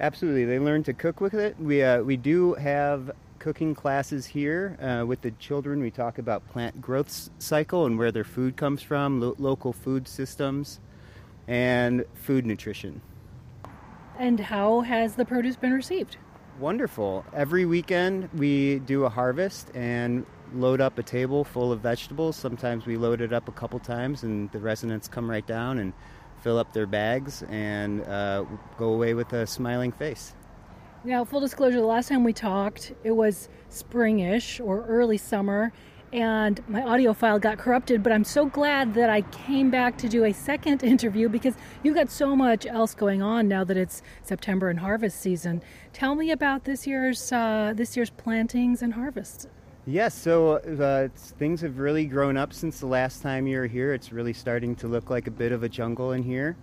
Absolutely, 0.00 0.44
they 0.44 0.60
learn 0.60 0.84
to 0.84 0.92
cook 0.92 1.20
with 1.20 1.34
it. 1.34 1.58
We 1.58 1.82
uh, 1.82 2.02
we 2.02 2.16
do 2.16 2.54
have 2.54 3.10
cooking 3.40 3.74
classes 3.74 4.26
here 4.26 4.78
uh, 4.80 5.04
with 5.04 5.22
the 5.22 5.32
children. 5.32 5.80
We 5.80 5.90
talk 5.90 6.18
about 6.18 6.48
plant 6.48 6.80
growth 6.80 7.30
cycle 7.38 7.86
and 7.86 7.98
where 7.98 8.12
their 8.12 8.24
food 8.24 8.56
comes 8.56 8.80
from, 8.82 9.20
lo- 9.20 9.36
local 9.38 9.72
food 9.72 10.06
systems, 10.06 10.80
and 11.48 12.04
food 12.14 12.46
nutrition. 12.46 13.00
And 14.18 14.38
how 14.38 14.80
has 14.80 15.16
the 15.16 15.24
produce 15.24 15.56
been 15.56 15.72
received? 15.72 16.16
Wonderful. 16.58 17.24
Every 17.34 17.66
weekend 17.66 18.30
we 18.32 18.78
do 18.80 19.04
a 19.04 19.10
harvest 19.10 19.70
and 19.74 20.24
load 20.54 20.80
up 20.80 20.98
a 20.98 21.02
table 21.02 21.44
full 21.44 21.72
of 21.72 21.80
vegetables. 21.80 22.36
Sometimes 22.36 22.86
we 22.86 22.96
load 22.96 23.20
it 23.20 23.32
up 23.32 23.48
a 23.48 23.52
couple 23.52 23.78
times 23.78 24.22
and 24.22 24.50
the 24.52 24.58
residents 24.58 25.08
come 25.08 25.28
right 25.30 25.46
down 25.46 25.78
and 25.78 25.92
fill 26.42 26.58
up 26.58 26.72
their 26.72 26.86
bags 26.86 27.42
and 27.48 28.02
uh, 28.04 28.44
go 28.78 28.92
away 28.92 29.14
with 29.14 29.32
a 29.32 29.46
smiling 29.46 29.92
face. 29.92 30.34
Now, 31.04 31.24
full 31.24 31.40
disclosure, 31.40 31.80
the 31.80 31.86
last 31.86 32.08
time 32.08 32.24
we 32.24 32.32
talked, 32.32 32.92
it 33.04 33.12
was 33.12 33.48
springish 33.70 34.64
or 34.64 34.84
early 34.86 35.18
summer, 35.18 35.72
and 36.12 36.60
my 36.68 36.82
audio 36.82 37.12
file 37.12 37.38
got 37.38 37.58
corrupted, 37.58 38.02
but 38.02 38.12
I'm 38.12 38.24
so 38.24 38.46
glad 38.46 38.94
that 38.94 39.10
I 39.10 39.22
came 39.22 39.70
back 39.70 39.98
to 39.98 40.08
do 40.08 40.24
a 40.24 40.32
second 40.32 40.82
interview 40.84 41.28
because 41.28 41.54
you've 41.82 41.94
got 41.94 42.10
so 42.10 42.34
much 42.34 42.66
else 42.66 42.94
going 42.94 43.22
on 43.22 43.48
now 43.48 43.64
that 43.64 43.76
it's 43.76 44.02
September 44.22 44.68
and 44.68 44.80
harvest 44.80 45.20
season. 45.20 45.62
Tell 45.92 46.14
me 46.14 46.30
about 46.30 46.64
this 46.64 46.86
year's 46.86 47.32
uh, 47.32 47.72
this 47.76 47.96
year's 47.96 48.10
plantings 48.10 48.82
and 48.82 48.94
harvests. 48.94 49.46
Yes, 49.88 50.14
so 50.14 50.56
uh, 50.56 51.08
things 51.14 51.60
have 51.60 51.78
really 51.78 52.06
grown 52.06 52.36
up 52.36 52.52
since 52.52 52.80
the 52.80 52.86
last 52.86 53.22
time 53.22 53.46
you 53.46 53.58
were 53.58 53.68
here. 53.68 53.94
It's 53.94 54.12
really 54.12 54.32
starting 54.32 54.74
to 54.76 54.88
look 54.88 55.10
like 55.10 55.28
a 55.28 55.30
bit 55.30 55.52
of 55.52 55.62
a 55.62 55.68
jungle 55.68 56.12
in 56.12 56.24
here 56.24 56.56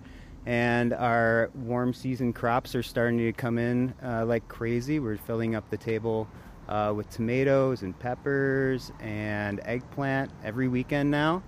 and 0.46 0.94
our 0.94 1.50
warm 1.56 1.94
season 1.94 2.34
crops 2.34 2.76
are 2.76 2.84
starting 2.84 3.18
to 3.20 3.32
come 3.32 3.58
in 3.58 3.94
uh, 4.04 4.26
like 4.26 4.48
crazy. 4.48 5.00
We're 5.00 5.18
filling 5.18 5.56
up 5.56 5.70
the 5.70 5.78
table 5.78 6.28
uh, 6.68 6.94
with 6.96 7.10
tomatoes 7.10 7.82
and 7.82 7.98
peppers 7.98 8.92
and 9.00 9.62
eggplant 9.64 10.32
every 10.44 10.68
weekend 10.68 11.10
now. 11.10 11.44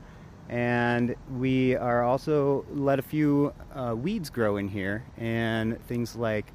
And 0.48 1.16
we 1.38 1.76
are 1.76 2.04
also 2.04 2.66
let 2.72 3.00
a 3.00 3.02
few 3.02 3.54
uh, 3.74 3.96
weeds 3.98 4.30
grow 4.30 4.58
in 4.58 4.68
here, 4.68 5.04
and 5.18 5.84
things 5.88 6.16
like 6.16 6.54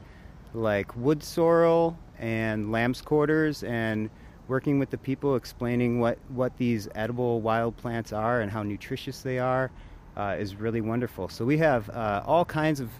like 0.54 0.94
wood 0.96 1.24
sorrel 1.24 1.98
and 2.16 2.70
lamb's 2.70 3.02
quarters, 3.02 3.64
and 3.64 4.08
working 4.51 4.80
with 4.80 4.90
the 4.90 4.98
people 4.98 5.36
explaining 5.36 6.01
what 6.01 6.18
what 6.28 6.57
these 6.59 6.88
edible 6.96 7.40
wild 7.40 7.76
plants 7.76 8.12
are 8.12 8.40
and 8.40 8.51
how 8.51 8.62
nutritious 8.64 9.22
they 9.22 9.38
are 9.38 9.70
uh, 10.16 10.36
is 10.38 10.57
really 10.57 10.80
wonderful. 10.80 11.28
So 11.28 11.44
we 11.44 11.57
have 11.59 11.88
uh, 11.90 12.22
all 12.26 12.44
kinds 12.44 12.80
of 12.80 12.90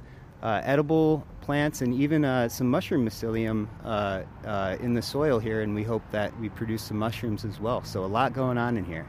uh, 0.43 0.63
edible 0.65 1.27
plants 1.41 1.83
and 1.83 1.93
even 1.93 2.25
uh, 2.25 2.49
some 2.49 2.71
mushroom 2.71 3.05
mycelium 3.05 3.67
uh, 3.85 4.23
uh, 4.47 4.77
in 4.81 4.95
the 4.95 5.03
soil 5.03 5.39
here, 5.39 5.61
and 5.63 5.75
we 5.75 5.83
hope 5.83 6.03
that 6.13 6.39
we 6.41 6.49
produce 6.49 6.85
some 6.85 6.99
mushrooms 6.99 7.45
as 7.45 7.61
well. 7.61 7.83
So 7.83 8.05
a 8.05 8.07
lot 8.07 8.33
going 8.33 8.57
on 8.57 8.77
in 8.77 8.85
here. 8.85 9.07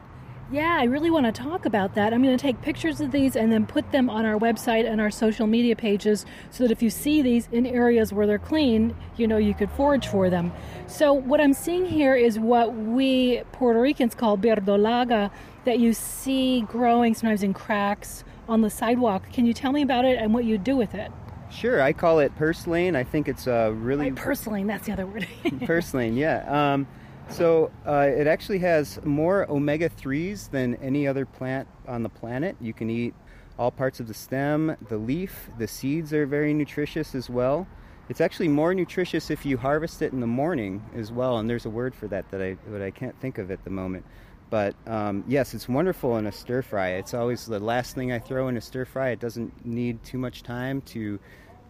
Yeah, 0.51 0.75
I 0.77 0.83
really 0.83 1.09
want 1.09 1.25
to 1.27 1.31
talk 1.31 1.65
about 1.65 1.95
that. 1.95 2.13
I'm 2.13 2.21
going 2.21 2.37
to 2.37 2.41
take 2.41 2.61
pictures 2.61 2.99
of 2.99 3.11
these 3.11 3.37
and 3.37 3.53
then 3.53 3.65
put 3.65 3.89
them 3.93 4.09
on 4.09 4.25
our 4.25 4.37
website 4.37 4.85
and 4.85 4.99
our 4.99 5.09
social 5.09 5.47
media 5.47 5.77
pages 5.77 6.25
so 6.49 6.65
that 6.65 6.71
if 6.71 6.83
you 6.83 6.89
see 6.89 7.21
these 7.21 7.47
in 7.53 7.65
areas 7.65 8.11
where 8.11 8.27
they're 8.27 8.37
clean, 8.37 8.93
you 9.15 9.27
know 9.27 9.37
you 9.37 9.53
could 9.53 9.71
forage 9.71 10.07
for 10.07 10.29
them. 10.29 10.51
So, 10.87 11.13
what 11.13 11.39
I'm 11.39 11.53
seeing 11.53 11.85
here 11.85 12.15
is 12.15 12.37
what 12.37 12.75
we 12.75 13.43
Puerto 13.53 13.79
Ricans 13.79 14.13
call 14.13 14.37
verdolaga 14.37 15.31
that 15.63 15.79
you 15.79 15.93
see 15.93 16.61
growing 16.63 17.13
sometimes 17.13 17.43
in 17.43 17.53
cracks 17.53 18.25
on 18.49 18.59
the 18.59 18.69
sidewalk. 18.69 19.31
Can 19.31 19.45
you 19.45 19.53
tell 19.53 19.71
me 19.71 19.81
about 19.81 20.03
it 20.03 20.19
and 20.19 20.33
what 20.33 20.43
you 20.43 20.57
do 20.57 20.75
with 20.75 20.93
it? 20.93 21.13
Sure, 21.49 21.81
I 21.81 21.93
call 21.93 22.19
it 22.19 22.35
purslane. 22.35 22.97
I 22.97 23.05
think 23.05 23.29
it's 23.29 23.47
a 23.47 23.71
really. 23.71 24.11
Right, 24.11 24.15
purslane, 24.15 24.67
that's 24.67 24.85
the 24.85 24.91
other 24.91 25.07
word. 25.07 25.27
purslane, 25.65 26.17
yeah. 26.17 26.73
Um, 26.73 26.87
so 27.31 27.71
uh, 27.87 28.09
it 28.13 28.27
actually 28.27 28.59
has 28.59 29.03
more 29.03 29.49
omega 29.49 29.89
3s 29.89 30.49
than 30.51 30.75
any 30.75 31.07
other 31.07 31.25
plant 31.25 31.67
on 31.87 32.03
the 32.03 32.09
planet. 32.09 32.55
You 32.59 32.73
can 32.73 32.89
eat 32.89 33.13
all 33.57 33.71
parts 33.71 33.99
of 33.99 34.07
the 34.07 34.13
stem, 34.13 34.75
the 34.89 34.97
leaf, 34.97 35.49
the 35.57 35.67
seeds 35.67 36.13
are 36.13 36.25
very 36.25 36.53
nutritious 36.53 37.15
as 37.15 37.29
well. 37.29 37.67
It's 38.09 38.19
actually 38.19 38.49
more 38.49 38.73
nutritious 38.73 39.29
if 39.29 39.45
you 39.45 39.57
harvest 39.57 40.01
it 40.01 40.11
in 40.11 40.19
the 40.19 40.27
morning 40.27 40.83
as 40.95 41.11
well, 41.11 41.37
and 41.37 41.49
there's 41.49 41.65
a 41.65 41.69
word 41.69 41.95
for 41.95 42.07
that 42.09 42.29
that 42.31 42.41
I 42.41 42.57
that 42.67 42.81
I 42.81 42.91
can't 42.91 43.17
think 43.21 43.37
of 43.37 43.51
at 43.51 43.63
the 43.63 43.69
moment. 43.69 44.05
But 44.49 44.75
um, 44.85 45.23
yes, 45.27 45.53
it's 45.53 45.69
wonderful 45.69 46.17
in 46.17 46.27
a 46.27 46.31
stir 46.31 46.61
fry. 46.61 46.89
It's 46.89 47.13
always 47.13 47.45
the 47.45 47.59
last 47.59 47.95
thing 47.95 48.11
I 48.11 48.19
throw 48.19 48.49
in 48.49 48.57
a 48.57 48.61
stir 48.61 48.83
fry. 48.83 49.11
It 49.11 49.19
doesn't 49.19 49.65
need 49.65 50.03
too 50.03 50.17
much 50.17 50.43
time 50.43 50.81
to 50.93 51.19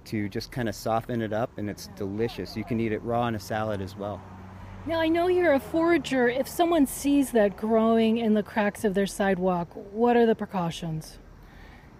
to 0.05 0.29
just 0.29 0.51
kind 0.51 0.67
of 0.67 0.73
soften 0.73 1.21
it 1.21 1.33
up, 1.33 1.51
and 1.57 1.69
it's 1.69 1.87
delicious. 1.95 2.57
You 2.57 2.63
can 2.63 2.79
eat 2.79 2.91
it 2.91 3.03
raw 3.03 3.27
in 3.27 3.35
a 3.35 3.39
salad 3.39 3.81
as 3.81 3.95
well. 3.95 4.19
Now, 4.87 4.99
I 4.99 5.09
know 5.09 5.27
you're 5.27 5.53
a 5.53 5.59
forager. 5.59 6.27
If 6.27 6.47
someone 6.47 6.87
sees 6.87 7.31
that 7.33 7.55
growing 7.55 8.17
in 8.17 8.33
the 8.33 8.41
cracks 8.41 8.83
of 8.83 8.95
their 8.95 9.05
sidewalk, 9.05 9.69
what 9.91 10.17
are 10.17 10.25
the 10.25 10.33
precautions? 10.33 11.19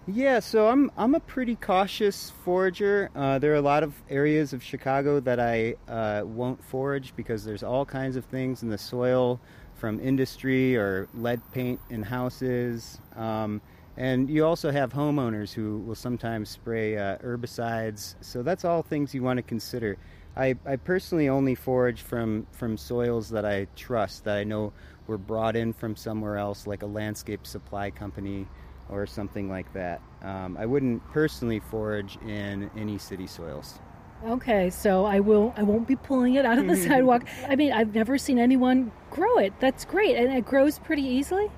Yeah, 0.08 0.40
so 0.40 0.68
I'm 0.68 0.92
I'm 0.98 1.14
a 1.14 1.20
pretty 1.20 1.56
cautious 1.56 2.32
forager. 2.44 3.12
Uh, 3.16 3.38
there 3.38 3.52
are 3.52 3.58
a 3.58 3.62
lot 3.62 3.84
of 3.84 3.94
areas 4.10 4.52
of 4.52 4.64
Chicago 4.64 5.20
that 5.20 5.40
I 5.40 5.76
uh, 5.88 6.24
won't 6.26 6.64
forage 6.64 7.14
because 7.16 7.46
there's 7.46 7.62
all 7.62 7.86
kinds 7.86 8.16
of 8.16 8.26
things 8.26 8.64
in 8.64 8.70
the 8.70 8.80
soil 8.80 9.40
from 9.76 10.00
industry 10.00 10.76
or 10.76 11.08
lead 11.14 11.40
paint 11.52 11.80
in 11.92 12.02
houses. 12.02 13.00
Um, 13.16 13.62
and 13.96 14.28
you 14.28 14.44
also 14.44 14.72
have 14.72 14.92
homeowners 14.92 15.54
who 15.54 15.78
will 15.80 15.96
sometimes 15.96 16.50
spray 16.50 16.98
uh, 16.98 17.18
herbicides. 17.18 18.16
So 18.22 18.42
that's 18.42 18.66
all 18.66 18.82
things 18.82 19.14
you 19.14 19.22
want 19.22 19.38
to 19.38 19.44
consider. 19.44 19.98
I, 20.36 20.56
I 20.66 20.78
personally 20.78 21.30
only 21.30 21.56
forage 21.56 22.02
from, 22.02 22.48
from 22.52 22.78
soils 22.78 23.30
that 23.30 23.46
I 23.46 23.68
trust, 23.76 24.24
that 24.24 24.38
I 24.38 24.44
know 24.44 24.74
were 25.08 25.18
brought 25.18 25.56
in 25.56 25.74
from 25.74 25.96
somewhere 25.96 26.38
else, 26.38 26.68
like 26.68 26.84
a 26.84 26.88
landscape 26.88 27.46
supply 27.46 27.92
company 27.92 28.48
or 28.90 29.06
something 29.06 29.50
like 29.50 29.72
that. 29.74 30.02
Um, 30.22 30.58
I 30.58 30.66
wouldn't 30.66 31.06
personally 31.12 31.60
forage 31.60 32.18
in 32.26 32.70
any 32.78 32.98
city 32.98 33.28
soils. 33.28 33.80
Okay, 34.26 34.70
so 34.70 35.06
I 35.06 35.20
will. 35.20 35.52
I 35.58 35.64
won't 35.64 35.88
be 35.88 35.96
pulling 35.96 36.36
it 36.36 36.46
out 36.46 36.60
of 36.60 36.68
the 36.68 36.76
sidewalk. 36.88 37.24
I 37.48 37.56
mean, 37.56 37.72
I've 37.72 37.96
never 37.96 38.18
seen 38.18 38.38
anyone 38.38 38.92
grow 39.10 39.38
it. 39.38 39.54
That's 39.60 39.84
great, 39.84 40.16
and 40.16 40.32
it 40.32 40.46
grows 40.46 40.78
pretty 40.78 41.02
easily. 41.02 41.50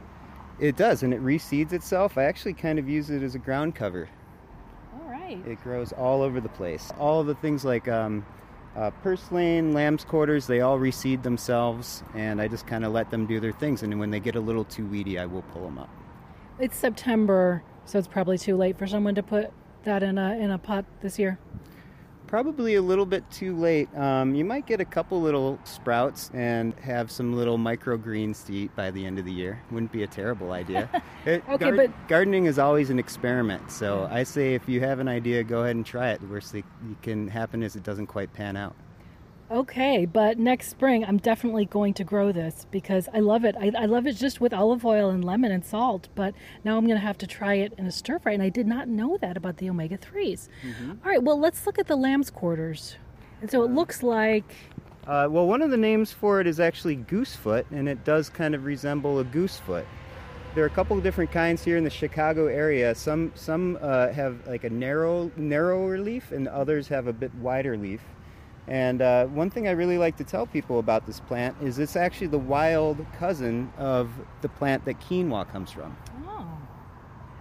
It 0.60 0.78
does, 0.78 1.04
and 1.04 1.14
it 1.14 1.22
reseeds 1.22 1.74
itself. 1.74 2.18
I 2.18 2.24
actually 2.24 2.54
kind 2.54 2.80
of 2.80 2.88
use 2.88 3.10
it 3.10 3.22
as 3.22 3.36
a 3.36 3.40
ground 3.40 3.76
cover. 3.76 4.08
All 4.94 5.10
right. 5.10 5.46
It 5.46 5.62
grows 5.62 5.92
all 5.92 6.22
over 6.22 6.40
the 6.40 6.50
place. 6.50 6.92
All 6.98 7.20
of 7.20 7.28
the 7.28 7.36
things 7.36 7.66
like 7.66 7.90
um, 7.90 8.26
uh, 8.76 8.92
purslane, 9.02 9.74
lamb's 9.74 10.04
quarters, 10.04 10.48
they 10.48 10.62
all 10.62 10.80
reseed 10.80 11.24
themselves, 11.24 12.04
and 12.14 12.42
I 12.42 12.48
just 12.48 12.66
kind 12.66 12.84
of 12.84 12.92
let 12.92 13.12
them 13.12 13.26
do 13.26 13.40
their 13.40 13.52
things. 13.52 13.84
And 13.84 14.00
when 14.00 14.10
they 14.10 14.20
get 14.20 14.36
a 14.36 14.40
little 14.40 14.66
too 14.66 14.86
weedy, 14.86 15.20
I 15.20 15.26
will 15.26 15.44
pull 15.44 15.64
them 15.64 15.78
up. 15.78 15.90
It's 16.60 16.76
September, 16.78 17.64
so 17.86 18.00
it's 18.00 18.08
probably 18.08 18.38
too 18.38 18.56
late 18.56 18.78
for 18.78 18.88
someone 18.88 19.16
to 19.16 19.24
put 19.24 19.52
that 19.84 20.02
in 20.02 20.18
a 20.18 20.38
in 20.38 20.52
a 20.52 20.58
pot 20.58 20.86
this 21.02 21.20
year. 21.20 21.38
Probably 22.34 22.74
a 22.74 22.82
little 22.82 23.06
bit 23.06 23.30
too 23.30 23.56
late. 23.56 23.96
Um, 23.96 24.34
you 24.34 24.44
might 24.44 24.66
get 24.66 24.82
a 24.82 24.86
couple 24.86 25.22
little 25.22 25.60
sprouts 25.66 26.32
and 26.34 26.74
have 26.80 27.12
some 27.12 27.36
little 27.36 27.60
microgreens 27.60 28.44
to 28.48 28.54
eat 28.56 28.76
by 28.76 28.90
the 28.90 29.06
end 29.06 29.20
of 29.20 29.26
the 29.26 29.32
year. 29.32 29.62
Wouldn't 29.70 29.92
be 29.92 30.02
a 30.02 30.08
terrible 30.08 30.52
idea. 30.52 30.90
it, 31.28 31.44
okay, 31.48 31.58
gar- 31.58 31.76
but 31.76 32.08
gardening 32.08 32.46
is 32.46 32.58
always 32.58 32.90
an 32.90 32.98
experiment. 32.98 33.70
So 33.70 34.08
I 34.10 34.24
say 34.24 34.56
if 34.56 34.68
you 34.68 34.80
have 34.80 34.98
an 34.98 35.08
idea, 35.08 35.44
go 35.44 35.62
ahead 35.62 35.76
and 35.76 35.86
try 35.86 36.10
it. 36.10 36.22
The 36.22 36.26
worst 36.26 36.54
that 36.54 36.64
can 37.04 37.28
happen 37.28 37.62
is 37.62 37.76
it 37.76 37.84
doesn't 37.84 38.08
quite 38.08 38.34
pan 38.34 38.58
out. 38.58 38.76
Okay, 39.52 40.06
but 40.06 40.40
next 40.40 40.70
spring 40.70 41.04
I'm 41.06 41.18
definitely 41.18 41.66
going 41.66 41.94
to 41.96 42.04
grow 42.04 42.32
this 42.32 42.66
because 42.72 43.10
I 43.14 43.20
love 43.20 43.44
it. 43.46 43.56
I, 43.60 43.72
I, 43.78 43.86
love 43.86 44.08
it 44.08 44.14
just 44.14 44.42
with 44.42 44.54
olive 44.54 44.86
oil 44.86 45.10
and 45.10 45.24
lemon 45.24 45.52
and 45.52 45.64
salt, 45.64 46.08
but 46.16 46.34
now 46.64 46.78
I'm 46.78 46.86
going 46.86 47.00
to 47.00 47.06
have 47.06 47.18
to 47.20 47.28
try 47.28 47.56
it 47.56 47.74
in 47.78 47.86
a 47.86 47.92
stir 47.92 48.20
fry, 48.20 48.32
and 48.32 48.42
I 48.42 48.50
did 48.50 48.66
not 48.66 48.88
know 48.88 49.18
that 49.18 49.38
about 49.38 49.58
the 49.58 49.70
omega 49.70 49.98
3s. 49.98 50.48
Mm-hmm. 50.66 50.92
All 51.04 51.12
right, 51.12 51.22
well, 51.22 51.40
let's 51.40 51.66
look 51.66 51.78
at 51.78 51.88
the 51.88 51.96
lamb's 51.96 52.30
quarters. 52.30 52.96
And 53.42 53.52
so 53.52 53.64
it 53.64 53.72
looks 53.72 54.02
like. 54.02 54.56
Uh, 55.06 55.28
well, 55.30 55.46
one 55.46 55.62
of 55.62 55.70
the 55.70 55.78
names 55.78 56.12
for 56.14 56.40
it 56.40 56.48
is 56.48 56.62
actually 56.62 56.96
goosefoot, 56.96 57.66
and 57.72 57.90
it 57.90 58.06
does 58.06 58.30
kind 58.30 58.56
of 58.56 58.64
resemble 58.64 59.20
a 59.20 59.26
goosefoot. 59.26 59.86
There 60.56 60.64
are 60.64 60.68
a 60.68 60.72
couple 60.72 60.98
of 60.98 61.04
different 61.04 61.32
kinds 61.32 61.64
here 61.64 61.78
in 61.78 61.84
the 61.84 61.90
Chicago 61.90 62.46
area. 62.46 62.96
Some 62.96 63.32
some 63.36 63.78
uh, 63.82 64.14
have 64.14 64.48
like 64.48 64.64
a 64.64 64.70
narrow 64.70 65.32
narrower 65.36 65.98
leaf, 65.98 66.32
and 66.32 66.48
others 66.48 66.88
have 66.88 67.08
a 67.08 67.14
bit 67.14 67.34
wider 67.36 67.76
leaf. 67.76 68.02
And 68.68 69.02
uh, 69.02 69.26
one 69.26 69.50
thing 69.50 69.68
I 69.68 69.72
really 69.72 69.98
like 69.98 70.16
to 70.18 70.24
tell 70.24 70.46
people 70.46 70.80
about 70.80 71.06
this 71.06 71.20
plant 71.20 71.56
is 71.62 71.80
it's 71.80 71.96
actually 71.96 72.28
the 72.28 72.38
wild 72.38 73.06
cousin 73.18 73.72
of 73.78 74.10
the 74.42 74.50
plant 74.50 74.86
that 74.86 75.02
quinoa 75.02 75.50
comes 75.52 75.72
from. 75.72 75.98
Oh. 76.26 76.48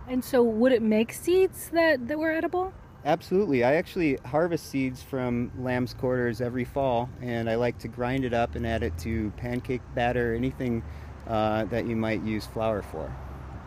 And 0.09 0.25
so, 0.25 0.43
would 0.43 0.73
it 0.73 0.83
make 0.83 1.13
seeds 1.13 1.69
that, 1.71 2.09
that 2.09 2.19
were 2.19 2.33
edible? 2.33 2.73
Absolutely. 3.05 3.65
I 3.65 3.75
actually 3.75 4.17
harvest 4.25 4.69
seeds 4.71 5.03
from 5.03 5.51
lamb's 5.59 5.95
quarters 5.95 6.41
every 6.41 6.65
fall, 6.65 7.09
and 7.21 7.51
I 7.51 7.57
like 7.57 7.79
to 7.81 7.89
grind 7.89 8.25
it 8.25 8.33
up 8.33 8.55
and 8.55 8.67
add 8.67 8.83
it 8.83 8.97
to 8.99 9.33
pancake 9.37 9.83
batter, 9.95 10.35
anything 10.35 10.83
uh, 11.27 11.65
that 11.67 11.87
you 11.87 11.97
might 11.97 12.23
use 12.23 12.47
flour 12.47 12.83
for. 12.83 13.15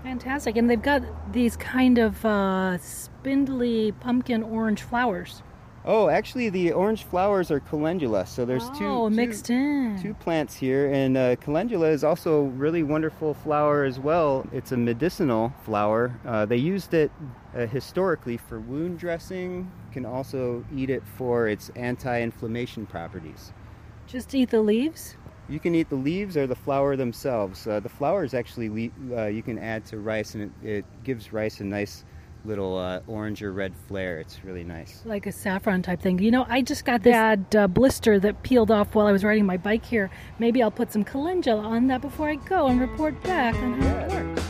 Fantastic. 0.03 0.55
And 0.55 0.69
they've 0.69 0.81
got 0.81 1.01
these 1.33 1.57
kind 1.57 1.97
of 1.97 2.23
uh, 2.23 2.77
spindly 2.77 3.91
pumpkin 3.93 4.43
orange 4.43 4.83
flowers. 4.83 5.41
Oh, 5.87 6.09
actually, 6.09 6.49
the 6.49 6.71
orange 6.71 7.03
flowers 7.03 7.51
are 7.51 7.59
calendula. 7.59 8.25
So 8.25 8.43
there's 8.43 8.69
two, 8.71 8.85
Oh, 8.87 9.07
two- 9.09 9.15
mixed 9.15 9.49
in. 9.51 9.99
two 10.01 10.15
plants 10.15 10.55
here, 10.55 10.91
and 10.91 11.15
uh, 11.15 11.35
calendula 11.35 11.87
is 11.89 12.03
also 12.03 12.39
a 12.41 12.43
really 12.43 12.81
wonderful 12.81 13.35
flower 13.35 13.83
as 13.83 13.99
well. 13.99 14.47
It's 14.51 14.71
a 14.71 14.77
medicinal 14.77 15.53
flower. 15.63 16.19
Uh, 16.25 16.45
they 16.47 16.57
used 16.57 16.95
it 16.95 17.11
uh, 17.55 17.67
historically 17.67 18.37
for 18.37 18.59
wound 18.59 18.97
dressing. 18.97 19.71
Can 19.91 20.05
also 20.07 20.65
eat 20.75 20.89
it 20.89 21.03
for 21.17 21.47
its 21.47 21.69
anti-inflammation 21.75 22.87
properties. 22.87 23.53
Just 24.07 24.33
eat 24.33 24.49
the 24.49 24.61
leaves? 24.61 25.15
You 25.47 25.59
can 25.59 25.75
eat 25.75 25.89
the 25.89 25.95
leaves 25.95 26.35
or 26.35 26.47
the 26.47 26.55
flower 26.55 26.95
themselves. 26.95 27.67
Uh, 27.67 27.79
the 27.79 27.89
flower 27.89 28.23
is 28.23 28.33
actually 28.33 28.69
le- 28.69 29.17
uh, 29.17 29.25
you 29.27 29.43
can 29.43 29.59
add 29.59 29.85
to 29.85 29.99
rice, 29.99 30.33
and 30.33 30.51
it, 30.63 30.67
it 30.67 30.85
gives 31.03 31.31
rice 31.31 31.59
a 31.59 31.63
nice 31.63 32.03
little 32.45 32.77
uh, 32.77 33.01
orange 33.07 33.41
or 33.41 33.51
red 33.51 33.73
flare. 33.87 34.19
It's 34.19 34.43
really 34.43 34.63
nice. 34.63 35.01
Like 35.05 35.25
a 35.25 35.31
saffron 35.31 35.81
type 35.81 36.01
thing. 36.01 36.19
You 36.19 36.31
know, 36.31 36.45
I 36.47 36.61
just 36.61 36.85
got 36.85 37.03
that 37.03 37.55
uh, 37.55 37.67
blister 37.67 38.19
that 38.19 38.43
peeled 38.43 38.71
off 38.71 38.95
while 38.95 39.07
I 39.07 39.11
was 39.11 39.23
riding 39.23 39.45
my 39.45 39.57
bike 39.57 39.85
here. 39.85 40.09
Maybe 40.39 40.61
I'll 40.61 40.71
put 40.71 40.91
some 40.91 41.03
calendula 41.03 41.61
on 41.61 41.87
that 41.87 42.01
before 42.01 42.29
I 42.29 42.35
go 42.35 42.67
and 42.67 42.79
report 42.79 43.21
back 43.23 43.55
on 43.55 43.81
how 43.81 43.97
it 43.97 44.11
works. 44.11 44.45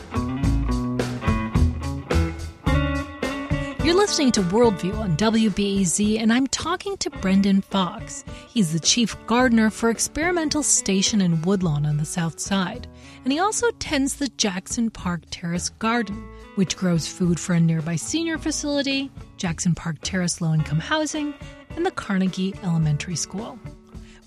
You're 3.86 3.94
listening 3.94 4.32
to 4.32 4.42
Worldview 4.42 4.98
on 4.98 5.16
WBEZ, 5.16 6.20
and 6.20 6.34
I'm 6.34 6.48
talking 6.48 6.98
to 6.98 7.12
Brendan 7.12 7.62
Fox. 7.62 8.26
He's 8.50 8.74
the 8.74 8.80
chief 8.80 9.16
gardener 9.28 9.70
for 9.70 9.92
Experimental 9.92 10.64
Station 10.64 11.22
in 11.22 11.44
Woodlawn 11.44 11.86
on 11.86 11.98
the 11.98 12.04
south 12.06 12.40
side, 12.40 12.88
and 13.24 13.32
he 13.32 13.38
also 13.38 13.70
tends 13.78 14.16
the 14.16 14.28
Jackson 14.28 14.90
Park 14.90 15.22
Terrace 15.30 15.70
Garden, 15.70 16.28
which 16.56 16.76
grows 16.76 17.08
food 17.08 17.40
for 17.40 17.54
a 17.54 17.60
nearby 17.60 17.96
senior 17.96 18.38
facility, 18.38 19.12
Jackson 19.38 19.76
Park 19.76 19.98
Terrace 20.02 20.42
low 20.42 20.54
income 20.54 20.80
housing, 20.80 21.34
and 21.76 21.86
the 21.86 21.92
Carnegie 21.92 22.54
Elementary 22.64 23.16
School. 23.16 23.60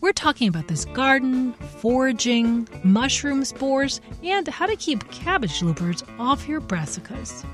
We're 0.01 0.12
talking 0.12 0.49
about 0.49 0.68
this 0.68 0.85
garden, 0.85 1.55
foraging, 1.55 2.68
mushroom 2.85 3.45
spores, 3.45 4.01
and 4.22 4.47
how 4.47 4.66
to 4.66 4.76
keep 4.76 5.11
cabbage 5.11 5.61
loopers 5.61 6.05
off 6.18 6.47
your 6.47 6.61
brassicas. 6.61 7.45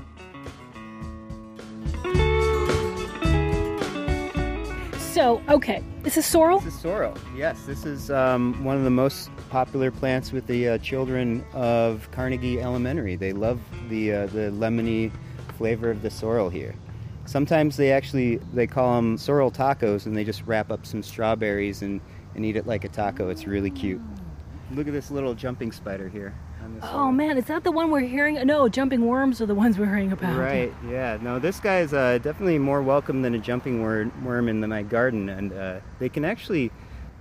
So, 5.15 5.41
okay, 5.47 5.81
this 6.03 6.17
is 6.17 6.25
sorrel. 6.25 6.59
This 6.59 6.73
is 6.73 6.81
sorrel. 6.81 7.17
Yes, 7.37 7.65
this 7.65 7.85
is 7.85 8.11
um, 8.11 8.61
one 8.65 8.75
of 8.75 8.83
the 8.83 8.89
most 8.89 9.29
popular 9.49 9.89
plants 9.89 10.33
with 10.33 10.45
the 10.45 10.67
uh, 10.67 10.77
children 10.79 11.45
of 11.53 12.11
Carnegie 12.11 12.59
Elementary. 12.59 13.15
They 13.15 13.31
love 13.31 13.61
the 13.87 14.11
uh, 14.11 14.25
the 14.25 14.51
lemony 14.51 15.13
flavor 15.57 15.89
of 15.89 16.01
the 16.01 16.09
sorrel 16.09 16.49
here. 16.49 16.75
Sometimes 17.23 17.77
they 17.77 17.93
actually 17.93 18.41
they 18.53 18.67
call 18.67 18.97
them 18.97 19.17
sorrel 19.17 19.51
tacos, 19.51 20.05
and 20.05 20.17
they 20.17 20.25
just 20.25 20.43
wrap 20.45 20.69
up 20.69 20.85
some 20.85 21.01
strawberries 21.01 21.81
and, 21.81 22.01
and 22.35 22.45
eat 22.45 22.57
it 22.57 22.67
like 22.67 22.83
a 22.83 22.89
taco. 22.89 23.29
It's 23.29 23.47
really 23.47 23.71
cute. 23.71 24.01
Look 24.71 24.85
at 24.85 24.91
this 24.91 25.11
little 25.11 25.33
jumping 25.33 25.71
spider 25.71 26.09
here. 26.09 26.35
Oh 26.81 26.87
sorrel. 26.87 27.11
man, 27.11 27.37
is 27.37 27.45
that 27.45 27.63
the 27.63 27.71
one 27.71 27.91
we're 27.91 28.01
hearing? 28.01 28.35
No, 28.45 28.67
jumping 28.69 29.05
worms 29.05 29.41
are 29.41 29.45
the 29.45 29.55
ones 29.55 29.77
we're 29.77 29.85
hearing 29.85 30.11
about. 30.11 30.37
Right. 30.37 30.73
Yeah. 30.89 31.17
No, 31.21 31.39
this 31.39 31.59
guy 31.59 31.79
is 31.79 31.93
uh, 31.93 32.17
definitely 32.19 32.59
more 32.59 32.81
welcome 32.81 33.21
than 33.21 33.33
a 33.35 33.39
jumping 33.39 33.81
wor- 33.81 34.11
worm 34.23 34.49
in 34.49 34.61
the, 34.61 34.67
my 34.67 34.83
garden, 34.83 35.29
and 35.29 35.53
uh, 35.53 35.79
they 35.99 36.09
can 36.09 36.25
actually 36.25 36.71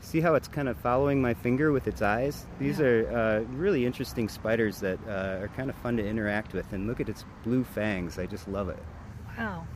see 0.01 0.21
how 0.21 0.35
it's 0.35 0.49
kind 0.49 0.69
of 0.69 0.77
following 0.77 1.21
my 1.23 1.35
finger 1.35 1.73
with 1.73 1.87
its 1.87 2.03
eyes. 2.03 2.45
These 2.59 2.81
are 2.81 3.09
uh, 3.49 3.55
really 3.55 3.87
interesting 3.87 4.29
spiders 4.29 4.81
that 4.81 4.99
uh, 5.09 5.43
are 5.43 5.51
kind 5.57 5.71
of 5.71 5.77
fun 5.77 5.97
to 5.97 6.07
interact 6.07 6.53
with. 6.53 6.73
And 6.73 6.87
look 6.87 7.01
at 7.01 7.09
its 7.09 7.25
blue 7.43 7.65
fangs. 7.65 8.19
I 8.19 8.27
just 8.27 8.47
love 8.47 8.69
it. 8.69 8.79
Wow. 9.39 9.67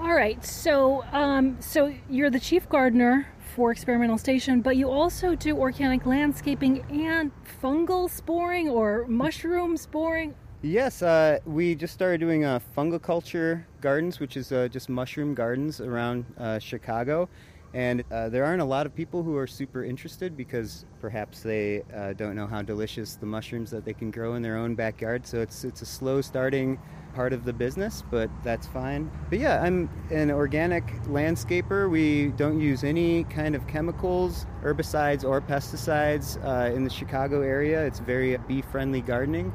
All 0.00 0.14
right. 0.14 0.44
So, 0.44 1.04
um, 1.12 1.56
so 1.60 1.92
you're 2.08 2.30
the 2.30 2.40
chief 2.40 2.68
gardener 2.68 3.26
for 3.54 3.70
Experimental 3.70 4.18
Station, 4.18 4.60
but 4.60 4.76
you 4.76 4.90
also 4.90 5.34
do 5.34 5.56
organic 5.56 6.06
landscaping 6.06 6.84
and 6.90 7.30
fungal 7.62 8.10
sporing 8.10 8.68
or 8.68 9.06
mushroom 9.06 9.76
sporing. 9.76 10.34
Yes, 10.62 11.02
uh, 11.02 11.38
we 11.44 11.74
just 11.74 11.92
started 11.92 12.18
doing 12.18 12.44
uh, 12.44 12.58
fungiculture 12.76 13.64
gardens, 13.80 14.18
which 14.18 14.36
is 14.36 14.50
uh, 14.50 14.66
just 14.68 14.88
mushroom 14.88 15.34
gardens 15.34 15.80
around 15.80 16.24
uh, 16.38 16.58
Chicago. 16.58 17.28
And 17.74 18.04
uh, 18.10 18.28
there 18.28 18.44
aren't 18.44 18.62
a 18.62 18.64
lot 18.64 18.86
of 18.86 18.94
people 18.94 19.22
who 19.22 19.36
are 19.36 19.48
super 19.48 19.84
interested 19.84 20.36
because 20.36 20.86
perhaps 21.00 21.42
they 21.42 21.82
uh, 21.94 22.12
don't 22.12 22.36
know 22.36 22.46
how 22.46 22.62
delicious 22.62 23.16
the 23.16 23.26
mushrooms 23.26 23.70
that 23.72 23.84
they 23.84 23.92
can 23.92 24.10
grow 24.12 24.36
in 24.36 24.42
their 24.42 24.56
own 24.56 24.74
backyard. 24.74 25.26
So 25.26 25.40
it's 25.40 25.64
it's 25.64 25.82
a 25.82 25.86
slow 25.86 26.20
starting 26.20 26.78
part 27.14 27.32
of 27.32 27.44
the 27.44 27.52
business, 27.52 28.02
but 28.10 28.30
that's 28.42 28.66
fine. 28.66 29.10
But 29.30 29.38
yeah, 29.38 29.62
I'm 29.62 29.88
an 30.10 30.30
organic 30.30 30.86
landscaper. 31.04 31.88
We 31.90 32.28
don't 32.36 32.60
use 32.60 32.84
any 32.84 33.24
kind 33.24 33.54
of 33.54 33.66
chemicals, 33.66 34.46
herbicides, 34.62 35.24
or 35.24 35.40
pesticides 35.40 36.42
uh, 36.44 36.74
in 36.74 36.84
the 36.84 36.90
Chicago 36.90 37.42
area. 37.42 37.84
It's 37.86 38.00
very 38.00 38.36
bee-friendly 38.36 39.02
gardening 39.02 39.52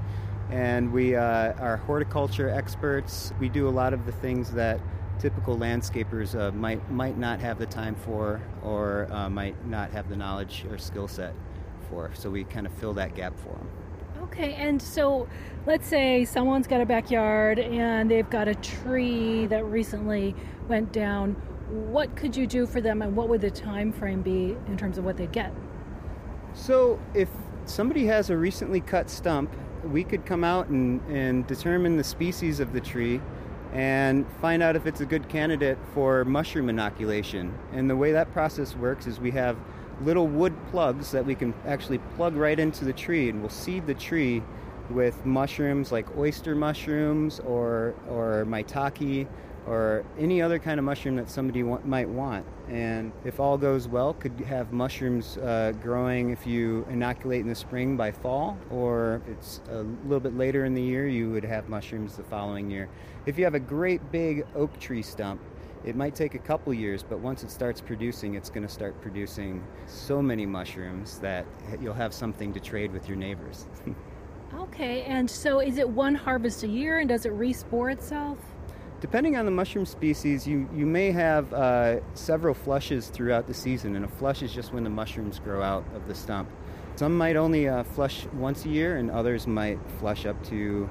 and 0.50 0.92
we 0.92 1.16
uh, 1.16 1.54
are 1.54 1.78
horticulture 1.78 2.50
experts. 2.50 3.34
We 3.40 3.50
do 3.50 3.68
a 3.68 3.70
lot 3.70 3.94
of 3.94 4.06
the 4.06 4.12
things 4.12 4.52
that 4.54 4.80
typical 5.20 5.58
landscapers 5.58 6.40
uh, 6.40 6.52
might 6.54 6.90
might 6.90 7.18
not 7.18 7.40
have 7.40 7.60
the 7.60 7.66
time 7.66 7.96
for, 7.96 8.42
or 8.64 9.08
uh, 9.12 9.30
might 9.30 9.66
not 9.68 9.92
have 9.92 10.10
the 10.10 10.16
knowledge 10.16 10.66
or 10.70 10.78
skill 10.78 11.08
set 11.08 11.36
for. 11.90 12.12
So 12.14 12.30
we 12.30 12.44
kind 12.46 12.66
of 12.66 12.74
fill 12.74 12.94
that 12.94 13.16
gap 13.16 13.38
for 13.38 13.50
them. 13.50 13.70
Okay, 14.24 14.54
and 14.54 14.82
so 14.82 15.28
let's 15.70 15.88
say 15.88 16.26
someone's 16.26 16.66
got 16.66 16.82
a 16.82 16.86
backyard 16.86 17.60
and 17.60 18.10
they've 18.10 18.32
got 18.32 18.48
a 18.48 18.56
tree 18.56 19.46
that 19.46 19.64
recently 19.66 20.34
went 20.68 20.92
down. 20.92 21.34
What 21.70 22.16
could 22.16 22.36
you 22.36 22.48
do 22.48 22.66
for 22.66 22.82
them, 22.82 23.04
and 23.04 23.16
what 23.16 23.30
would 23.30 23.40
the 23.40 23.52
time 23.52 23.94
frame 23.94 24.24
be 24.24 24.58
in 24.66 24.78
terms 24.78 24.98
of 24.98 25.06
what 25.06 25.16
they'd 25.16 25.32
get? 25.32 25.54
So 26.56 27.00
if 27.14 27.30
somebody 27.66 28.08
has 28.08 28.32
a 28.32 28.36
recently 28.36 28.82
cut 28.82 29.12
stump, 29.12 29.56
we 29.84 30.04
could 30.04 30.26
come 30.26 30.44
out 30.44 30.70
and, 30.70 31.02
and 31.08 31.46
determine 31.46 31.98
the 31.98 32.04
species 32.04 32.60
of 32.60 32.74
the 32.74 32.82
tree 32.82 33.22
and 33.72 34.26
find 34.42 34.64
out 34.64 34.76
if 34.76 34.88
it's 34.88 35.02
a 35.02 35.06
good 35.06 35.30
candidate 35.30 35.78
for 35.94 36.26
mushroom 36.26 36.70
inoculation. 36.70 37.56
And 37.74 37.88
the 37.88 37.96
way 37.96 38.12
that 38.14 38.34
process 38.34 38.76
works 38.76 39.06
is 39.06 39.20
we 39.20 39.30
have 39.32 39.56
little 40.02 40.26
wood 40.26 40.56
plugs 40.72 41.12
that 41.12 41.24
we 41.24 41.36
can 41.36 41.54
actually 41.68 42.00
plug 42.16 42.36
right 42.36 42.60
into 42.60 42.86
the 42.86 42.94
tree 42.94 43.30
and 43.30 43.42
we'll 43.42 43.52
seed 43.52 43.86
the 43.86 43.94
tree 43.94 44.42
with 44.90 45.26
mushrooms 45.26 45.92
like 45.92 46.18
oyster 46.18 46.56
mushrooms 46.56 47.40
or, 47.42 47.96
or 48.10 48.46
maitake 48.48 49.28
or 49.68 50.04
any 50.18 50.42
other 50.42 50.58
kind 50.58 50.80
of 50.80 50.86
mushroom 50.86 51.16
that 51.16 51.30
somebody 51.30 51.62
might 51.62 52.10
want. 52.10 52.46
And 52.70 53.12
if 53.24 53.40
all 53.40 53.58
goes 53.58 53.88
well, 53.88 54.14
could 54.14 54.40
have 54.42 54.72
mushrooms 54.72 55.38
uh, 55.38 55.74
growing 55.82 56.32
if 56.32 56.48
you 56.48 56.88
inoculate 56.90 57.42
in 57.42 57.48
the 57.48 57.56
spring 57.56 57.96
by 57.96 58.12
fall, 58.12 58.58
or 58.72 59.22
it's 59.28 59.62
a 59.70 59.84
little 60.06 60.20
bit 60.20 60.36
later 60.36 60.66
in 60.66 60.74
the 60.74 60.82
year, 60.82 61.08
you 61.08 61.30
would 61.32 61.44
have 61.44 61.70
mushrooms 61.70 62.16
the 62.16 62.24
following 62.24 62.70
year. 62.72 62.90
If 63.26 63.38
you 63.38 63.44
have 63.44 63.54
a 63.56 63.60
great 63.60 64.12
big 64.12 64.46
oak 64.56 64.80
tree 64.80 65.04
stump, 65.04 65.42
it 65.86 65.96
might 65.96 66.16
take 66.16 66.36
a 66.36 66.40
couple 66.40 66.74
years, 66.74 67.04
but 67.04 67.20
once 67.20 67.44
it 67.44 67.52
starts 67.52 67.80
producing, 67.80 68.34
it's 68.34 68.50
going 68.50 68.68
to 68.68 68.74
start 68.74 69.00
producing 69.02 69.64
so 69.86 70.22
many 70.22 70.46
mushrooms 70.46 71.20
that 71.20 71.46
you'll 71.80 71.94
have 71.94 72.14
something 72.14 72.52
to 72.54 72.60
trade 72.60 72.92
with 72.92 73.08
your 73.08 73.18
neighbors. 73.18 73.68
Okay, 74.56 75.04
and 75.04 75.30
so 75.30 75.60
is 75.60 75.78
it 75.78 75.88
one 75.88 76.16
harvest 76.16 76.64
a 76.64 76.68
year, 76.68 77.00
and 77.00 77.10
does 77.10 77.26
it 77.26 77.34
respore 77.34 77.92
itself? 77.92 78.38
Depending 79.00 79.38
on 79.38 79.46
the 79.46 79.52
mushroom 79.52 79.86
species, 79.86 80.48
you, 80.48 80.68
you 80.76 80.86
may 80.86 81.12
have 81.12 81.54
uh, 81.54 82.00
several 82.16 82.54
flushes 82.54 83.10
throughout 83.10 83.48
the 83.48 83.54
season, 83.54 83.96
and 83.96 84.04
a 84.04 84.08
flush 84.08 84.42
is 84.42 84.52
just 84.52 84.74
when 84.74 84.84
the 84.84 84.90
mushrooms 84.90 85.40
grow 85.40 85.62
out 85.62 85.86
of 85.94 86.08
the 86.08 86.16
stump. 86.16 86.50
Some 86.96 87.18
might 87.18 87.36
only 87.36 87.70
uh, 87.70 87.84
flush 87.84 88.26
once 88.34 88.66
a 88.66 88.70
year, 88.70 88.98
and 88.98 89.10
others 89.12 89.48
might 89.48 89.80
flush 90.00 90.26
up 90.26 90.44
to 90.46 90.90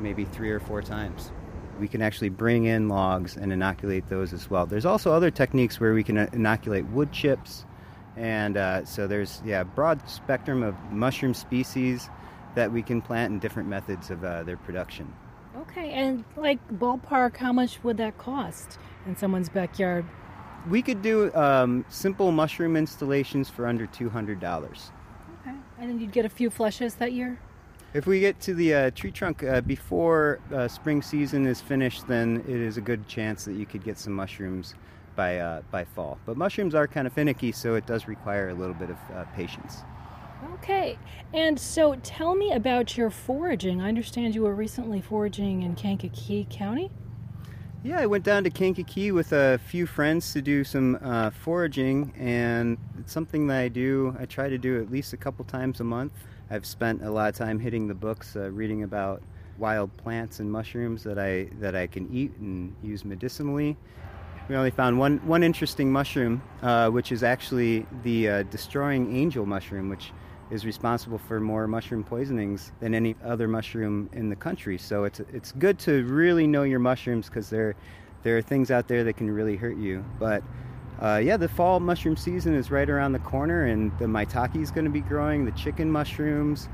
maybe 0.00 0.24
three 0.24 0.50
or 0.50 0.58
four 0.58 0.82
times. 0.82 1.30
We 1.78 1.86
can 1.86 2.02
actually 2.02 2.30
bring 2.30 2.64
in 2.64 2.88
logs 2.88 3.36
and 3.36 3.52
inoculate 3.52 4.08
those 4.08 4.32
as 4.32 4.50
well. 4.50 4.66
There's 4.66 4.86
also 4.86 5.12
other 5.12 5.30
techniques 5.30 5.78
where 5.78 5.94
we 5.94 6.02
can 6.02 6.18
uh, 6.18 6.28
inoculate 6.32 6.86
wood 6.86 7.12
chips, 7.12 7.66
and 8.16 8.56
uh, 8.56 8.84
so 8.84 9.06
there's 9.06 9.42
yeah 9.44 9.62
broad 9.62 10.08
spectrum 10.08 10.64
of 10.64 10.74
mushroom 10.90 11.34
species 11.34 12.08
that 12.54 12.72
we 12.72 12.82
can 12.82 13.00
plant 13.00 13.32
and 13.32 13.40
different 13.40 13.68
methods 13.68 14.10
of 14.10 14.24
uh, 14.24 14.42
their 14.42 14.56
production. 14.56 15.12
Okay, 15.56 15.90
and 15.90 16.24
like 16.36 16.58
ballpark, 16.78 17.36
how 17.36 17.52
much 17.52 17.82
would 17.82 17.96
that 17.96 18.16
cost 18.18 18.78
in 19.06 19.16
someone's 19.16 19.48
backyard? 19.48 20.04
We 20.68 20.82
could 20.82 21.02
do 21.02 21.34
um, 21.34 21.84
simple 21.88 22.32
mushroom 22.32 22.76
installations 22.76 23.48
for 23.48 23.66
under 23.66 23.86
two 23.86 24.08
hundred 24.08 24.40
dollars. 24.40 24.90
Okay, 25.40 25.56
and 25.78 25.90
then 25.90 26.00
you'd 26.00 26.12
get 26.12 26.24
a 26.24 26.28
few 26.28 26.50
flushes 26.50 26.94
that 26.96 27.12
year. 27.12 27.38
If 27.94 28.06
we 28.06 28.20
get 28.20 28.38
to 28.40 28.54
the 28.54 28.74
uh, 28.74 28.90
tree 28.90 29.10
trunk 29.10 29.42
uh, 29.42 29.62
before 29.62 30.40
uh, 30.52 30.68
spring 30.68 31.00
season 31.00 31.46
is 31.46 31.60
finished, 31.60 32.06
then 32.06 32.44
it 32.46 32.60
is 32.60 32.76
a 32.76 32.82
good 32.82 33.08
chance 33.08 33.44
that 33.46 33.54
you 33.54 33.64
could 33.64 33.82
get 33.82 33.98
some 33.98 34.12
mushrooms 34.12 34.74
by 35.16 35.38
uh, 35.38 35.62
by 35.70 35.84
fall. 35.84 36.18
But 36.26 36.36
mushrooms 36.36 36.74
are 36.74 36.86
kind 36.86 37.06
of 37.06 37.12
finicky, 37.14 37.50
so 37.50 37.74
it 37.74 37.86
does 37.86 38.06
require 38.06 38.50
a 38.50 38.54
little 38.54 38.74
bit 38.74 38.90
of 38.90 38.96
uh, 39.14 39.24
patience. 39.34 39.78
Okay, 40.54 40.98
and 41.34 41.58
so 41.58 41.96
tell 42.02 42.34
me 42.34 42.52
about 42.52 42.96
your 42.96 43.10
foraging. 43.10 43.80
I 43.80 43.88
understand 43.88 44.34
you 44.34 44.42
were 44.42 44.54
recently 44.54 45.00
foraging 45.00 45.62
in 45.62 45.74
Kankakee 45.74 46.46
County. 46.50 46.90
Yeah, 47.84 48.00
I 48.00 48.06
went 48.06 48.24
down 48.24 48.44
to 48.44 48.50
Kankakee 48.50 49.12
with 49.12 49.32
a 49.32 49.58
few 49.58 49.86
friends 49.86 50.32
to 50.32 50.42
do 50.42 50.64
some 50.64 50.98
uh, 51.00 51.30
foraging, 51.30 52.12
and 52.18 52.76
it's 52.98 53.12
something 53.12 53.46
that 53.46 53.58
I 53.58 53.68
do. 53.68 54.16
I 54.18 54.26
try 54.26 54.48
to 54.48 54.58
do 54.58 54.80
at 54.82 54.90
least 54.90 55.12
a 55.12 55.16
couple 55.16 55.44
times 55.44 55.80
a 55.80 55.84
month. 55.84 56.12
I've 56.50 56.66
spent 56.66 57.04
a 57.04 57.10
lot 57.10 57.28
of 57.28 57.36
time 57.36 57.60
hitting 57.60 57.86
the 57.86 57.94
books, 57.94 58.34
uh, 58.34 58.50
reading 58.50 58.82
about 58.82 59.22
wild 59.58 59.96
plants 59.96 60.40
and 60.40 60.50
mushrooms 60.50 61.02
that 61.04 61.18
I 61.18 61.48
that 61.60 61.74
I 61.74 61.86
can 61.86 62.12
eat 62.12 62.32
and 62.38 62.74
use 62.82 63.04
medicinally. 63.04 63.76
We 64.48 64.56
only 64.56 64.70
found 64.70 64.98
one 64.98 65.18
one 65.18 65.42
interesting 65.42 65.92
mushroom, 65.92 66.42
uh, 66.62 66.90
which 66.90 67.12
is 67.12 67.22
actually 67.22 67.86
the 68.02 68.28
uh, 68.28 68.42
destroying 68.44 69.14
angel 69.14 69.46
mushroom, 69.46 69.88
which 69.88 70.12
is 70.50 70.64
responsible 70.64 71.18
for 71.18 71.40
more 71.40 71.66
mushroom 71.66 72.02
poisonings 72.02 72.72
than 72.80 72.94
any 72.94 73.14
other 73.24 73.48
mushroom 73.48 74.08
in 74.12 74.28
the 74.28 74.36
country. 74.36 74.78
So 74.78 75.04
it's 75.04 75.20
it's 75.20 75.52
good 75.52 75.78
to 75.80 76.04
really 76.04 76.46
know 76.46 76.62
your 76.62 76.78
mushrooms 76.78 77.26
because 77.26 77.50
there 77.50 77.74
there 78.22 78.36
are 78.36 78.42
things 78.42 78.70
out 78.70 78.88
there 78.88 79.04
that 79.04 79.16
can 79.16 79.30
really 79.30 79.56
hurt 79.56 79.76
you. 79.76 80.04
But 80.18 80.42
uh, 81.00 81.20
yeah, 81.22 81.36
the 81.36 81.48
fall 81.48 81.80
mushroom 81.80 82.16
season 82.16 82.54
is 82.54 82.70
right 82.70 82.88
around 82.88 83.12
the 83.12 83.20
corner, 83.20 83.66
and 83.66 83.96
the 83.98 84.06
maitake 84.06 84.60
is 84.60 84.70
going 84.70 84.84
to 84.84 84.90
be 84.90 85.00
growing. 85.00 85.44
The 85.44 85.52
chicken 85.52 85.90
mushrooms, 85.90 86.68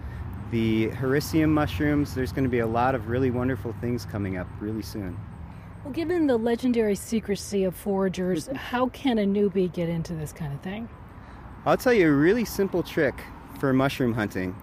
the 0.50 0.88
hericium 0.90 1.52
mushrooms. 1.52 2.14
There's 2.14 2.32
going 2.32 2.44
to 2.44 2.50
be 2.50 2.60
a 2.60 2.66
lot 2.66 2.94
of 2.94 3.08
really 3.08 3.30
wonderful 3.30 3.74
things 3.80 4.06
coming 4.06 4.36
up 4.36 4.46
really 4.60 4.82
soon. 4.82 5.18
Well, 5.84 5.92
given 5.92 6.26
the 6.26 6.38
legendary 6.38 6.94
secrecy 6.94 7.64
of 7.64 7.74
foragers, 7.74 8.50
how 8.56 8.88
can 8.88 9.18
a 9.18 9.26
newbie 9.26 9.70
get 9.70 9.90
into 9.90 10.14
this 10.14 10.32
kind 10.32 10.54
of 10.54 10.60
thing? 10.60 10.88
I'll 11.66 11.76
tell 11.76 11.92
you 11.92 12.08
a 12.08 12.12
really 12.12 12.44
simple 12.44 12.82
trick 12.82 13.14
for 13.58 13.72
mushroom 13.72 14.14
hunting, 14.14 14.54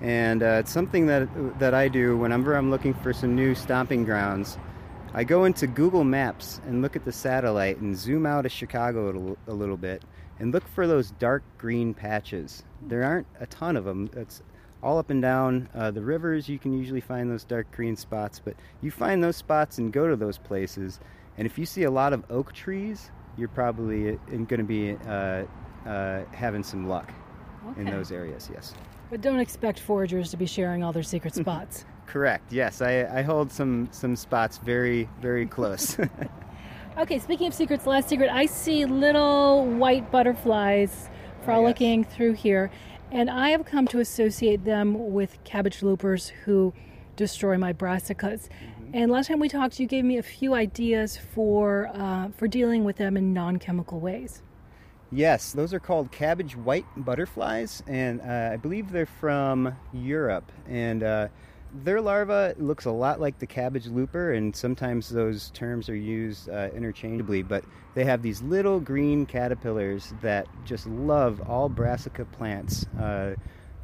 and 0.00 0.42
uh, 0.42 0.58
it's 0.60 0.72
something 0.72 1.06
that 1.06 1.28
that 1.58 1.74
I 1.74 1.88
do 1.88 2.16
whenever 2.16 2.54
I'm 2.54 2.70
looking 2.70 2.94
for 2.94 3.12
some 3.12 3.34
new 3.34 3.54
stomping 3.54 4.04
grounds. 4.04 4.58
I 5.12 5.24
go 5.24 5.44
into 5.44 5.66
Google 5.66 6.04
Maps 6.04 6.60
and 6.66 6.82
look 6.82 6.94
at 6.94 7.04
the 7.04 7.10
satellite 7.10 7.78
and 7.78 7.96
zoom 7.96 8.26
out 8.26 8.46
of 8.46 8.52
Chicago 8.52 9.36
a 9.48 9.52
little 9.52 9.76
bit 9.76 10.04
and 10.38 10.52
look 10.52 10.66
for 10.68 10.86
those 10.86 11.10
dark 11.12 11.42
green 11.58 11.94
patches. 11.94 12.62
There 12.86 13.02
aren't 13.02 13.26
a 13.40 13.46
ton 13.46 13.76
of 13.76 13.84
them. 13.84 14.08
It's 14.14 14.40
all 14.82 14.98
up 14.98 15.10
and 15.10 15.20
down 15.20 15.68
uh, 15.74 15.90
the 15.90 16.00
rivers. 16.00 16.48
You 16.48 16.60
can 16.60 16.72
usually 16.72 17.00
find 17.00 17.28
those 17.28 17.44
dark 17.44 17.70
green 17.72 17.96
spots, 17.96 18.40
but 18.42 18.54
you 18.80 18.92
find 18.92 19.22
those 19.22 19.36
spots 19.36 19.78
and 19.78 19.92
go 19.92 20.08
to 20.08 20.14
those 20.14 20.38
places. 20.38 21.00
And 21.36 21.44
if 21.44 21.58
you 21.58 21.66
see 21.66 21.82
a 21.82 21.90
lot 21.90 22.12
of 22.12 22.24
oak 22.30 22.52
trees, 22.52 23.10
you're 23.36 23.48
probably 23.48 24.18
going 24.28 24.46
to 24.46 24.62
be 24.62 24.96
uh, 25.06 25.44
uh, 25.86 26.24
having 26.32 26.62
some 26.62 26.88
luck 26.88 27.12
okay. 27.70 27.80
in 27.80 27.86
those 27.86 28.12
areas. 28.12 28.50
Yes. 28.52 28.74
But 29.10 29.20
don't 29.20 29.40
expect 29.40 29.80
foragers 29.80 30.30
to 30.30 30.36
be 30.36 30.46
sharing 30.46 30.82
all 30.84 30.92
their 30.92 31.02
secret 31.02 31.34
spots. 31.42 31.84
Correct. 32.06 32.52
Yes, 32.52 32.82
I, 32.82 33.06
I 33.18 33.22
hold 33.22 33.52
some 33.52 33.88
some 33.92 34.16
spots 34.16 34.58
very 34.58 35.08
very 35.20 35.46
close. 35.46 35.96
okay. 36.98 37.18
Speaking 37.18 37.48
of 37.48 37.54
secrets, 37.54 37.86
last 37.86 38.08
secret. 38.08 38.30
I 38.30 38.46
see 38.46 38.84
little 38.84 39.66
white 39.66 40.10
butterflies 40.10 41.08
frolicking 41.44 42.00
oh, 42.00 42.08
yes. 42.08 42.16
through 42.16 42.32
here, 42.32 42.70
and 43.10 43.30
I 43.30 43.50
have 43.50 43.64
come 43.64 43.86
to 43.88 44.00
associate 44.00 44.64
them 44.64 45.12
with 45.12 45.42
cabbage 45.44 45.82
loopers 45.82 46.28
who 46.44 46.74
destroy 47.16 47.58
my 47.58 47.72
brassicas. 47.72 48.48
Mm-hmm. 48.48 48.90
And 48.92 49.12
last 49.12 49.28
time 49.28 49.38
we 49.38 49.48
talked, 49.48 49.78
you 49.78 49.86
gave 49.86 50.04
me 50.04 50.18
a 50.18 50.22
few 50.22 50.54
ideas 50.54 51.16
for 51.16 51.90
uh, 51.94 52.30
for 52.36 52.48
dealing 52.48 52.82
with 52.84 52.96
them 52.96 53.16
in 53.16 53.32
non-chemical 53.32 54.00
ways. 54.00 54.42
Yes, 55.12 55.52
those 55.52 55.74
are 55.74 55.80
called 55.80 56.12
cabbage 56.12 56.54
white 56.54 56.86
butterflies, 56.96 57.82
and 57.88 58.20
uh, 58.20 58.50
I 58.52 58.56
believe 58.56 58.92
they're 58.92 59.06
from 59.06 59.74
Europe. 59.92 60.52
And 60.68 61.02
uh, 61.02 61.28
their 61.82 62.00
larva 62.00 62.54
looks 62.58 62.84
a 62.84 62.92
lot 62.92 63.20
like 63.20 63.40
the 63.40 63.46
cabbage 63.46 63.88
looper, 63.88 64.32
and 64.32 64.54
sometimes 64.54 65.08
those 65.08 65.50
terms 65.50 65.88
are 65.88 65.96
used 65.96 66.48
uh, 66.48 66.68
interchangeably, 66.72 67.42
but 67.42 67.64
they 67.94 68.04
have 68.04 68.22
these 68.22 68.40
little 68.42 68.78
green 68.78 69.26
caterpillars 69.26 70.14
that 70.22 70.46
just 70.64 70.86
love 70.86 71.42
all 71.48 71.68
brassica 71.68 72.24
plants, 72.24 72.86
uh, 73.00 73.34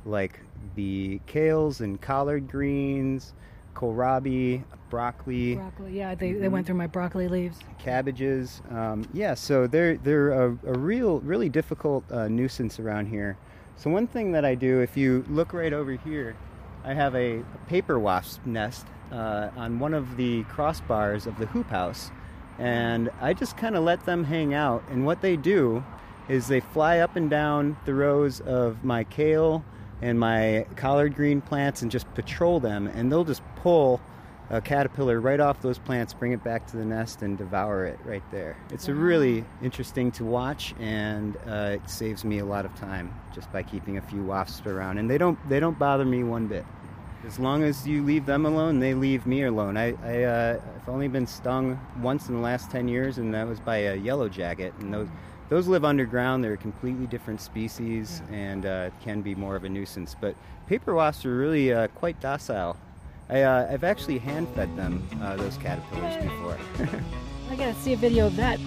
like 0.05 0.39
the 0.77 1.21
kales 1.27 1.81
and 1.81 2.01
collard 2.01 2.49
greens, 2.49 3.35
kohlrabi, 3.77 4.65
broccoli. 4.89 5.57
Broccoli, 5.57 5.97
yeah, 5.97 6.15
they, 6.15 6.31
mm-hmm. 6.31 6.41
they 6.41 6.49
went 6.49 6.67
through 6.67 6.77
my 6.77 6.87
broccoli 6.87 7.29
leaves. 7.29 7.59
Cabbages, 7.79 8.63
um, 8.71 9.07
yeah. 9.13 9.35
So 9.35 9.67
they're 9.67 9.97
they're 9.99 10.31
a, 10.31 10.59
a 10.67 10.79
real 10.79 11.21
really 11.21 11.49
difficult 11.49 12.11
uh, 12.11 12.29
nuisance 12.29 12.81
around 12.81 13.07
here. 13.07 13.37
So 13.77 13.91
one 13.91 14.07
thing 14.07 14.33
that 14.33 14.45
I 14.45 14.55
do, 14.55 14.81
if 14.81 14.97
you 14.97 15.25
look 15.29 15.53
right 15.53 15.73
over 15.73 15.93
here, 15.93 16.35
I 16.85 16.95
have 16.95 17.15
a, 17.15 17.41
a 17.41 17.69
paper 17.69 17.99
wasp 17.99 18.45
nest 18.47 18.87
uh, 19.13 19.51
on 19.57 19.79
one 19.79 19.93
of 19.93 20.17
the 20.17 20.45
crossbars 20.45 21.27
of 21.27 21.39
the 21.39 21.47
hoop 21.47 21.69
house, 21.69 22.11
and 22.59 23.11
I 23.21 23.35
just 23.35 23.57
kind 23.57 23.77
of 23.77 23.85
let 23.85 24.07
them 24.07 24.25
hang 24.25 24.55
out. 24.55 24.83
And 24.89 25.05
what 25.05 25.21
they 25.21 25.37
do 25.37 25.85
is 26.29 26.49
they 26.49 26.61
fly 26.61 26.99
up 26.99 27.17
and 27.17 27.29
down 27.29 27.77
the 27.85 27.95
rows 27.95 28.41
of 28.41 28.83
my 28.83 29.05
kale 29.05 29.63
and 30.03 30.19
my 30.19 30.67
collard 30.77 31.15
green 31.15 31.41
plants 31.41 31.83
and 31.83 31.91
just 31.91 32.13
patrol 32.15 32.61
them, 32.61 32.87
and 32.87 33.11
they'll 33.11 33.25
just 33.25 33.43
pull 33.57 34.01
a 34.51 34.61
caterpillar 34.61 35.21
right 35.21 35.41
off 35.41 35.61
those 35.61 35.79
plants, 35.79 36.15
bring 36.15 36.33
it 36.33 36.45
back 36.45 36.67
to 36.69 36.77
the 36.77 36.85
nest, 36.85 37.23
and 37.23 37.37
devour 37.37 37.85
it 37.85 37.99
right 38.05 38.23
there. 38.31 38.57
It's 38.71 38.89
wow. 38.89 38.95
really 38.95 39.45
interesting 39.63 40.13
to 40.13 40.25
watch, 40.25 40.75
and 40.79 41.37
uh, 41.49 41.73
it 41.75 41.91
saves 41.91 42.25
me 42.25 42.39
a 42.39 42.45
lot 42.45 42.65
of 42.65 42.75
time 42.77 43.13
just 43.35 43.51
by 43.53 43.63
keeping 43.63 43.99
a 43.99 44.03
few 44.03 44.23
wasps 44.23 44.67
around. 44.67 44.99
And 44.99 45.11
they 45.11 45.19
don't 45.19 45.39
they 45.49 45.59
don't 45.61 45.79
bother 45.79 46.05
me 46.05 46.23
one 46.23 46.47
bit. 46.47 46.65
As 47.27 47.41
long 47.41 47.65
as 47.65 47.89
you 47.89 48.05
leave 48.05 48.25
them 48.25 48.47
alone, 48.47 48.79
they 48.79 48.95
leave 48.95 49.27
me 49.27 49.43
alone. 49.43 49.77
I, 49.77 49.97
I 50.05 50.23
uh, 50.23 50.61
I've 50.77 50.89
only 50.89 51.09
been 51.09 51.27
stung 51.27 51.81
once 52.01 52.29
in 52.29 52.37
the 52.37 52.41
last 52.41 52.71
ten 52.71 52.87
years, 52.87 53.19
and 53.19 53.35
that 53.35 53.49
was 53.49 53.59
by 53.59 53.79
a 53.79 53.97
yellow 53.97 54.29
jacket. 54.29 54.73
And 54.79 54.95
those 54.95 55.09
those 55.49 55.69
live 55.69 55.85
underground. 55.85 56.43
They're 56.43 56.55
a 56.55 56.59
completely 56.59 57.07
different 57.07 57.41
species 57.41 58.23
and 58.31 58.67
uh, 58.67 58.91
can 59.03 59.23
be 59.23 59.35
more 59.35 59.57
of 59.57 59.65
a 59.65 59.69
nuisance. 59.69 60.17
But 60.21 60.35
paper 60.67 60.95
wasps 60.95 61.27
are 61.27 61.37
really 61.37 61.73
uh, 61.73 61.89
quite 61.89 62.21
docile 62.21 62.77
I, 63.29 63.43
uh, 63.43 63.69
I've 63.71 63.85
actually 63.85 64.19
hand 64.19 64.49
fed 64.55 64.77
them 64.77 65.07
uh, 65.21 65.37
those 65.37 65.57
caterpillars 65.57 66.17
before. 66.23 66.59
I 67.51 67.57
gotta 67.57 67.75
see 67.75 67.93
a 67.93 67.97
video 67.97 68.27
of 68.27 68.37
that. 68.37 68.61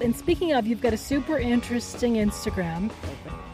And 0.00 0.16
speaking 0.16 0.52
of, 0.52 0.66
you've 0.66 0.80
got 0.80 0.94
a 0.94 0.96
super 0.96 1.38
interesting 1.38 2.14
Instagram. 2.14 2.90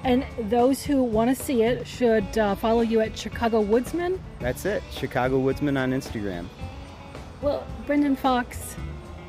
And 0.04 0.24
those 0.48 0.84
who 0.84 1.02
want 1.02 1.36
to 1.36 1.42
see 1.44 1.64
it 1.64 1.84
should 1.84 2.38
uh, 2.38 2.54
follow 2.54 2.82
you 2.82 3.00
at 3.00 3.18
Chicago 3.18 3.60
Woodsman. 3.60 4.22
That's 4.38 4.64
it, 4.64 4.84
Chicago 4.92 5.40
Woodsman 5.40 5.76
on 5.76 5.90
Instagram. 5.90 6.46
Well, 7.42 7.66
Brendan 7.86 8.14
Fox, 8.14 8.76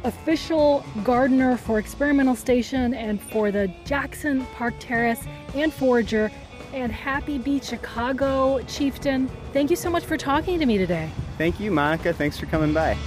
official 0.08 0.86
gardener 1.04 1.58
for 1.58 1.80
Experimental 1.80 2.36
Station 2.36 2.94
and 2.94 3.22
for 3.22 3.52
the 3.52 3.72
Jackson 3.86 4.46
Park 4.56 4.74
Terrace 4.80 5.26
and 5.54 5.72
Forager 5.74 6.32
and 6.74 6.92
Happy 6.92 7.38
Beach, 7.38 7.66
Chicago 7.66 8.62
chieftain. 8.64 9.30
Thank 9.54 9.70
you 9.70 9.76
so 9.76 9.90
much 9.90 10.06
for 10.06 10.18
talking 10.18 10.60
to 10.60 10.66
me 10.66 10.78
today. 10.78 11.10
Thank 11.38 11.60
you, 11.60 11.72
Monica. 11.72 12.14
Thanks 12.14 12.40
for 12.40 12.46
coming 12.46 12.74
by. 12.74 12.98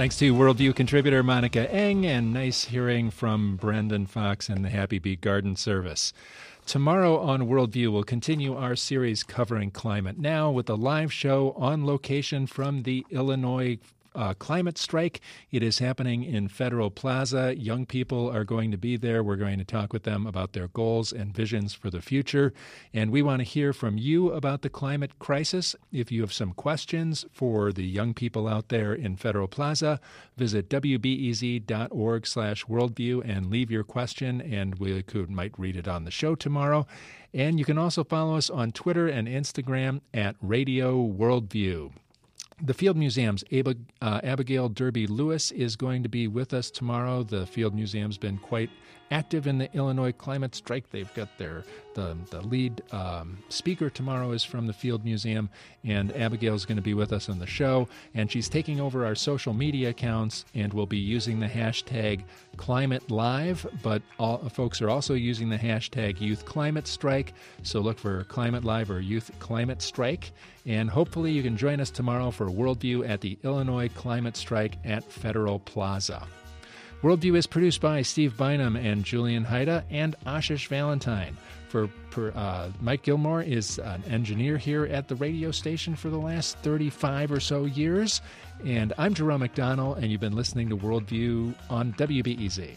Thanks 0.00 0.16
to 0.16 0.32
Worldview 0.32 0.74
contributor 0.74 1.22
Monica 1.22 1.70
Eng, 1.70 2.06
and 2.06 2.32
nice 2.32 2.64
hearing 2.64 3.10
from 3.10 3.56
Brendan 3.56 4.06
Fox 4.06 4.48
and 4.48 4.64
the 4.64 4.70
Happy 4.70 4.98
Bee 4.98 5.16
Garden 5.16 5.56
Service. 5.56 6.14
Tomorrow 6.64 7.18
on 7.18 7.42
Worldview, 7.42 7.92
we'll 7.92 8.04
continue 8.04 8.56
our 8.56 8.76
series 8.76 9.22
covering 9.22 9.70
climate 9.70 10.18
now 10.18 10.50
with 10.50 10.70
a 10.70 10.74
live 10.74 11.12
show 11.12 11.52
on 11.52 11.84
location 11.84 12.46
from 12.46 12.84
the 12.84 13.04
Illinois 13.10 13.76
uh, 14.14 14.34
climate 14.34 14.78
strike. 14.78 15.20
It 15.50 15.62
is 15.62 15.78
happening 15.78 16.22
in 16.22 16.48
Federal 16.48 16.90
Plaza. 16.90 17.54
Young 17.56 17.86
people 17.86 18.30
are 18.30 18.44
going 18.44 18.70
to 18.70 18.76
be 18.76 18.96
there. 18.96 19.22
We're 19.22 19.36
going 19.36 19.58
to 19.58 19.64
talk 19.64 19.92
with 19.92 20.04
them 20.04 20.26
about 20.26 20.52
their 20.52 20.68
goals 20.68 21.12
and 21.12 21.34
visions 21.34 21.74
for 21.74 21.90
the 21.90 22.02
future. 22.02 22.52
And 22.92 23.10
we 23.10 23.22
want 23.22 23.40
to 23.40 23.44
hear 23.44 23.72
from 23.72 23.98
you 23.98 24.32
about 24.32 24.62
the 24.62 24.70
climate 24.70 25.18
crisis. 25.18 25.76
If 25.92 26.10
you 26.10 26.20
have 26.22 26.32
some 26.32 26.52
questions 26.52 27.24
for 27.32 27.72
the 27.72 27.86
young 27.86 28.14
people 28.14 28.48
out 28.48 28.68
there 28.68 28.92
in 28.94 29.16
Federal 29.16 29.48
Plaza, 29.48 30.00
visit 30.36 30.68
wbez.org 30.68 32.26
slash 32.26 32.64
worldview 32.66 33.22
and 33.28 33.50
leave 33.50 33.70
your 33.70 33.84
question, 33.84 34.40
and 34.40 34.76
we 34.76 35.02
could 35.02 35.30
might 35.30 35.58
read 35.58 35.76
it 35.76 35.88
on 35.88 36.04
the 36.04 36.10
show 36.10 36.34
tomorrow. 36.34 36.86
And 37.32 37.58
you 37.58 37.64
can 37.64 37.78
also 37.78 38.02
follow 38.02 38.36
us 38.36 38.50
on 38.50 38.72
Twitter 38.72 39.06
and 39.06 39.28
Instagram 39.28 40.00
at 40.12 40.34
Radio 40.40 41.06
Worldview. 41.06 41.92
The 42.62 42.74
Field 42.74 42.96
Museum's 42.96 43.42
uh, 44.00 44.20
Abigail 44.22 44.68
Derby 44.68 45.06
Lewis 45.06 45.50
is 45.50 45.76
going 45.76 46.02
to 46.02 46.08
be 46.08 46.28
with 46.28 46.52
us 46.52 46.70
tomorrow. 46.70 47.22
The 47.22 47.46
Field 47.46 47.74
Museum's 47.74 48.18
been 48.18 48.38
quite 48.38 48.70
active 49.10 49.46
in 49.46 49.58
the 49.58 49.72
Illinois 49.74 50.12
climate 50.12 50.54
strike. 50.54 50.90
They've 50.90 51.12
got 51.14 51.36
their 51.38 51.64
the 51.94 52.16
the 52.30 52.40
lead 52.42 52.82
um, 52.92 53.38
speaker 53.48 53.90
tomorrow 53.90 54.32
is 54.32 54.44
from 54.44 54.66
the 54.66 54.72
Field 54.72 55.04
Museum, 55.04 55.48
and 55.84 56.14
Abigail's 56.16 56.64
going 56.64 56.76
to 56.76 56.82
be 56.82 56.94
with 56.94 57.12
us 57.12 57.28
on 57.28 57.38
the 57.38 57.46
show. 57.46 57.88
And 58.14 58.30
she's 58.30 58.48
taking 58.48 58.80
over 58.80 59.04
our 59.04 59.14
social 59.14 59.52
media 59.52 59.90
accounts, 59.90 60.44
and 60.54 60.72
we'll 60.72 60.86
be 60.86 60.98
using 60.98 61.40
the 61.40 61.46
hashtag 61.46 62.22
Climate 62.56 63.10
Live. 63.10 63.66
But 63.82 64.02
all 64.18 64.38
folks 64.48 64.80
are 64.80 64.90
also 64.90 65.14
using 65.14 65.48
the 65.48 65.58
hashtag 65.58 66.20
Youth 66.20 66.44
Climate 66.44 66.86
Strike. 66.86 67.34
So 67.62 67.80
look 67.80 67.98
for 67.98 68.24
Climate 68.24 68.64
Live 68.64 68.90
or 68.90 69.00
Youth 69.00 69.30
Climate 69.40 69.82
Strike, 69.82 70.32
and 70.66 70.88
hopefully 70.88 71.32
you 71.32 71.42
can 71.42 71.56
join 71.56 71.80
us 71.80 71.90
tomorrow 71.90 72.30
for 72.30 72.46
Worldview 72.46 73.08
at 73.08 73.20
the 73.20 73.38
Illinois 73.42 73.88
Climate 73.88 74.36
Strike 74.36 74.78
at 74.84 75.04
Federal 75.04 75.58
Plaza. 75.58 76.26
Worldview 77.02 77.34
is 77.36 77.46
produced 77.46 77.80
by 77.80 78.02
Steve 78.02 78.36
Bynum 78.36 78.76
and 78.76 79.04
Julian 79.04 79.42
Hayda 79.46 79.84
and 79.90 80.16
Ashish 80.26 80.66
Valentine. 80.68 81.34
For, 81.68 81.88
for 82.10 82.36
uh, 82.36 82.70
Mike 82.82 83.04
Gilmour 83.04 83.42
is 83.42 83.78
an 83.78 84.04
engineer 84.04 84.58
here 84.58 84.84
at 84.84 85.08
the 85.08 85.14
radio 85.14 85.50
station 85.50 85.96
for 85.96 86.10
the 86.10 86.18
last 86.18 86.58
35 86.58 87.32
or 87.32 87.40
so 87.40 87.64
years. 87.64 88.20
And 88.66 88.92
I'm 88.98 89.14
Jerome 89.14 89.40
McDonnell, 89.40 89.96
and 89.96 90.10
you've 90.10 90.20
been 90.20 90.36
listening 90.36 90.68
to 90.68 90.76
Worldview 90.76 91.54
on 91.70 91.94
WBEZ. 91.94 92.76